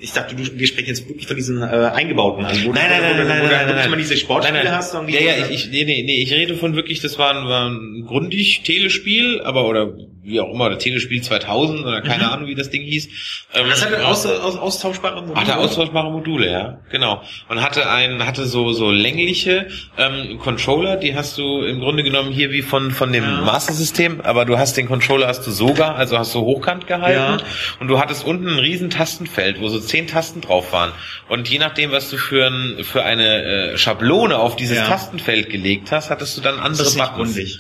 ich 0.01 0.13
dachte, 0.13 0.37
du, 0.37 0.45
wir 0.59 0.67
sprechen 0.67 0.89
jetzt 0.89 1.09
wirklich 1.09 1.27
von 1.27 1.37
diesen 1.37 1.61
äh, 1.61 1.65
eingebauten, 1.95 2.45
also 2.45 2.67
wo 2.67 2.73
Nein, 2.73 2.85
nein, 2.89 3.01
du, 3.01 3.07
nein, 3.09 3.19
wo, 3.19 3.19
nein, 3.19 3.27
du- 3.27 3.29
nein, 3.29 3.41
wo 3.43 3.47
du 3.47 3.49
nein, 3.55 3.67
wirklich 3.67 3.77
nein. 3.83 3.91
mal 3.91 3.97
diese 3.97 4.17
Sportspiele 4.17 4.59
Nein, 4.59 4.67
nein. 4.67 4.77
hast. 4.79 4.95
irgendwie, 4.95 5.15
Ja, 5.15 5.21
wo 5.21 5.27
ja, 5.27 5.35
du- 5.47 5.53
ich, 5.55 5.65
ich, 5.67 5.71
nee, 5.71 5.85
nee, 5.85 6.03
nee, 6.05 6.23
ich 6.23 6.33
rede 6.33 6.55
von 6.57 6.77
wirklich, 6.77 7.01
das 7.01 7.19
war 7.19 7.31
ein, 7.37 7.49
war 7.49 7.69
ein 7.69 8.05
grundig 8.07 8.63
Telespiel, 8.63 9.41
aber 9.43 9.67
oder 9.69 9.93
wie 10.23 10.41
auch 10.41 10.53
immer, 10.53 10.67
oder 10.67 10.77
Telespiel 10.79 11.23
2000 11.23 11.81
oder 11.87 12.03
keine 12.03 12.25
Mhm. 12.25 12.31
Ahnung, 12.31 12.49
wie 12.49 12.55
das 12.55 12.69
Ding 12.69 12.83
hieß. 12.83 13.09
Ähm, 13.55 13.67
das 13.71 13.83
hatte 13.83 14.07
aus, 14.07 14.27
aus, 14.27 14.57
austauschbare 14.59 15.23
Module. 15.23 15.41
Hatte 15.41 15.57
austauschbare 15.57 16.11
Module, 16.11 16.51
ja, 16.51 16.81
genau. 16.91 17.23
Und 17.49 17.63
hatte 17.63 17.89
ein, 17.91 18.27
hatte 18.27 18.45
so 18.45 18.73
so 18.73 18.91
längliche 18.91 19.69
ähm, 19.97 20.39
Controller, 20.39 20.97
die 20.99 21.15
hast 21.15 21.39
du 21.39 21.63
im 21.63 21.81
Grunde 21.81 22.03
genommen 22.03 22.31
hier 22.31 22.51
wie 22.51 22.61
von 22.61 22.91
von 22.91 23.11
dem 23.11 23.25
Ja. 23.25 23.41
Master 23.41 23.73
System, 23.73 24.21
aber 24.21 24.45
du 24.45 24.59
hast 24.59 24.77
den 24.77 24.87
Controller 24.87 25.29
hast 25.29 25.47
du 25.47 25.51
sogar, 25.51 25.97
also 25.97 26.19
hast 26.19 26.35
du 26.35 26.41
hochkant 26.41 26.87
gehalten 26.87 27.39
Ja. 27.41 27.47
und 27.81 27.89
du 27.89 27.99
hattest 27.99 28.27
unten 28.27 28.49
ein 28.49 28.59
riesen 28.59 28.91
Tastenfeld, 28.91 29.63
wo 29.63 29.69
so 29.69 29.81
zehn 29.89 30.07
Tasten 30.07 30.41
drauf 30.41 30.73
waren. 30.73 30.93
Und 31.29 31.49
je 31.49 31.59
nachdem, 31.59 31.91
was 31.91 32.11
du 32.11 32.17
für 32.19 32.47
ein, 32.47 32.85
für 32.85 33.03
eine 33.05 33.73
äh, 33.73 33.79
Schablone 33.79 34.39
auf 34.39 34.57
dieses 34.57 34.77
Ja. 34.77 34.87
Tastenfeld 34.87 35.51
gelegt 35.51 35.91
hast, 35.91 36.11
hattest 36.11 36.37
du 36.37 36.41
dann 36.41 36.57
das 36.57 36.65
andere 36.65 36.83
ist 36.85 36.95
nicht 36.97 37.07
Buttons. 37.13 37.35
grundig. 37.35 37.59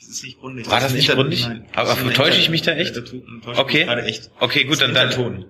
Das 0.00 0.08
ist 0.08 0.24
nicht 0.24 0.38
grundig. 0.40 0.70
War 0.70 0.80
das 0.80 0.86
ist 0.88 0.92
ein 0.92 0.96
nicht 0.96 1.10
grundig? 1.12 1.46
Nein. 1.46 1.66
Aber 1.74 1.88
Das 1.90 1.98
ist 2.02 2.16
täusche 2.16 2.40
ich 2.40 2.50
mich 2.50 2.62
da 2.62 2.72
echt? 2.72 3.00
Okay. 3.46 3.82
Echt. 4.06 4.30
Okay, 4.40 4.64
gut, 4.64 4.72
Das 4.72 4.92
dann 4.92 5.08
ist 5.08 5.16
dann. 5.18 5.44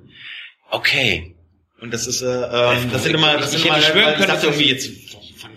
Okay. 0.70 1.34
Und 1.80 1.94
das 1.94 2.06
ist, 2.06 2.20
äh, 2.22 2.26
ähm, 2.26 2.90
das 2.92 3.04
sind 3.04 3.14
immer, 3.14 3.38
das 3.38 3.54
Ich 3.54 3.62
sind 3.62 3.72
hätte 3.72 3.78
immer, 3.80 3.86
schwören 3.86 4.10
ich 4.10 4.14
können, 4.16 4.28
dachte 4.28 4.46
dass 4.46 4.56
irgendwie 4.60 4.68
jetzt, 4.68 4.90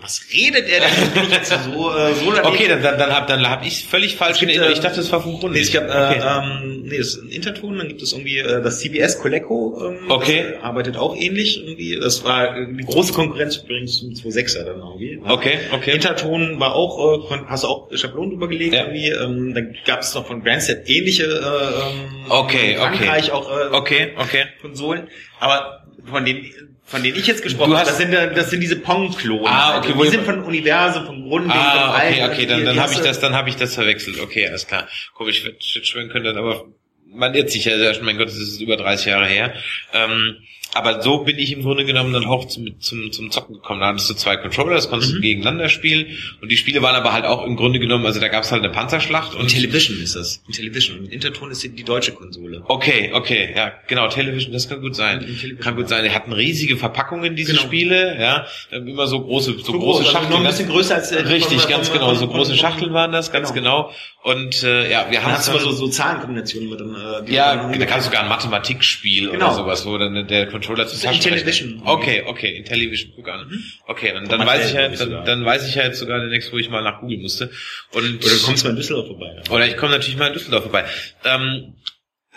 was 0.04 0.20
redet 0.32 0.68
er 0.68 0.80
denn? 0.80 1.44
So, 1.72 1.90
äh, 1.90 2.14
so? 2.14 2.30
Okay, 2.44 2.68
dann, 2.68 2.82
dann, 2.82 2.98
dann 2.98 3.10
hab, 3.12 3.26
dann 3.26 3.48
hab 3.48 3.64
ich 3.66 3.84
völlig 3.86 4.16
falsch 4.16 4.38
gibt, 4.40 4.52
geredet. 4.52 4.68
äh, 4.68 4.72
Ich 4.74 4.80
dachte, 4.80 4.96
das 4.98 5.10
war 5.10 5.22
vom 5.22 5.40
Grund. 5.40 5.54
Nee, 5.54 5.60
es 5.60 5.72
gab, 5.72 5.84
okay. 5.84 6.18
äh, 6.20 6.62
ähm, 6.62 6.82
nee, 6.84 6.98
das 6.98 7.08
ist 7.14 7.22
ein 7.22 7.30
Interton, 7.30 7.78
dann 7.78 7.88
gibt 7.88 8.02
es 8.02 8.12
irgendwie 8.12 8.38
äh, 8.38 8.62
das 8.62 8.80
CBS 8.80 9.18
Coleco, 9.18 9.82
ähm, 9.88 10.10
Okay. 10.10 10.52
das 10.54 10.62
arbeitet 10.62 10.96
auch 10.98 11.16
ähnlich 11.16 11.58
irgendwie. 11.64 11.98
Das 11.98 12.22
war 12.22 12.56
äh, 12.56 12.66
die 12.78 12.84
große 12.84 13.12
Konkurrenz 13.14 13.56
übrigens 13.56 13.98
zum 14.00 14.10
2.6er 14.10 14.64
dann 14.64 14.76
irgendwie. 14.78 15.20
Okay, 15.26 15.58
okay. 15.72 15.92
Interton 15.92 16.60
war 16.60 16.74
auch, 16.74 17.30
äh, 17.32 17.36
hast 17.46 17.64
du 17.64 17.68
auch 17.68 17.88
Schablonen 17.94 18.30
drüber 18.32 18.48
gelegt 18.48 18.74
Ja. 18.74 18.82
irgendwie. 18.82 19.08
Ähm, 19.08 19.54
dann 19.54 19.74
gab 19.86 20.00
es 20.02 20.14
noch 20.14 20.26
von 20.26 20.42
Grandset 20.44 20.88
ähnliche 20.88 21.24
äh, 21.24 21.28
ähm, 21.28 22.26
Okay, 22.28 22.76
Frankreich 22.76 23.32
auch 23.32 23.50
äh, 23.50 23.74
Okay, 23.74 24.12
okay. 24.18 24.44
Konsolen. 24.60 25.08
Aber 25.40 25.84
von 26.04 26.24
denen 26.24 26.50
von 26.86 27.02
denen 27.02 27.16
ich 27.16 27.26
jetzt 27.26 27.42
gesprochen 27.42 27.74
habe, 27.74 27.86
das 27.86 27.96
sind, 27.96 28.12
das 28.12 28.50
sind 28.50 28.60
diese 28.60 28.76
Pong-Klone. 28.76 29.48
Ah, 29.48 29.78
okay, 29.78 29.88
Also, 29.92 30.02
die 30.04 30.10
sind 30.10 30.24
von 30.26 30.42
Universum, 30.44 31.06
von 31.06 31.22
Grund, 31.28 31.50
von 31.50 31.58
Ah, 31.58 31.96
okay, 31.96 32.20
allen. 32.20 32.30
okay, 32.30 32.46
dann, 32.46 32.58
Die- 32.58 32.64
dann 32.66 32.74
die 32.74 32.80
habe 32.80 32.92
ich 32.92 33.00
das, 33.00 33.20
dann 33.20 33.34
habe 33.34 33.48
ich 33.48 33.56
das 33.56 33.74
verwechselt. 33.74 34.20
Okay, 34.20 34.46
alles 34.46 34.66
klar. 34.66 34.86
Komisch, 35.14 35.38
ich 35.38 35.74
hätte 35.76 35.86
schwören 35.86 36.10
können, 36.10 36.26
dann 36.26 36.36
aber 36.36 36.66
man 37.14 37.34
irrt 37.34 37.50
sich 37.50 37.64
ja, 37.64 37.76
sehr- 37.78 38.02
mein 38.02 38.18
Gott, 38.18 38.28
das 38.28 38.36
ist 38.36 38.60
über 38.60 38.76
30 38.76 39.06
Jahre 39.06 39.26
her. 39.26 39.54
Ähm, 39.92 40.36
aber 40.76 41.02
so 41.02 41.18
bin 41.18 41.38
ich 41.38 41.52
im 41.52 41.62
Grunde 41.62 41.84
genommen 41.84 42.12
dann 42.12 42.24
auch 42.24 42.46
zum, 42.48 42.80
zum, 42.80 43.12
zum 43.12 43.30
Zocken 43.30 43.54
gekommen. 43.54 43.78
Da 43.78 43.86
hattest 43.86 44.10
du 44.10 44.14
zwei 44.14 44.36
Controller, 44.36 44.74
das 44.74 44.90
konntest 44.90 45.12
du 45.12 45.18
Mhm. 45.18 45.22
gegeneinander 45.22 45.68
spielen. 45.68 46.06
Und 46.42 46.50
die 46.50 46.56
Spiele 46.56 46.82
waren 46.82 46.96
aber 46.96 47.12
halt 47.12 47.26
auch 47.26 47.44
im 47.46 47.54
Grunde 47.54 47.78
genommen, 47.78 48.04
also 48.06 48.18
da 48.18 48.26
gab 48.26 48.42
es 48.42 48.50
halt 48.50 48.64
eine 48.64 48.72
Panzerschlacht 48.72 49.36
und 49.36 49.42
Intellivision 49.42 50.00
ist 50.00 50.16
das. 50.16 50.42
Intellivision. 50.48 51.02
Mit 51.02 51.12
Interton 51.12 51.52
ist 51.52 51.62
die, 51.62 51.84
deutsche 51.84 52.10
Konsole. 52.10 52.64
Okay, 52.66 53.12
okay, 53.14 53.50
ja, 53.54 53.72
genau, 53.86 54.08
Television, 54.08 54.52
das 54.52 54.68
kann 54.68 54.80
gut 54.80 54.96
sein. 54.96 55.24
Kann 55.60 55.76
gut 55.76 55.88
sein. 55.88 56.02
Die 56.02 56.10
hatten 56.10 56.32
riesige 56.32 56.76
Verpackungen, 56.76 57.36
diese 57.36 57.52
Genau. 57.52 57.62
Spiele, 57.62 58.18
ja. 58.20 58.44
Immer 58.72 59.06
so 59.06 59.20
große, 59.20 59.52
so, 59.52 59.58
So 59.58 59.72
große 59.74 59.78
groß, 59.78 59.98
also 59.98 60.10
Schachteln. 60.10 60.30
noch 60.32 60.38
ein 60.40 60.46
bisschen 60.46 60.68
größer 60.68 60.96
als, 60.96 61.12
äh, 61.12 61.20
Richtig, 61.20 61.60
von- 61.60 61.70
ganz 61.70 61.88
von- 61.88 61.98
genau. 62.00 62.14
So 62.14 62.26
große 62.26 62.50
von- 62.50 62.58
Schachteln 62.58 62.92
waren 62.92 63.12
das, 63.12 63.30
ganz 63.30 63.54
genau. 63.54 63.92
Und 64.24 64.64
äh, 64.64 64.90
ja, 64.90 65.06
wir 65.08 65.18
Dann 65.18 65.26
haben 65.26 65.32
hast 65.34 65.46
du 65.48 65.52
mal 65.52 65.60
so, 65.60 65.70
so 65.70 65.86
Zahlenkombinationen 65.86 66.68
mit 66.70 66.80
dann, 66.80 66.96
äh, 67.26 67.30
ja, 67.32 67.70
da 67.72 67.86
kannst 67.86 68.06
du 68.06 68.10
sogar 68.10 68.22
ein 68.22 68.28
Mathematikspiel 68.28 69.30
Genau. 69.30 69.46
oder 69.48 69.54
sowas, 69.54 69.84
wo 69.86 69.96
dann 69.98 70.26
der 70.26 70.46
Controller 70.46 70.86
zu 70.86 71.06
Intellivision. 71.06 71.82
Okay, 71.84 72.22
okay, 72.26 72.56
Intellivision, 72.56 73.12
guck 73.16 73.28
an. 73.28 73.62
Okay, 73.86 74.12
dann, 74.14 74.28
dann 74.28 74.46
weiß 74.46 74.68
ich 74.68 74.74
ja, 74.74 74.88
ich 74.90 74.98
dann, 74.98 75.08
sogar. 75.08 75.24
dann 75.24 75.44
weiß 75.44 75.68
ich 75.68 75.74
ja 75.74 75.82
jetzt 75.84 75.98
sogar 75.98 76.20
demnächst, 76.20 76.52
wo 76.52 76.56
ich 76.58 76.70
mal 76.70 76.82
nach 76.82 77.00
Google 77.00 77.18
musste. 77.18 77.50
Und 77.92 78.24
Oder 78.24 78.34
du 78.34 78.42
kommst 78.44 78.64
mal 78.64 78.70
in 78.70 78.76
Düsseldorf 78.76 79.06
vorbei. 79.08 79.42
oder 79.50 79.66
ich 79.66 79.76
komme 79.76 79.92
natürlich 79.92 80.16
mal 80.16 80.28
in 80.28 80.32
Düsseldorf 80.34 80.62
vorbei. 80.64 80.84
Ähm, 81.24 81.74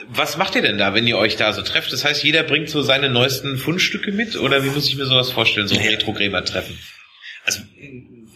was 0.09 0.37
macht 0.37 0.53
ihr 0.55 0.61
denn 0.61 0.77
da, 0.77 0.93
wenn 0.93 1.07
ihr 1.07 1.17
euch 1.17 1.37
da 1.37 1.53
so 1.53 1.61
trefft? 1.63 1.91
Das 1.91 2.05
heißt, 2.05 2.23
jeder 2.23 2.43
bringt 2.43 2.69
so 2.69 2.81
seine 2.83 3.09
neuesten 3.09 3.57
Fundstücke 3.57 4.11
mit? 4.11 4.35
Oder 4.35 4.63
wie 4.63 4.69
muss 4.69 4.87
ich 4.87 4.95
mir 4.95 5.05
sowas 5.05 5.31
vorstellen, 5.31 5.67
so 5.67 5.75
ein 5.75 5.83
Ja. 5.83 5.89
Retro-Gamer-Treffen? 5.91 6.77
also 7.45 7.61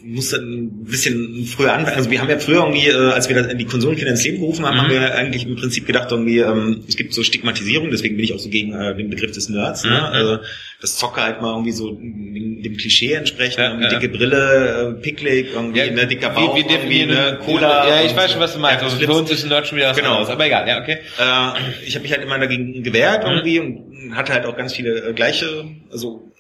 muss 0.04 0.30
dann 0.32 0.43
ein 0.54 0.84
bisschen 0.86 1.45
früher 1.45 1.74
anfangen. 1.74 1.97
Also 1.97 2.10
wir 2.12 2.20
haben 2.22 2.30
ja 2.30 2.39
früher 2.39 2.62
irgendwie, 2.66 2.88
äh, 2.88 3.12
als 3.12 3.30
wir 3.30 3.41
die 3.54 3.66
Konsolenkinder 3.66 4.12
ins 4.12 4.24
Leben 4.24 4.39
gerufen 4.39 4.66
haben, 4.66 4.76
Mhm. 4.76 4.82
haben 4.82 4.89
wir 4.91 5.16
eigentlich 5.16 5.45
im 5.45 5.56
Prinzip 5.56 5.86
gedacht, 5.86 6.08
irgendwie, 6.12 6.39
ähm, 6.39 6.84
es 6.88 6.95
gibt 6.97 7.14
so 7.14 7.24
Stigmatisierung, 7.24 7.91
deswegen 7.91 8.16
bin 8.16 8.26
ich 8.26 8.34
auch 8.34 8.39
so 8.39 8.49
gegen 8.49 8.74
äh, 8.74 8.95
den 8.95 9.10
Begriff 9.10 9.32
des 9.32 9.49
Nerds. 9.49 9.84
Mhm. 9.84 9.89
Ne? 9.91 10.10
Also 10.10 10.38
das 10.82 10.97
Zocker 10.97 11.22
halt 11.24 11.41
mal 11.41 11.52
irgendwie 11.52 11.72
so 11.72 11.91
dem, 11.91 12.64
dem 12.64 12.78
Klischee 12.78 13.14
entsprechen, 13.14 13.60
Ja, 13.62 13.80
ja. 13.80 13.89
dicke 13.89 14.10
Brille, 14.10 14.95
äh, 14.97 15.02
picklig, 15.02 15.47
irgendwie 15.54 15.80
Ja, 15.80 15.91
ne, 15.91 16.08
dicker 16.08 16.30
Bauch, 16.32 16.56
wie, 16.56 16.64
wie, 16.68 16.74
irgendwie, 16.74 17.02
wie, 17.02 17.06
ne, 17.06 17.38
Cola. 17.45 17.88
Ja, 17.88 18.04
ich 18.06 18.16
weiß 18.16 18.32
schon, 18.32 18.41
was 18.41 18.54
du 18.54 18.60
meinst. 18.60 18.84
Also 18.84 18.97
für 18.97 19.12
uns 19.14 19.30
ist 19.30 19.43
ein 19.43 19.49
Nerd 19.49 19.68
schon 19.68 19.78
wieder 19.78 19.89
was 19.91 19.97
Genau. 19.97 20.12
anderes. 20.14 20.30
Aber 20.30 20.45
egal, 20.45 20.68
ja, 20.68 20.82
okay. 20.82 20.97
Äh, 21.20 21.86
ich 21.86 21.93
habe 21.95 22.04
mich 22.04 22.12
halt 22.12 22.24
immer 22.24 22.39
dagegen 22.39 22.82
gewehrt 22.82 23.24
Mhm. 23.24 23.30
irgendwie 23.32 23.60
und 23.60 24.16
hatte 24.16 24.34
halt 24.34 24.45
auch 24.45 24.58
ganz 24.58 24.74
viele 24.74 25.10
äh, 25.10 25.14
gleiche, 25.14 25.66
also 25.91 26.32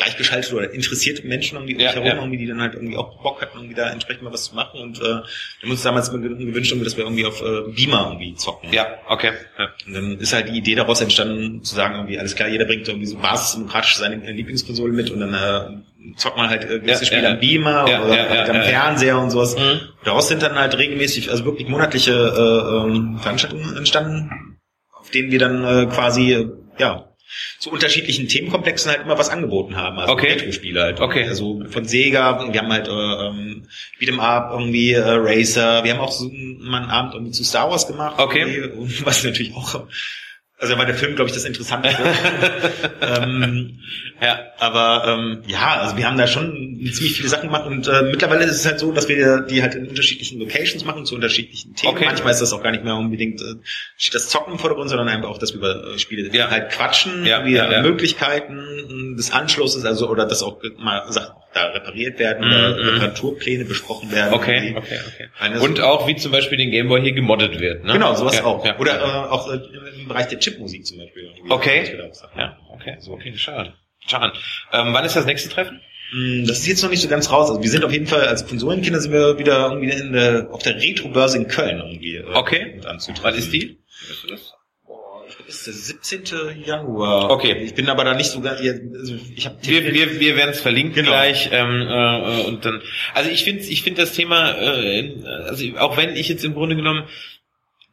gleichgeschaltete 0.00 0.54
oder 0.56 0.72
interessierte 0.72 1.26
Menschen 1.26 1.56
irgendwie 1.56 1.74
um 1.74 1.80
Ja, 1.80 1.92
herum, 1.92 2.06
ja. 2.06 2.14
irgendwie, 2.16 2.38
die 2.38 2.46
dann 2.46 2.60
halt 2.60 2.74
irgendwie 2.74 2.96
auch 2.96 3.22
Bock 3.22 3.40
hatten, 3.42 3.58
irgendwie 3.58 3.74
da 3.74 3.90
entsprechend 3.90 4.22
mal 4.22 4.32
was 4.32 4.44
zu 4.44 4.54
machen. 4.54 4.80
Und 4.80 4.98
äh, 4.98 5.02
wir 5.02 5.22
haben 5.62 5.70
uns 5.70 5.82
damals 5.82 6.10
gewünscht, 6.10 6.72
irgendwie, 6.72 6.84
dass 6.84 6.96
wir 6.96 7.04
irgendwie 7.04 7.26
auf 7.26 7.40
äh, 7.42 7.70
Beamer 7.74 8.06
irgendwie 8.12 8.34
zocken. 8.34 8.72
Ja, 8.72 8.86
okay. 9.08 9.32
Ja. 9.58 9.68
Und 9.86 9.92
dann 9.94 10.18
ist 10.18 10.32
halt 10.32 10.48
die 10.48 10.56
Idee 10.56 10.74
daraus 10.74 11.00
entstanden, 11.00 11.62
zu 11.62 11.74
sagen, 11.74 11.94
irgendwie, 11.96 12.18
alles 12.18 12.34
klar, 12.34 12.48
jeder 12.48 12.64
bringt 12.64 12.88
irgendwie 12.88 13.06
so 13.06 13.16
basisdemokratisch 13.18 13.96
seine 13.96 14.24
äh, 14.24 14.32
Lieblingskonsole 14.32 14.92
mit 14.92 15.10
und 15.10 15.20
dann 15.20 15.34
äh, 15.34 16.16
zockt 16.16 16.36
man 16.36 16.48
halt 16.48 16.64
äh, 16.64 16.78
gewisse 16.80 17.04
Ja, 17.04 17.06
Spiele 17.06 17.28
am 17.30 17.40
Beamer 17.40 17.84
oder 17.84 18.28
halt 18.28 18.48
am. 18.50 18.62
Fernseher 18.62 19.18
und 19.18 19.30
sowas. 19.30 19.56
Mhm. 19.56 19.80
Daraus 20.04 20.28
sind 20.28 20.42
dann 20.42 20.54
halt 20.54 20.76
regelmäßig, 20.78 21.30
also 21.30 21.44
wirklich 21.44 21.68
monatliche 21.68 22.12
äh, 22.12 22.86
ähm, 22.88 23.18
Veranstaltungen 23.18 23.76
entstanden, 23.76 24.56
auf 24.98 25.10
denen 25.10 25.30
wir 25.30 25.38
dann 25.38 25.64
äh, 25.64 25.86
quasi, 25.86 26.32
äh, 26.32 26.48
ja, 26.78 27.09
zu 27.58 27.70
unterschiedlichen 27.70 28.28
Themenkomplexen 28.28 28.90
halt 28.90 29.02
immer 29.02 29.18
was 29.18 29.28
angeboten 29.28 29.76
haben. 29.76 29.98
Also 29.98 30.12
Okay. 30.12 30.32
Retro-Spiele 30.32 30.82
halt. 30.82 31.00
Okay. 31.00 31.26
Also 31.26 31.62
von 31.68 31.84
Sega, 31.84 32.52
wir 32.52 32.60
haben 32.60 32.72
halt 32.72 32.88
äh, 32.88 32.90
ähm, 32.90 33.62
Beat'em 34.00 34.18
Up, 34.18 34.50
irgendwie 34.52 34.92
äh, 34.92 35.00
Racer, 35.02 35.84
wir 35.84 35.92
haben 35.92 36.00
auch 36.00 36.12
so 36.12 36.30
mal 36.30 36.82
einen 36.82 36.90
Abend 36.90 37.14
irgendwie 37.14 37.32
zu 37.32 37.44
Star 37.44 37.70
Wars 37.70 37.86
gemacht. 37.86 38.18
Okay. 38.18 38.70
Was 39.04 39.24
natürlich 39.24 39.54
auch, 39.54 39.86
also 40.60 40.76
war 40.78 40.86
der 40.86 40.94
Film, 40.94 41.14
glaube 41.16 41.28
ich, 41.28 41.34
das 41.34 41.44
Interessanteste. 41.44 42.02
ähm, 43.00 43.78
Ja. 44.20 44.38
aber 44.58 45.04
ähm, 45.08 45.42
ja, 45.46 45.78
also 45.80 45.96
wir 45.96 46.06
haben 46.06 46.18
da 46.18 46.26
schon 46.26 46.52
ziemlich 46.92 47.16
viele 47.16 47.28
Sachen 47.28 47.44
gemacht 47.48 47.66
und 47.66 47.88
äh, 47.88 48.02
mittlerweile 48.02 48.44
ist 48.44 48.52
es 48.56 48.66
halt 48.66 48.78
so, 48.78 48.92
dass 48.92 49.08
wir 49.08 49.40
die 49.42 49.62
halt 49.62 49.74
in 49.74 49.88
unterschiedlichen 49.88 50.38
Locations 50.38 50.84
machen, 50.84 51.06
zu 51.06 51.14
unterschiedlichen 51.14 51.74
Themen. 51.74 51.94
Okay. 51.94 52.04
Manchmal 52.04 52.32
ist 52.32 52.40
das 52.42 52.52
auch 52.52 52.62
gar 52.62 52.70
nicht 52.72 52.84
mehr 52.84 52.96
unbedingt 52.96 53.40
äh, 53.40 53.54
steht 53.96 54.14
das 54.14 54.28
Zocken 54.28 54.52
im 54.54 54.58
Vordergrund, 54.58 54.90
sondern 54.90 55.08
einfach 55.08 55.28
auch, 55.30 55.38
dass 55.38 55.52
wir 55.52 55.58
über 55.58 55.94
äh, 55.94 55.98
Spiele 55.98 56.28
Ja. 56.36 56.50
halt 56.50 56.70
quatschen, 56.70 57.24
Ja, 57.24 57.46
ja, 57.46 57.70
ja. 57.70 57.82
Möglichkeiten 57.82 59.16
des 59.16 59.32
Anschlusses, 59.32 59.84
also 59.84 60.08
oder 60.08 60.26
dass 60.26 60.42
auch 60.42 60.58
mal 60.78 61.04
Sachen 61.10 61.30
auch 61.36 61.40
da 61.52 61.64
repariert 61.66 62.18
werden 62.20 62.46
Mhm, 62.46 62.52
oder 62.52 62.68
mhm. 62.76 62.88
Reparaturpläne 62.90 63.64
besprochen 63.64 64.12
werden. 64.12 64.34
Okay, 64.34 64.74
okay, 64.76 64.98
okay. 65.08 65.28
Eine 65.40 65.60
Und 65.60 65.78
so- 65.78 65.82
auch 65.84 66.06
wie 66.06 66.14
zum 66.16 66.30
Beispiel 66.30 66.58
den 66.58 66.70
Gameboy 66.70 67.00
hier 67.02 67.12
gemoddet 67.12 67.58
wird, 67.58 67.84
ne? 67.84 67.94
Genau, 67.94 68.14
sowas 68.14 68.40
auch. 68.44 68.64
Oder 68.78 69.00
äh, 69.00 69.04
auch 69.30 69.50
äh, 69.52 69.58
im 70.00 70.06
Bereich 70.08 70.28
der 70.28 70.38
Chipmusik 70.52 70.86
zum 70.86 70.98
Beispiel. 70.98 71.30
Okay. 71.48 71.98
Ja, 72.36 72.58
okay, 72.72 72.96
so, 73.00 73.12
okay, 73.12 73.32
schade. 73.36 73.74
Schade. 74.06 74.32
Ähm, 74.72 74.92
wann 74.92 75.04
ist 75.04 75.16
das 75.16 75.26
nächste 75.26 75.48
Treffen? 75.50 75.80
Mm, 76.12 76.44
Das 76.46 76.58
ist 76.58 76.66
jetzt 76.66 76.82
noch 76.82 76.90
nicht 76.90 77.02
so 77.02 77.08
ganz 77.08 77.30
raus. 77.30 77.50
Also 77.50 77.62
wir 77.62 77.70
sind 77.70 77.84
auf 77.84 77.92
jeden 77.92 78.06
Fall, 78.06 78.22
als 78.26 78.46
Konsolenkinder 78.46 79.00
sind 79.00 79.12
wir 79.12 79.38
wieder 79.38 79.68
irgendwie 79.70 79.90
in 79.90 80.12
der, 80.12 80.48
auf 80.50 80.62
der 80.62 80.76
Retro-Börse 80.76 81.38
in 81.38 81.48
Köln 81.48 81.78
irgendwie. 81.78 82.16
äh, 82.16 82.24
Okay. 82.34 82.74
mit. 82.76 82.84
Wann 82.84 83.34
ist 83.34 83.52
die? 83.52 83.78
Weißt 84.08 84.24
du 84.24 84.28
das? 84.28 84.54
Ist 85.46 85.66
der 85.66 85.74
17. 85.74 86.22
Januar. 86.64 87.30
Okay. 87.30 87.62
Ich 87.64 87.74
bin 87.74 87.88
aber 87.88 88.04
da 88.04 88.14
nicht 88.14 88.30
so 88.30 88.40
ganz, 88.40 88.60
also 88.60 89.14
ich 89.36 89.46
habe 89.46 89.56
Wir, 89.62 89.92
wir, 89.92 90.18
wir 90.20 90.36
werden 90.36 90.50
es 90.50 90.60
verlinken 90.60 90.94
Genau. 90.94 91.08
gleich 91.10 91.48
ähm, 91.52 91.82
äh, 91.88 92.42
und 92.46 92.64
dann. 92.64 92.82
Also 93.14 93.30
ich 93.30 93.44
finde, 93.44 93.62
ich 93.62 93.82
finde 93.82 94.02
das 94.02 94.12
Thema, 94.14 94.52
äh, 94.60 95.14
also 95.48 95.64
auch 95.78 95.96
wenn 95.96 96.16
ich 96.16 96.28
jetzt 96.28 96.44
im 96.44 96.54
Grunde 96.54 96.74
genommen 96.76 97.04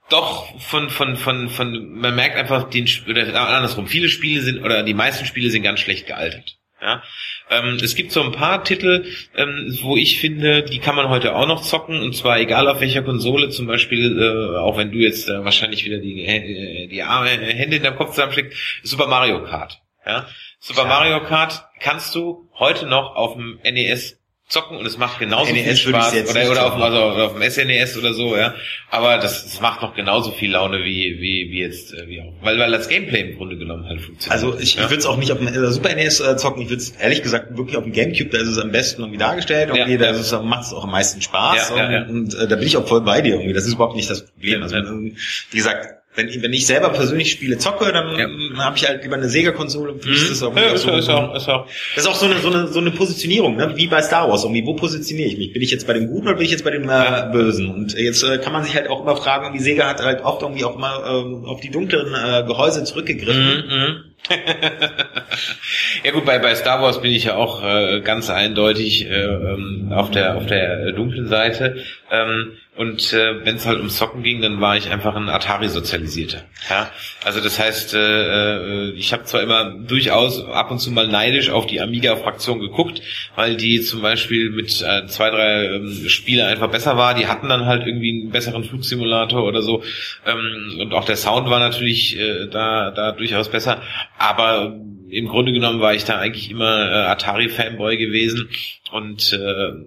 doch 0.10 0.60
von 0.60 0.90
von 0.90 1.16
von 1.16 1.50
von 1.50 2.00
man 2.00 2.16
merkt 2.16 2.38
einfach 2.38 2.70
den 2.70 2.88
oder 3.10 3.34
andersrum 3.50 3.88
viele 3.88 4.10
Spiele 4.10 4.42
sind 4.42 4.64
oder 4.64 4.84
die 4.84 4.94
meisten 4.94 5.26
Spiele 5.26 5.50
sind 5.50 5.64
ganz 5.64 5.80
schlecht 5.80 6.08
gealtert. 6.08 6.58
Ja? 6.82 7.02
Ähm, 7.50 7.80
es 7.82 7.96
gibt 7.96 8.12
so 8.12 8.22
ein 8.22 8.32
paar 8.32 8.64
Titel 8.64 9.06
ähm, 9.36 9.78
wo 9.82 9.98
ich 9.98 10.20
finde 10.20 10.64
die 10.64 10.80
kann 10.80 10.96
man 10.96 11.10
heute 11.10 11.36
auch 11.36 11.48
noch 11.48 11.62
zocken 11.62 12.02
und 12.02 12.16
zwar 12.16 12.40
egal 12.40 12.68
auf 12.68 12.80
welcher 12.80 13.02
Konsole 13.02 13.50
zum 13.50 13.68
Beispiel 13.68 14.22
äh, 14.22 14.58
auch 14.58 14.78
wenn 14.78 14.92
du 14.92 15.00
jetzt 15.00 15.28
äh, 15.28 15.44
wahrscheinlich 15.44 15.84
wieder 15.86 15.98
die 15.98 16.24
äh, 16.24 16.88
die 16.88 17.04
Arme, 17.04 17.30
Hände 17.30 17.78
in 17.78 17.84
deinem 17.84 17.98
Kopf 17.98 18.12
zusammenschlägst 18.12 18.58
Super 18.84 19.08
Mario 19.08 19.44
Kart. 19.44 19.80
Ja? 20.06 20.28
Super 20.60 20.86
Mario 20.86 21.22
Kart 21.24 21.66
kannst 21.80 22.16
du 22.16 22.50
heute 22.58 22.86
noch 22.86 23.16
auf 23.16 23.34
dem 23.34 23.60
NES 23.64 24.17
zocken 24.48 24.78
und 24.78 24.86
es 24.86 24.98
macht 24.98 25.20
genauso 25.20 25.52
NES 25.52 25.82
viel 25.82 25.94
Spaß 25.94 26.30
oder, 26.30 26.52
oder, 26.52 26.66
auf, 26.66 26.72
zocken. 26.72 26.84
also, 26.84 26.98
oder 26.98 27.26
auf 27.26 27.34
dem 27.34 27.50
SNES 27.50 27.98
oder 27.98 28.14
so, 28.14 28.38
ja. 28.38 28.56
Aber 28.90 29.18
das, 29.18 29.44
das 29.44 29.60
macht 29.60 29.82
noch 29.82 29.94
genauso 29.94 30.32
viel 30.32 30.52
Laune 30.52 30.86
wie 30.86 31.18
wie 31.20 31.50
wie 31.52 31.60
jetzt 31.60 31.94
äh, 31.94 32.08
wie 32.08 32.22
auch, 32.22 32.34
weil 32.42 32.58
weil 32.58 32.72
das 32.72 32.88
Gameplay 32.88 33.32
im 33.32 33.38
Grunde 33.38 33.58
genommen 33.58 33.86
halt 33.86 34.00
funktioniert. 34.00 34.32
Also 34.32 34.58
ich, 34.58 34.76
ja. 34.76 34.84
ich 34.84 34.90
würde 34.90 35.00
es 35.00 35.06
auch 35.06 35.18
nicht 35.18 35.32
auf 35.34 35.40
dem 35.40 35.48
äh, 35.48 35.72
Super 35.72 35.94
NES 35.94 36.22
äh, 36.22 36.38
zocken, 36.38 36.62
ich 36.62 36.70
würde 36.70 36.82
es 36.82 36.92
ehrlich 36.92 37.22
gesagt 37.24 37.58
wirklich 37.58 37.76
auf 37.76 37.84
dem 37.84 37.92
Gamecube, 37.92 38.30
da 38.30 38.38
ist 38.38 38.48
es 38.48 38.58
am 38.58 38.72
besten 38.72 39.02
irgendwie 39.02 39.20
dargestellt, 39.20 39.70
irgendwie, 39.70 39.94
Ja, 39.94 39.98
da 39.98 40.10
ist 40.12 40.32
es, 40.32 40.42
macht 40.44 40.64
es 40.64 40.74
auch 40.74 40.86
am 40.86 40.92
meisten 40.92 41.22
Spaß 41.22 41.74
Ja, 41.76 42.04
und, 42.04 42.10
und 42.10 42.34
äh, 42.36 42.48
da 42.48 42.56
bin 42.56 42.68
ich 42.68 42.78
auch 42.78 42.88
voll 42.88 43.02
bei 43.02 43.22
dir 43.22 43.34
irgendwie, 43.36 43.54
das 43.54 43.66
ist 43.66 43.74
überhaupt 43.74 43.98
nicht 43.98 44.10
das 44.10 44.26
Problem. 44.26 44.64
Also 44.64 44.78
ähm, 44.78 45.18
wie 45.52 45.58
gesagt, 45.58 45.97
wenn, 46.18 46.42
wenn 46.42 46.52
ich 46.52 46.66
selber 46.66 46.90
persönlich 46.90 47.32
Spiele 47.32 47.58
zocke, 47.58 47.92
dann 47.94 48.18
Ja. 48.18 48.66
habe 48.66 48.76
ich 48.76 48.88
halt 48.88 49.04
lieber 49.04 49.16
eine 49.16 49.30
Sega-Konsole 49.30 49.94
und 49.94 50.04
für 50.04 50.10
mich 50.10 50.22
ist 50.24 50.32
das 50.32 50.44
auch, 50.44 50.52
Mhm. 50.52 50.58
ja, 50.58 50.64
ist, 50.74 50.82
so, 50.82 50.92
ist 50.92 51.10
auch, 51.10 51.34
ist 51.36 51.48
auch. 51.48 51.66
das 51.96 52.04
ist 52.04 52.10
auch 52.10 52.16
so 52.16 52.26
eine, 52.26 52.40
so 52.40 52.50
eine, 52.50 52.68
so 52.68 52.80
eine 52.80 52.92
Positionierung, 52.92 53.56
ne? 53.56 53.72
wie 53.76 53.88
bei 53.88 54.02
Star 54.02 54.28
Wars. 54.30 54.44
Irgendwie, 54.44 54.66
wo 54.66 54.74
positioniere 54.74 55.30
ich 55.30 55.38
mich? 55.38 55.54
Bin 55.54 55.62
ich 55.62 55.72
jetzt 55.72 55.88
bei 55.88 55.94
dem 55.94 56.08
Guten 56.08 56.28
oder 56.28 56.36
bin 56.36 56.46
ich 56.46 56.52
jetzt 56.52 56.64
bei 56.64 56.72
dem 56.72 56.90
äh, 56.90 57.30
Bösen? 57.32 57.70
Und 57.70 57.94
jetzt 57.98 58.24
äh, 58.24 58.40
kann 58.40 58.52
man 58.52 58.64
sich 58.64 58.76
halt 58.76 58.90
auch 58.90 59.02
immer 59.02 59.16
fragen, 59.16 59.46
irgendwie 59.46 59.64
Sega 59.64 59.88
hat 59.88 60.02
halt 60.04 60.24
oft 60.24 60.42
irgendwie 60.42 60.66
auch 60.66 60.78
mal 60.78 61.00
ähm, 61.08 61.46
auf 61.46 61.62
die 61.62 61.70
dunklen 61.70 62.14
äh, 62.14 62.44
Gehäuse 62.46 62.84
zurückgegriffen. 62.84 63.44
Mhm, 63.44 63.76
mhm. 63.78 63.96
ja 66.04 66.12
gut, 66.12 66.26
bei, 66.26 66.40
bei 66.40 66.56
Star 66.56 66.82
Wars 66.82 67.02
bin 67.02 67.12
ich 67.12 67.26
ja 67.26 67.36
auch 67.36 67.64
äh, 67.64 68.02
ganz 68.02 68.30
eindeutig 68.30 69.06
äh, 69.06 69.24
ähm, 69.24 69.92
auf 69.94 70.12
der 70.12 70.36
auf 70.36 70.46
der 70.46 70.92
dunklen 70.92 71.28
Seite. 71.28 71.84
Ähm, 72.12 72.58
und 72.78 73.12
äh, 73.12 73.44
wenn 73.44 73.56
es 73.56 73.66
halt 73.66 73.80
um 73.80 73.90
Zocken 73.90 74.22
ging, 74.22 74.40
dann 74.40 74.62
war 74.62 74.78
ich 74.78 74.92
einfach 74.92 75.16
ein 75.16 75.30
Atari-Sozialisierter. 75.30 76.44
Ja? 76.70 76.92
Also 77.24 77.42
das 77.42 77.58
heißt, 77.58 77.96
äh, 77.96 77.98
äh, 77.98 78.92
ich 78.92 79.12
habe 79.14 79.24
zwar 79.24 79.42
immer 79.42 79.72
durchaus 79.72 80.46
ab 80.46 80.70
und 80.70 80.78
zu 80.78 80.92
mal 80.92 81.08
neidisch 81.08 81.50
auf 81.50 81.66
die 81.66 81.82
Amiga-Fraktion 81.82 82.60
geguckt, 82.60 83.02
weil 83.36 83.58
die 83.58 83.82
zum 83.82 84.04
Beispiel 84.04 84.52
mit 84.52 84.80
äh, 84.84 85.08
zwei, 85.08 85.32
drei 85.32 85.66
ähm, 85.66 86.08
Spiele 86.08 86.46
einfach 86.46 86.70
besser 86.70 86.98
war. 86.98 87.16
Die 87.16 87.26
hatten 87.26 87.50
dann 87.50 87.66
halt 87.66 87.88
irgendwie 87.88 88.22
einen 88.22 88.30
besseren 88.30 88.64
Flugsimulator 88.64 89.44
oder 89.44 89.64
so. 89.64 89.84
Ähm, 90.28 90.80
und 90.80 90.94
auch 90.94 91.06
der 91.06 91.18
Sound 91.18 91.50
war 91.50 91.60
natürlich 91.60 92.20
äh, 92.20 92.46
da, 92.46 92.92
da 92.92 93.12
durchaus 93.12 93.50
besser. 93.50 93.82
Aber 94.18 94.80
im 95.10 95.28
Grunde 95.28 95.54
genommen 95.54 95.80
war 95.80 95.94
ich 95.94 96.04
da 96.04 96.18
eigentlich 96.18 96.52
immer 96.52 96.90
äh, 96.90 97.06
Atari-Fanboy 97.06 97.98
gewesen. 97.98 98.50
Und 98.92 99.34
äh, 99.34 99.86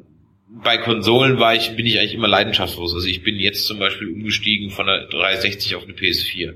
bei 0.48 0.78
Konsolen 0.78 1.38
war 1.38 1.54
ich, 1.54 1.76
bin 1.76 1.86
ich 1.86 1.98
eigentlich 1.98 2.14
immer 2.14 2.28
leidenschaftslos. 2.28 2.94
Also 2.94 3.06
ich 3.06 3.22
bin 3.22 3.36
jetzt 3.36 3.66
zum 3.66 3.78
Beispiel 3.78 4.08
umgestiegen 4.08 4.70
von 4.70 4.86
der 4.86 5.06
360 5.06 5.76
auf 5.76 5.84
eine 5.84 5.92
PS4. 5.92 6.54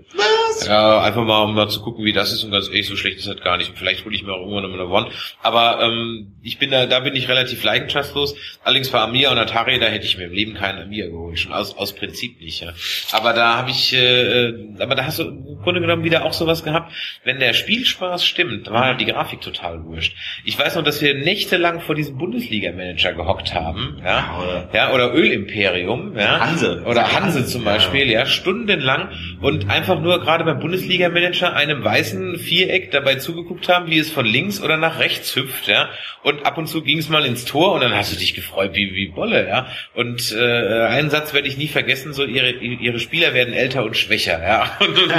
Was? 0.61 0.67
Ja, 0.67 1.01
einfach 1.01 1.25
mal, 1.25 1.43
um 1.43 1.55
mal 1.55 1.69
zu 1.69 1.81
gucken, 1.83 2.05
wie 2.05 2.13
das 2.13 2.33
ist 2.33 2.45
und 2.45 2.51
ganz 2.51 2.69
ehrlich, 2.69 2.87
so 2.87 2.97
schlecht 2.97 3.19
ist 3.19 3.29
das 3.29 3.41
gar 3.41 3.57
nicht. 3.57 3.73
Vielleicht 3.77 4.05
hole 4.05 4.15
ich 4.15 4.23
mir 4.23 4.33
auch 4.33 4.41
irgendwann 4.41 4.63
noch 4.65 4.73
eine 4.73 4.89
One. 4.89 5.09
Aber 5.43 5.81
ähm, 5.83 6.33
ich 6.43 6.59
bin 6.59 6.71
da, 6.71 6.87
da 6.87 7.01
bin 7.01 7.15
ich 7.17 7.29
relativ 7.29 7.63
leidenschaftslos. 7.65 8.35
Allerdings 8.63 8.91
bei 8.91 9.01
Amiga 9.01 9.31
und 9.33 9.39
Atari, 9.39 9.79
da 9.79 9.87
hätte 9.87 10.07
ich 10.07 10.17
mir 10.17 10.25
im 10.25 10.33
Leben 10.33 10.55
keinen 10.55 10.83
Amiga 10.83 11.07
geholt, 11.07 11.39
schon 11.39 11.53
aus, 11.53 11.77
aus 11.77 11.95
Prinzip 11.95 12.41
nicht. 12.41 12.63
Ja. 12.63 12.73
Aber 13.13 13.33
da 13.33 13.57
habe 13.59 13.71
ich, 13.71 13.93
äh, 13.95 14.49
äh, 14.49 14.55
aber 14.81 14.95
da 14.95 15.05
hast 15.07 15.19
du 15.19 15.25
im 15.25 15.59
Grunde 15.63 15.81
genommen 15.81 16.05
wieder 16.05 16.25
auch 16.25 16.33
sowas 16.33 16.63
gehabt, 16.63 16.93
wenn 17.25 17.39
der 17.41 17.53
Spielspaß 17.53 18.25
stimmt, 18.25 18.71
war 18.71 18.95
die 18.97 19.07
Grafik 19.07 19.41
total 19.41 19.85
wurscht. 19.85 20.15
Ich 20.45 20.59
weiß 20.59 20.77
noch, 20.77 20.83
dass 20.85 21.01
wir 21.03 21.15
nächtelang 21.15 21.81
vor 21.81 21.95
diesem 21.95 22.19
Bundesliga-Manager 22.19 23.13
gehockt 23.15 23.55
haben, 23.55 24.01
ja, 24.05 24.39
oder- 24.41 24.69
ja, 24.73 24.93
oder 24.93 25.15
Ölimperium, 25.15 26.17
ja, 26.17 26.41
Hanse. 26.41 26.83
oder 26.87 27.13
Hanse 27.13 27.45
zum 27.47 27.65
Ja. 27.65 27.73
Beispiel, 27.73 28.11
ja, 28.11 28.27
stundenlang 28.27 29.11
und 29.41 29.69
einfach 29.71 30.01
nur 30.01 30.21
gerade 30.21 30.44
beim 30.45 30.61
Bundesliga-Manager 30.61 31.55
einem 31.55 31.83
weißen 31.83 32.39
Viereck 32.39 32.91
dabei 32.91 33.17
zugeguckt 33.17 33.69
haben, 33.69 33.91
wie 33.91 33.99
es 33.99 34.11
von 34.11 34.25
links 34.25 34.61
oder 34.63 34.77
nach 34.77 34.99
rechts 34.99 35.35
hüpft, 35.35 35.69
ja, 35.69 35.89
und 36.23 36.47
ab 36.47 36.59
und 36.59 36.67
zu 36.67 36.83
ging 36.83 36.99
es 36.99 37.09
mal 37.09 37.25
ins 37.25 37.45
Tor 37.45 37.73
und 37.73 37.81
dann 37.81 37.95
hast 37.95 38.13
du 38.13 38.17
dich 38.17 38.35
gefreut 38.35 38.75
wie 38.75 38.95
wie 38.95 39.09
Bolle, 39.09 39.49
ja, 39.49 39.67
und 39.95 40.33
äh, 40.33 40.87
einen 40.87 41.11
Satz 41.11 41.35
werde 41.35 41.49
ich 41.49 41.57
nie 41.57 41.69
vergessen, 41.69 42.13
so 42.13 42.25
ihre 42.25 42.51
ihre 42.51 42.99
Spieler 42.99 43.35
werden 43.35 43.55
älter 43.55 43.85
und 43.85 43.97
schwächer, 43.97 44.43
ja, 44.43 44.77
und, 44.81 44.99
und, 44.99 45.13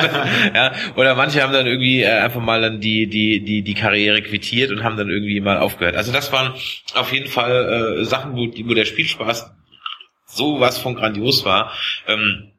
ja, 0.54 0.74
oder 0.96 1.16
manche 1.16 1.42
haben 1.42 1.54
dann 1.54 1.68
irgendwie 1.68 2.02
äh, 2.02 2.10
einfach 2.10 2.42
mal 2.42 2.62
dann 2.62 2.80
die 2.80 3.08
die 3.08 3.42
die 3.44 3.62
die 3.62 3.74
Karriere 3.74 4.22
quittiert 4.22 4.72
und 4.72 4.84
haben 4.84 4.98
dann 4.98 5.10
irgendwie 5.10 5.40
mal 5.40 5.58
aufgehört. 5.58 5.96
Also 5.96 6.12
das 6.12 6.32
waren 6.32 6.54
auf 6.94 7.12
jeden 7.12 7.28
Fall 7.28 8.00
äh, 8.02 8.06
Sachen, 8.06 8.36
wo, 8.36 8.48
wo 8.48 8.74
der 8.74 8.86
Spielspaß 8.86 9.52
sowas 10.26 10.78
von 10.78 10.96
grandios 10.96 11.46
war. 11.46 11.72
Ähm, 12.08 12.52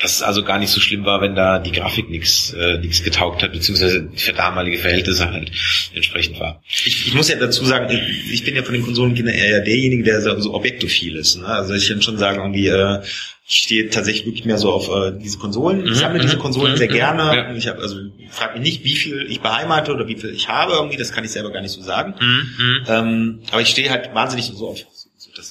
dass 0.00 0.16
es 0.16 0.22
also 0.22 0.42
gar 0.42 0.58
nicht 0.58 0.70
so 0.70 0.80
schlimm 0.80 1.04
war, 1.04 1.20
wenn 1.20 1.34
da 1.36 1.58
die 1.58 1.70
Grafik 1.70 2.10
nichts 2.10 2.52
äh, 2.54 2.78
nix 2.78 3.04
getaugt 3.04 3.42
hat, 3.42 3.52
beziehungsweise 3.52 4.08
für 4.16 4.32
damalige 4.32 4.78
Verhältnisse 4.78 5.30
halt 5.30 5.52
entsprechend 5.94 6.40
war. 6.40 6.60
Ich, 6.68 7.06
ich 7.06 7.14
muss 7.14 7.28
ja 7.28 7.36
dazu 7.36 7.64
sagen, 7.64 7.88
ich, 8.30 8.44
bin 8.44 8.56
ja 8.56 8.62
von 8.62 8.74
den 8.74 8.82
Konsolenkindern 8.82 9.34
eher 9.34 9.60
derjenige, 9.60 10.02
der 10.02 10.20
so, 10.20 10.54
objektophil 10.54 11.16
ist. 11.16 11.36
Ne? 11.36 11.46
Also 11.46 11.74
ich 11.74 11.88
kann 11.88 12.02
schon 12.02 12.18
sagen, 12.18 12.38
irgendwie, 12.38 12.66
äh, 12.66 13.00
ich 13.46 13.56
stehe 13.56 13.90
tatsächlich 13.90 14.24
wirklich 14.26 14.44
mehr 14.44 14.58
so 14.58 14.72
auf 14.72 14.88
äh, 14.88 15.12
diese 15.22 15.38
Konsolen. 15.38 15.84
Ich 15.84 15.90
Mhm, 15.90 15.94
sammle 15.94 16.20
diese 16.20 16.36
mhm, 16.36 16.40
Konsolen 16.40 16.72
mhm, 16.72 16.78
sehr 16.78 16.88
gerne. 16.88 17.22
ja. 17.36 17.54
Ich 17.54 17.68
habe 17.68 17.80
also 17.80 17.96
frag 18.30 18.54
mich 18.54 18.62
nicht, 18.62 18.84
wie 18.84 18.96
viel 18.96 19.26
ich 19.28 19.40
beheimalte 19.40 19.92
oder 19.92 20.08
wie 20.08 20.16
viel 20.16 20.30
ich 20.30 20.48
habe 20.48 20.72
irgendwie. 20.72 20.96
Das 20.96 21.12
kann 21.12 21.24
ich 21.24 21.30
selber 21.30 21.50
gar 21.52 21.60
nicht 21.60 21.72
so 21.72 21.82
sagen. 21.82 22.14
Mhm. 22.18 22.86
Ähm, 22.88 23.40
aber 23.50 23.60
ich 23.60 23.68
stehe 23.68 23.90
halt 23.90 24.14
wahnsinnig 24.14 24.46
so 24.46 24.68
auf 24.68 24.78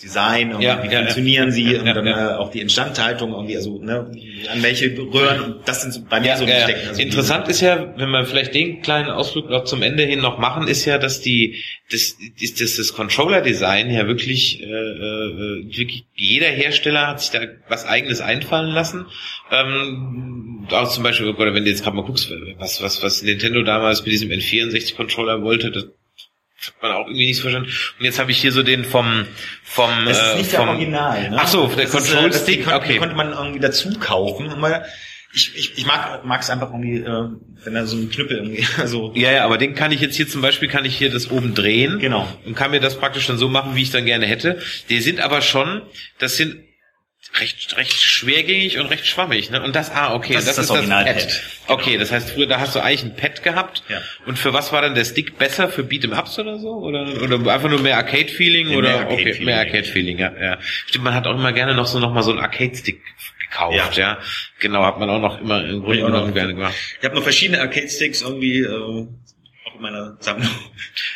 Design, 0.02 0.50
irgendwie, 0.50 0.66
Ja, 0.66 0.82
wie 0.84 0.88
ja, 0.88 0.94
ja. 0.94 1.00
funktionieren 1.00 1.52
sie 1.52 1.74
Ja, 1.74 1.80
und 1.82 1.88
ja, 1.88 1.94
dann. 1.94 2.08
Äh, 2.08 2.12
auch 2.38 2.52
die 2.52 2.62
Instandhaltung 2.62 3.32
irgendwie, 3.34 3.56
also 3.56 3.80
ne, 3.80 4.12
an 4.52 4.64
welche 4.64 4.98
Röhren 4.98 5.42
und 5.42 5.68
das 5.68 5.82
sind 5.82 5.94
so 5.94 6.02
bei 6.10 6.20
mir 6.20 6.36
so 6.38 6.46
die. 6.46 6.52
Stecken. 6.52 6.88
Also 6.90 7.02
Interessant 7.02 7.48
ist 7.48 7.62
ja, 7.62 7.94
wenn 7.98 8.10
wir 8.10 8.26
vielleicht 8.26 8.54
den 8.54 8.82
kleinen 8.82 9.10
Ausflug 9.10 9.50
noch 9.50 9.66
zum 9.66 9.82
Ende 9.82 10.04
hin 10.04 10.20
noch 10.20 10.38
machen, 10.40 10.68
ist 10.68 10.86
ja, 10.86 10.98
dass 10.98 11.22
die 11.22 11.62
das 11.92 12.16
ist 12.40 12.62
das, 12.62 12.78
das 12.78 12.94
Controller-Design 12.94 13.92
ja 13.92 14.08
wirklich, 14.08 14.62
äh, 14.62 14.66
äh, 14.66 15.66
wirklich 15.78 16.06
jeder 16.16 16.48
Hersteller 16.48 17.08
hat 17.08 17.20
sich 17.22 17.32
da 17.32 17.42
was 17.68 17.86
Eigenes 17.86 18.22
einfallen 18.22 18.74
lassen. 18.74 19.06
Ähm, 19.52 20.68
auch 20.72 20.90
zum 20.90 21.04
Beispiel, 21.04 21.28
oder 21.28 21.54
wenn 21.54 21.66
du 21.66 21.70
jetzt 21.70 21.84
gerade 21.84 21.96
mal 21.98 22.06
guckst, 22.06 22.32
was 22.58 22.82
was 22.82 23.04
was 23.04 23.22
Nintendo 23.24 23.62
damals 23.64 24.04
mit 24.04 24.14
diesem 24.14 24.30
N64-Controller 24.30 25.42
wollte, 25.44 25.72
das 25.72 25.88
hat 26.68 26.74
man 26.82 26.92
auch 26.92 27.08
irgendwie 27.08 27.28
nicht 27.28 27.38
so 27.38 27.44
verstanden. 27.44 27.70
Und 28.00 28.06
jetzt 28.06 28.20
habe 28.20 28.32
ich 28.32 28.38
hier 28.40 28.52
so 28.52 28.64
den 28.64 28.84
vom 28.86 29.26
vom 29.64 29.90
Das 30.06 30.18
ist 30.18 30.24
äh, 30.34 30.38
nicht 30.38 30.52
vom 30.52 30.66
der 30.66 30.76
Original, 30.76 31.30
ne? 31.30 31.38
Ach 31.40 31.48
so, 31.48 31.68
der 31.68 31.86
Das 31.86 31.94
ist, 31.96 32.10
äh, 32.10 32.12
Control 32.12 32.30
das- 32.30 32.46
die 32.46 32.54
Stick. 32.54 32.66
kon- 32.66 32.74
Okay. 32.76 32.98
Konnte 32.98 33.16
man 33.16 33.32
irgendwie 33.32 33.60
dazu 33.60 33.90
kaufen. 34.00 34.52
Ich, 35.34 35.56
ich, 35.56 35.78
ich 35.78 35.86
mag 35.86 36.26
mag 36.26 36.42
es 36.42 36.50
einfach 36.50 36.72
irgendwie, 36.72 36.98
äh, 36.98 37.30
wenn 37.64 37.74
da 37.74 37.86
so 37.86 37.96
ein 37.96 38.10
Knüppel 38.10 38.38
irgendwie 38.38 38.66
so. 38.86 39.14
Ja, 39.16 39.32
ja, 39.32 39.46
aber 39.46 39.58
den 39.58 39.76
kann 39.76 39.92
ich 39.94 40.02
jetzt 40.02 40.18
hier 40.18 40.28
zum 40.28 40.42
Beispiel, 40.42 40.68
kann 40.68 40.84
ich 40.84 40.98
hier 40.98 41.10
das 41.10 41.32
oben 41.32 41.54
drehen. 41.56 42.00
Genau. 42.00 42.28
Und 42.46 42.56
kann 42.56 42.72
mir 42.72 42.82
das 42.82 42.98
praktisch 43.00 43.28
dann 43.28 43.38
so 43.38 43.48
machen, 43.48 43.76
wie 43.76 43.84
ich 43.84 43.92
dann 43.92 44.06
gerne 44.06 44.26
hätte. 44.26 44.60
Die 44.90 45.00
sind 45.00 45.22
aber 45.22 45.42
schon, 45.42 45.82
das 46.20 46.36
sind 46.36 46.58
recht, 47.40 47.78
recht 47.78 47.94
schwergängig 47.94 48.80
und 48.80 48.88
recht 48.88 49.06
schwammig, 49.06 49.52
ne? 49.52 49.62
Und 49.62 49.76
das, 49.76 49.92
ah, 49.92 50.14
okay, 50.16 50.34
Das 50.34 50.48
ist 50.48 50.58
das 50.58 50.70
Original-Pad. 50.70 51.16
Genau. 51.68 51.80
Okay, 51.80 51.98
das 51.98 52.12
heißt, 52.12 52.32
früher, 52.32 52.48
da 52.48 52.60
hast 52.60 52.76
du 52.76 52.80
eigentlich 52.80 53.04
ein 53.04 53.16
Pad 53.16 53.44
gehabt. 53.44 53.84
Ja. 53.90 54.02
Und 54.26 54.38
für 54.40 54.54
was 54.54 54.72
war 54.74 54.82
dann 54.82 54.96
der 54.96 55.06
Stick 55.06 55.38
besser? 55.38 55.70
Für 55.70 55.84
Beat'em 55.84 56.18
Ups 56.18 56.38
oder 56.40 56.60
so? 56.60 56.70
Oder, 56.74 57.22
oder 57.22 57.54
einfach 57.54 57.70
nur 57.70 57.80
mehr 57.80 57.98
Arcade-Feeling? 57.98 58.70
Nee, 58.70 58.76
oder, 58.76 58.90
mehr 58.90 58.98
okay, 59.06 59.12
Arcade-Feeling. 59.14 59.46
mehr 59.46 59.58
Arcade-Feeling, 59.60 60.18
ja, 60.18 60.34
ja. 60.42 60.58
Stimmt, 60.62 61.04
man 61.06 61.14
hat 61.14 61.28
auch 61.28 61.36
immer 61.36 61.54
gerne 61.54 61.74
noch 61.76 61.86
so, 61.86 62.00
noch 62.00 62.12
mal 62.14 62.24
so 62.24 62.32
einen 62.32 62.40
Arcade-Stick 62.40 63.02
gekauft, 63.50 63.98
ja. 63.98 64.18
Genau, 64.60 64.84
hat 64.84 65.00
man 65.00 65.10
auch 65.10 65.20
noch 65.22 65.40
immer 65.42 65.64
im 65.64 65.82
Grunde 65.82 66.00
Ja, 66.00 66.06
genommen 66.08 66.28
noch. 66.30 66.34
gerne 66.34 66.54
gemacht. 66.56 66.74
Ich 67.00 67.06
habe 67.06 67.16
noch 67.16 67.24
verschiedene 67.24 67.62
Arcade-Sticks 67.62 68.22
irgendwie 68.22 68.60
äh, 68.62 68.68
auch 68.70 69.76
in 69.76 69.82
meiner 69.82 70.18
Sammlung. 70.20 70.50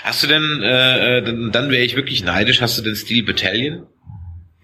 Hast 0.03 0.21
du 0.23 0.27
denn, 0.27 0.61
äh, 0.61 1.17
äh, 1.17 1.21
dann, 1.23 1.51
dann 1.51 1.71
wäre 1.71 1.83
ich 1.83 1.95
wirklich 1.95 2.23
neidisch, 2.23 2.61
hast 2.61 2.77
du 2.77 2.81
den 2.83 2.95
Steel 2.95 3.23
Battalion? 3.23 3.87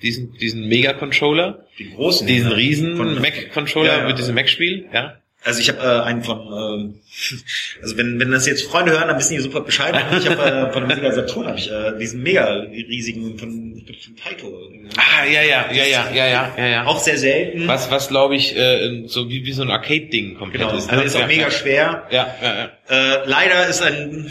Diesen, 0.02 0.34
diesen 0.34 0.68
Mega-Controller? 0.68 1.66
Die 1.78 1.92
großen. 1.94 2.26
Diesen 2.28 2.52
riesen 2.52 2.98
Von- 2.98 3.22
Mac-Controller 3.22 3.88
Ja, 3.94 3.98
ja. 4.00 4.08
mit 4.08 4.18
diesem 4.18 4.36
Mac-Spiel? 4.36 4.86
Ja? 4.94 5.18
Also 5.44 5.60
ich 5.60 5.70
habe 5.70 5.80
äh, 5.80 6.04
einen 6.04 6.22
von, 6.24 6.38
ähm, 6.40 7.00
also 7.82 7.98
wenn 7.98 8.20
wenn 8.20 8.30
das 8.32 8.46
jetzt 8.46 8.62
Freunde 8.64 8.92
hören, 8.92 9.08
dann 9.08 9.18
wissen 9.18 9.34
die 9.36 9.40
super 9.42 9.62
Bescheid. 9.62 9.96
Ich 10.20 10.30
habe 10.30 10.44
äh, 10.70 10.72
von 10.72 10.88
dem 10.88 10.96
Sega 10.96 11.12
Saturn 11.14 11.48
habe 11.48 11.58
ich 11.58 11.72
äh, 11.72 11.98
diesen 12.00 12.22
mega 12.22 12.46
riesigen 12.72 13.40
von, 13.40 13.84
von 13.84 14.16
Taito. 14.24 14.70
Ah, 14.98 15.26
ja, 15.26 15.42
ja, 15.42 15.72
ja, 15.72 15.84
ja, 15.84 16.12
ja, 16.14 16.28
ja, 16.28 16.54
ja, 16.56 16.68
ja. 16.68 16.86
Auch 16.86 17.00
sehr 17.00 17.18
selten. 17.18 17.68
Was, 17.68 17.90
was 17.90 18.10
glaube 18.10 18.36
ich, 18.36 18.56
äh, 18.56 19.04
so 19.08 19.30
wie, 19.30 19.44
wie 19.44 19.52
so 19.54 19.64
ein 19.64 19.72
Arcade-Ding 19.72 20.36
komplett 20.36 20.62
Genau. 20.62 20.78
ist. 20.78 20.90
Also 20.92 21.02
ne? 21.02 21.08
ist 21.08 21.16
auch 21.16 21.26
mega 21.28 21.50
schwer. 21.50 22.08
Ja, 22.12 22.36
ja, 22.40 22.70
ja. 22.90 23.16
Äh, 23.24 23.28
leider 23.28 23.68
ist 23.68 23.82
ein, 23.82 24.30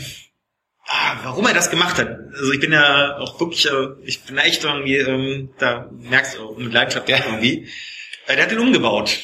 ah, 0.91 1.17
warum 1.23 1.47
er 1.47 1.55
das 1.55 1.71
gemacht 1.71 1.99
hat. 1.99 2.09
Also 2.35 2.53
ich 2.53 2.61
bin 2.61 2.73
ja 2.73 3.17
auch 3.19 3.39
wirklich, 3.41 3.67
äh, 3.71 3.89
ich 4.05 4.23
bin 4.25 4.37
echt 4.39 4.65
irgendwie, 4.65 4.97
ähm, 4.97 5.51
da 5.59 5.89
merkst 5.93 6.37
du 6.39 6.55
mit 6.59 6.73
Leidenschaft 6.73 7.09
Ja. 7.09 7.19
irgendwie. 7.25 7.69
Äh, 8.27 8.35
der 8.35 8.45
hat 8.45 8.51
den 8.51 8.59
umgebaut. 8.59 9.17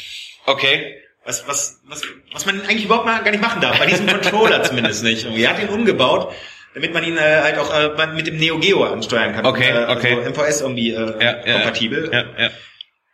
Okay. 0.46 0.96
Was, 1.24 1.46
was, 1.48 1.80
was, 1.88 2.02
was 2.32 2.46
man 2.46 2.60
eigentlich 2.62 2.84
überhaupt 2.84 3.04
mal 3.04 3.22
gar 3.22 3.32
nicht 3.32 3.40
machen 3.42 3.60
darf, 3.60 3.78
bei 3.78 3.86
diesem 3.86 4.06
Controller 4.06 4.62
zumindest 4.62 5.02
nicht. 5.02 5.24
Irgendwie. 5.24 5.42
Er 5.42 5.50
hat 5.50 5.60
ihn 5.62 5.68
umgebaut, 5.68 6.32
damit 6.74 6.94
man 6.94 7.02
ihn 7.02 7.16
äh, 7.16 7.40
halt 7.42 7.58
auch 7.58 7.74
äh, 7.74 8.06
mit 8.14 8.28
dem 8.28 8.36
Neo 8.36 8.58
Geo 8.60 8.84
ansteuern 8.84 9.34
kann. 9.34 9.44
Okay, 9.44 9.70
äh, 9.70 9.90
okay. 9.90 10.14
Also 10.16 10.30
MVS 10.30 10.60
irgendwie 10.60 10.92
äh, 10.92 11.24
Ja, 11.24 11.44
ja, 11.44 11.52
kompatibel. 11.54 12.10
Ja, 12.12 12.44
ja. 12.44 12.50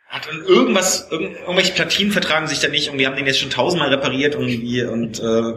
Hat 0.09 0.27
dann 0.27 0.43
irgendwas, 0.45 1.07
irgend, 1.09 1.39
irgendwelche 1.39 1.73
Platinen 1.73 2.11
vertragen 2.11 2.45
sich 2.45 2.59
da 2.59 2.67
nicht 2.67 2.89
und 2.91 2.99
wir 2.99 3.07
haben 3.07 3.15
den 3.15 3.25
jetzt 3.25 3.39
schon 3.39 3.49
tausendmal 3.49 3.89
repariert 3.89 4.35
irgendwie 4.35 4.83
und 4.83 5.19
äh, 5.19 5.53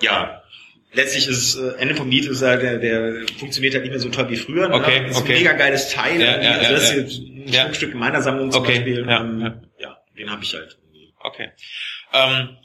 ja, 0.00 0.42
letztlich 0.92 1.28
ist 1.28 1.56
äh, 1.56 1.72
Ende 1.78 1.94
vom 1.94 2.10
Lied 2.10 2.26
ist 2.26 2.42
halt, 2.42 2.62
der, 2.62 2.78
der 2.78 3.26
funktioniert 3.38 3.74
halt 3.74 3.84
nicht 3.84 3.92
mehr 3.92 4.00
so 4.00 4.08
toll 4.08 4.28
wie 4.30 4.36
früher. 4.36 4.72
Okay, 4.72 5.00
ne? 5.00 5.08
ist 5.08 5.16
okay. 5.16 5.34
ein 5.34 5.38
mega 5.38 5.52
geiles 5.52 5.90
Teil. 5.90 6.20
Ja, 6.20 6.40
ja, 6.40 6.50
also 6.52 6.72
das 6.72 6.90
ja. 6.90 6.96
ist 6.96 6.96
jetzt 6.96 7.18
ein 7.18 7.48
Ja. 7.48 7.88
In 7.88 7.98
meiner 7.98 8.22
Sammlung 8.22 8.50
zum 8.50 8.62
Okay, 8.62 8.74
Beispiel. 8.76 9.06
ja, 9.08 9.20
ähm, 9.20 9.62
ja. 9.78 9.98
den 10.18 10.30
habe 10.30 10.42
ich 10.42 10.54
halt. 10.54 10.78
Okay. 11.20 11.50
Ähm, 12.12 12.56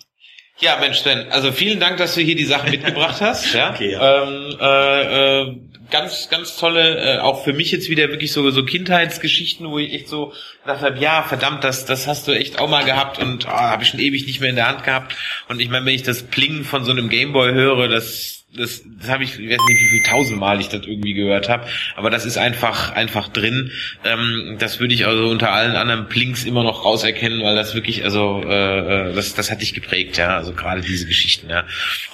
ja, 0.59 0.78
Mensch, 0.80 1.03
denn, 1.03 1.30
also 1.32 1.51
vielen 1.51 1.80
Dank, 1.80 1.97
dass 1.97 2.15
du 2.15 2.21
hier 2.21 2.36
die 2.36 2.45
Sachen 2.45 2.69
mitgebracht 2.71 3.19
hast. 3.21 3.53
Ja. 3.53 3.69
Okay, 3.74 3.91
ja. 3.91 4.24
Ähm, 4.24 4.57
äh, 4.59 5.41
äh, 5.41 5.55
ganz, 5.94 6.28
ganz 6.28 6.58
tolle, 6.58 6.98
äh, 6.98 7.20
auch 7.20 7.44
für 7.44 7.54
mich 7.54 7.72
jetzt 7.72 7.88
wieder 7.88 8.10
wirklich 8.10 8.32
so 8.32 8.50
so 8.50 8.66
Kindheitsgeschichten, 8.66 9.70
wo 9.70 9.78
ich 9.78 9.94
echt 9.94 10.10
so 10.10 10.34
gedacht 10.64 10.82
habe, 10.82 10.98
ja, 10.98 11.22
verdammt, 11.22 11.64
das, 11.64 11.86
das 11.86 12.08
hast 12.08 12.28
du 12.28 12.32
echt 12.32 12.58
auch 12.58 12.68
mal 12.68 12.84
gehabt 12.84 13.20
und 13.20 13.48
ah, 13.48 13.70
habe 13.70 13.84
ich 13.84 13.89
schon 13.89 14.00
ewig 14.00 14.26
nicht 14.26 14.41
mehr 14.41 14.50
in 14.50 14.56
der 14.56 14.68
Hand 14.68 14.84
gehabt. 14.84 15.16
Und 15.50 15.62
ich 15.62 15.70
meine, 15.70 15.86
wenn 15.86 15.94
ich 15.94 16.02
das 16.02 16.24
Plingen 16.24 16.66
von 16.66 16.84
so 16.84 16.91
einem 16.91 17.10
Gameboy 17.10 17.54
höre, 17.54 17.88
das 17.88 18.43
das, 18.56 18.84
das 18.99 19.10
habe 19.10 19.24
ich, 19.24 19.39
ich 19.39 19.49
weiß 19.49 19.60
nicht, 19.68 19.82
wie 19.82 19.89
viel 19.89 20.04
tausendmal 20.04 20.60
ich 20.60 20.70
das 20.70 20.86
irgendwie 20.86 21.14
gehört 21.14 21.49
habe, 21.49 21.68
aber 21.95 22.10
das 22.10 22.26
ist 22.26 22.38
einfach 22.38 22.91
einfach 22.91 23.28
drin. 23.30 23.72
Ähm, 24.04 24.58
das 24.60 24.80
würde 24.80 24.93
ich 24.93 25.08
also 25.08 25.28
unter 25.28 25.51
allen 25.51 25.76
anderen 25.76 26.08
Plinks 26.08 26.43
immer 26.45 26.64
noch 26.64 26.86
rauserkennen, 26.86 27.41
weil 27.41 27.56
das 27.56 27.74
wirklich, 27.74 28.04
also 28.04 28.43
äh, 28.45 29.10
äh, 29.10 29.14
das, 29.14 29.34
das 29.34 29.51
hat 29.51 29.62
dich 29.62 29.74
geprägt, 29.74 30.18
ja, 30.18 30.38
also 30.38 30.54
gerade 30.54 30.82
diese 30.82 31.08
Geschichten, 31.08 31.49
ja, 31.49 31.66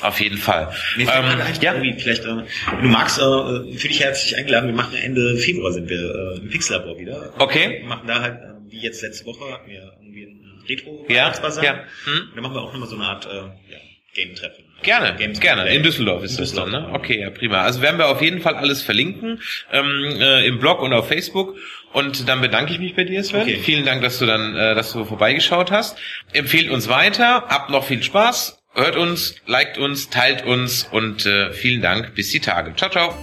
auf 0.02 0.20
jeden 0.22 0.38
Fall. 0.38 0.74
Mir 0.96 1.04
Ähm, 1.04 1.26
ein, 1.26 1.62
ja, 1.62 1.74
irgendwie 1.74 2.00
vielleicht, 2.00 2.24
äh, 2.24 2.28
wenn 2.28 2.84
du 2.84 2.90
magst, 2.90 3.20
äh, 3.20 3.78
für 3.78 3.88
dich 3.88 4.00
herzlich 4.00 4.38
eingeladen. 4.38 4.68
Wir 4.68 4.76
machen 4.76 4.96
Ende 4.96 5.38
Februar 5.38 5.72
sind 5.72 5.90
wir 5.90 6.00
äh, 6.00 6.38
im 6.40 6.50
Pixellabor 6.50 6.98
wieder. 6.98 7.34
Okay. 7.38 7.80
Wir 7.82 7.88
machen 7.88 8.08
da 8.08 8.22
halt, 8.22 8.36
äh, 8.36 8.72
wie 8.72 8.80
jetzt 8.80 9.02
letzte 9.02 9.26
Woche, 9.26 9.52
hatten 9.52 9.70
wir 9.70 9.94
irgendwie 10.00 10.24
ein 10.24 10.64
retro 10.68 11.06
Ja, 11.10 11.34
ja. 11.62 11.84
Hm. 12.06 12.30
Da 12.36 12.42
machen 12.42 12.54
wir 12.54 12.62
auch 12.62 12.72
nochmal 12.72 12.90
so 12.90 12.96
eine 12.96 13.06
Art 13.06 13.26
äh, 13.26 13.36
ja, 13.72 13.80
Game-Treffen. 14.14 14.69
Gerne, 14.82 15.16
Games 15.18 15.40
gerne. 15.40 15.64
Play. 15.64 15.76
In 15.76 15.84
Düsseldorf 15.84 16.24
ist 16.24 16.34
In 16.34 16.38
das 16.38 16.54
dann, 16.54 16.72
ne? 16.72 16.90
Okay, 16.94 17.22
ja, 17.22 17.30
prima. 17.30 17.62
Also 17.62 17.82
werden 17.82 17.98
wir 17.98 18.08
auf 18.08 18.22
jeden 18.22 18.42
Fall 18.42 18.56
alles 18.56 18.82
verlinken 18.82 19.42
ähm, 19.72 20.18
äh, 20.20 20.46
im 20.46 20.60
Blog 20.60 20.82
und 20.82 20.94
auf 20.94 21.08
Facebook. 21.08 21.56
Und 21.92 22.30
dann 22.30 22.42
bedanke 22.42 22.72
ich 22.72 22.80
mich 22.80 22.96
bei 22.96 23.04
dir, 23.04 23.24
Sven. 23.24 23.42
Okay. 23.42 23.60
Vielen 23.64 23.86
Dank, 23.86 24.02
dass 24.02 24.20
du 24.20 24.26
dann, 24.26 24.56
äh, 24.56 24.76
dass 24.76 24.94
du 24.94 25.06
vorbeigeschaut 25.06 25.72
hast. 25.72 25.98
Empfehlt 26.34 26.70
uns 26.70 26.88
weiter, 26.88 27.46
habt 27.50 27.70
noch 27.72 27.84
viel 27.86 28.04
Spaß, 28.04 28.62
hört 28.76 28.96
uns, 28.96 29.36
liked 29.48 29.78
uns, 29.78 30.10
teilt 30.10 30.46
uns 30.46 30.88
und 30.92 31.26
äh, 31.26 31.52
vielen 31.52 31.82
Dank. 31.82 32.14
Bis 32.16 32.30
die 32.32 32.40
Tage. 32.40 32.76
Ciao, 32.76 32.90
ciao. 32.90 33.16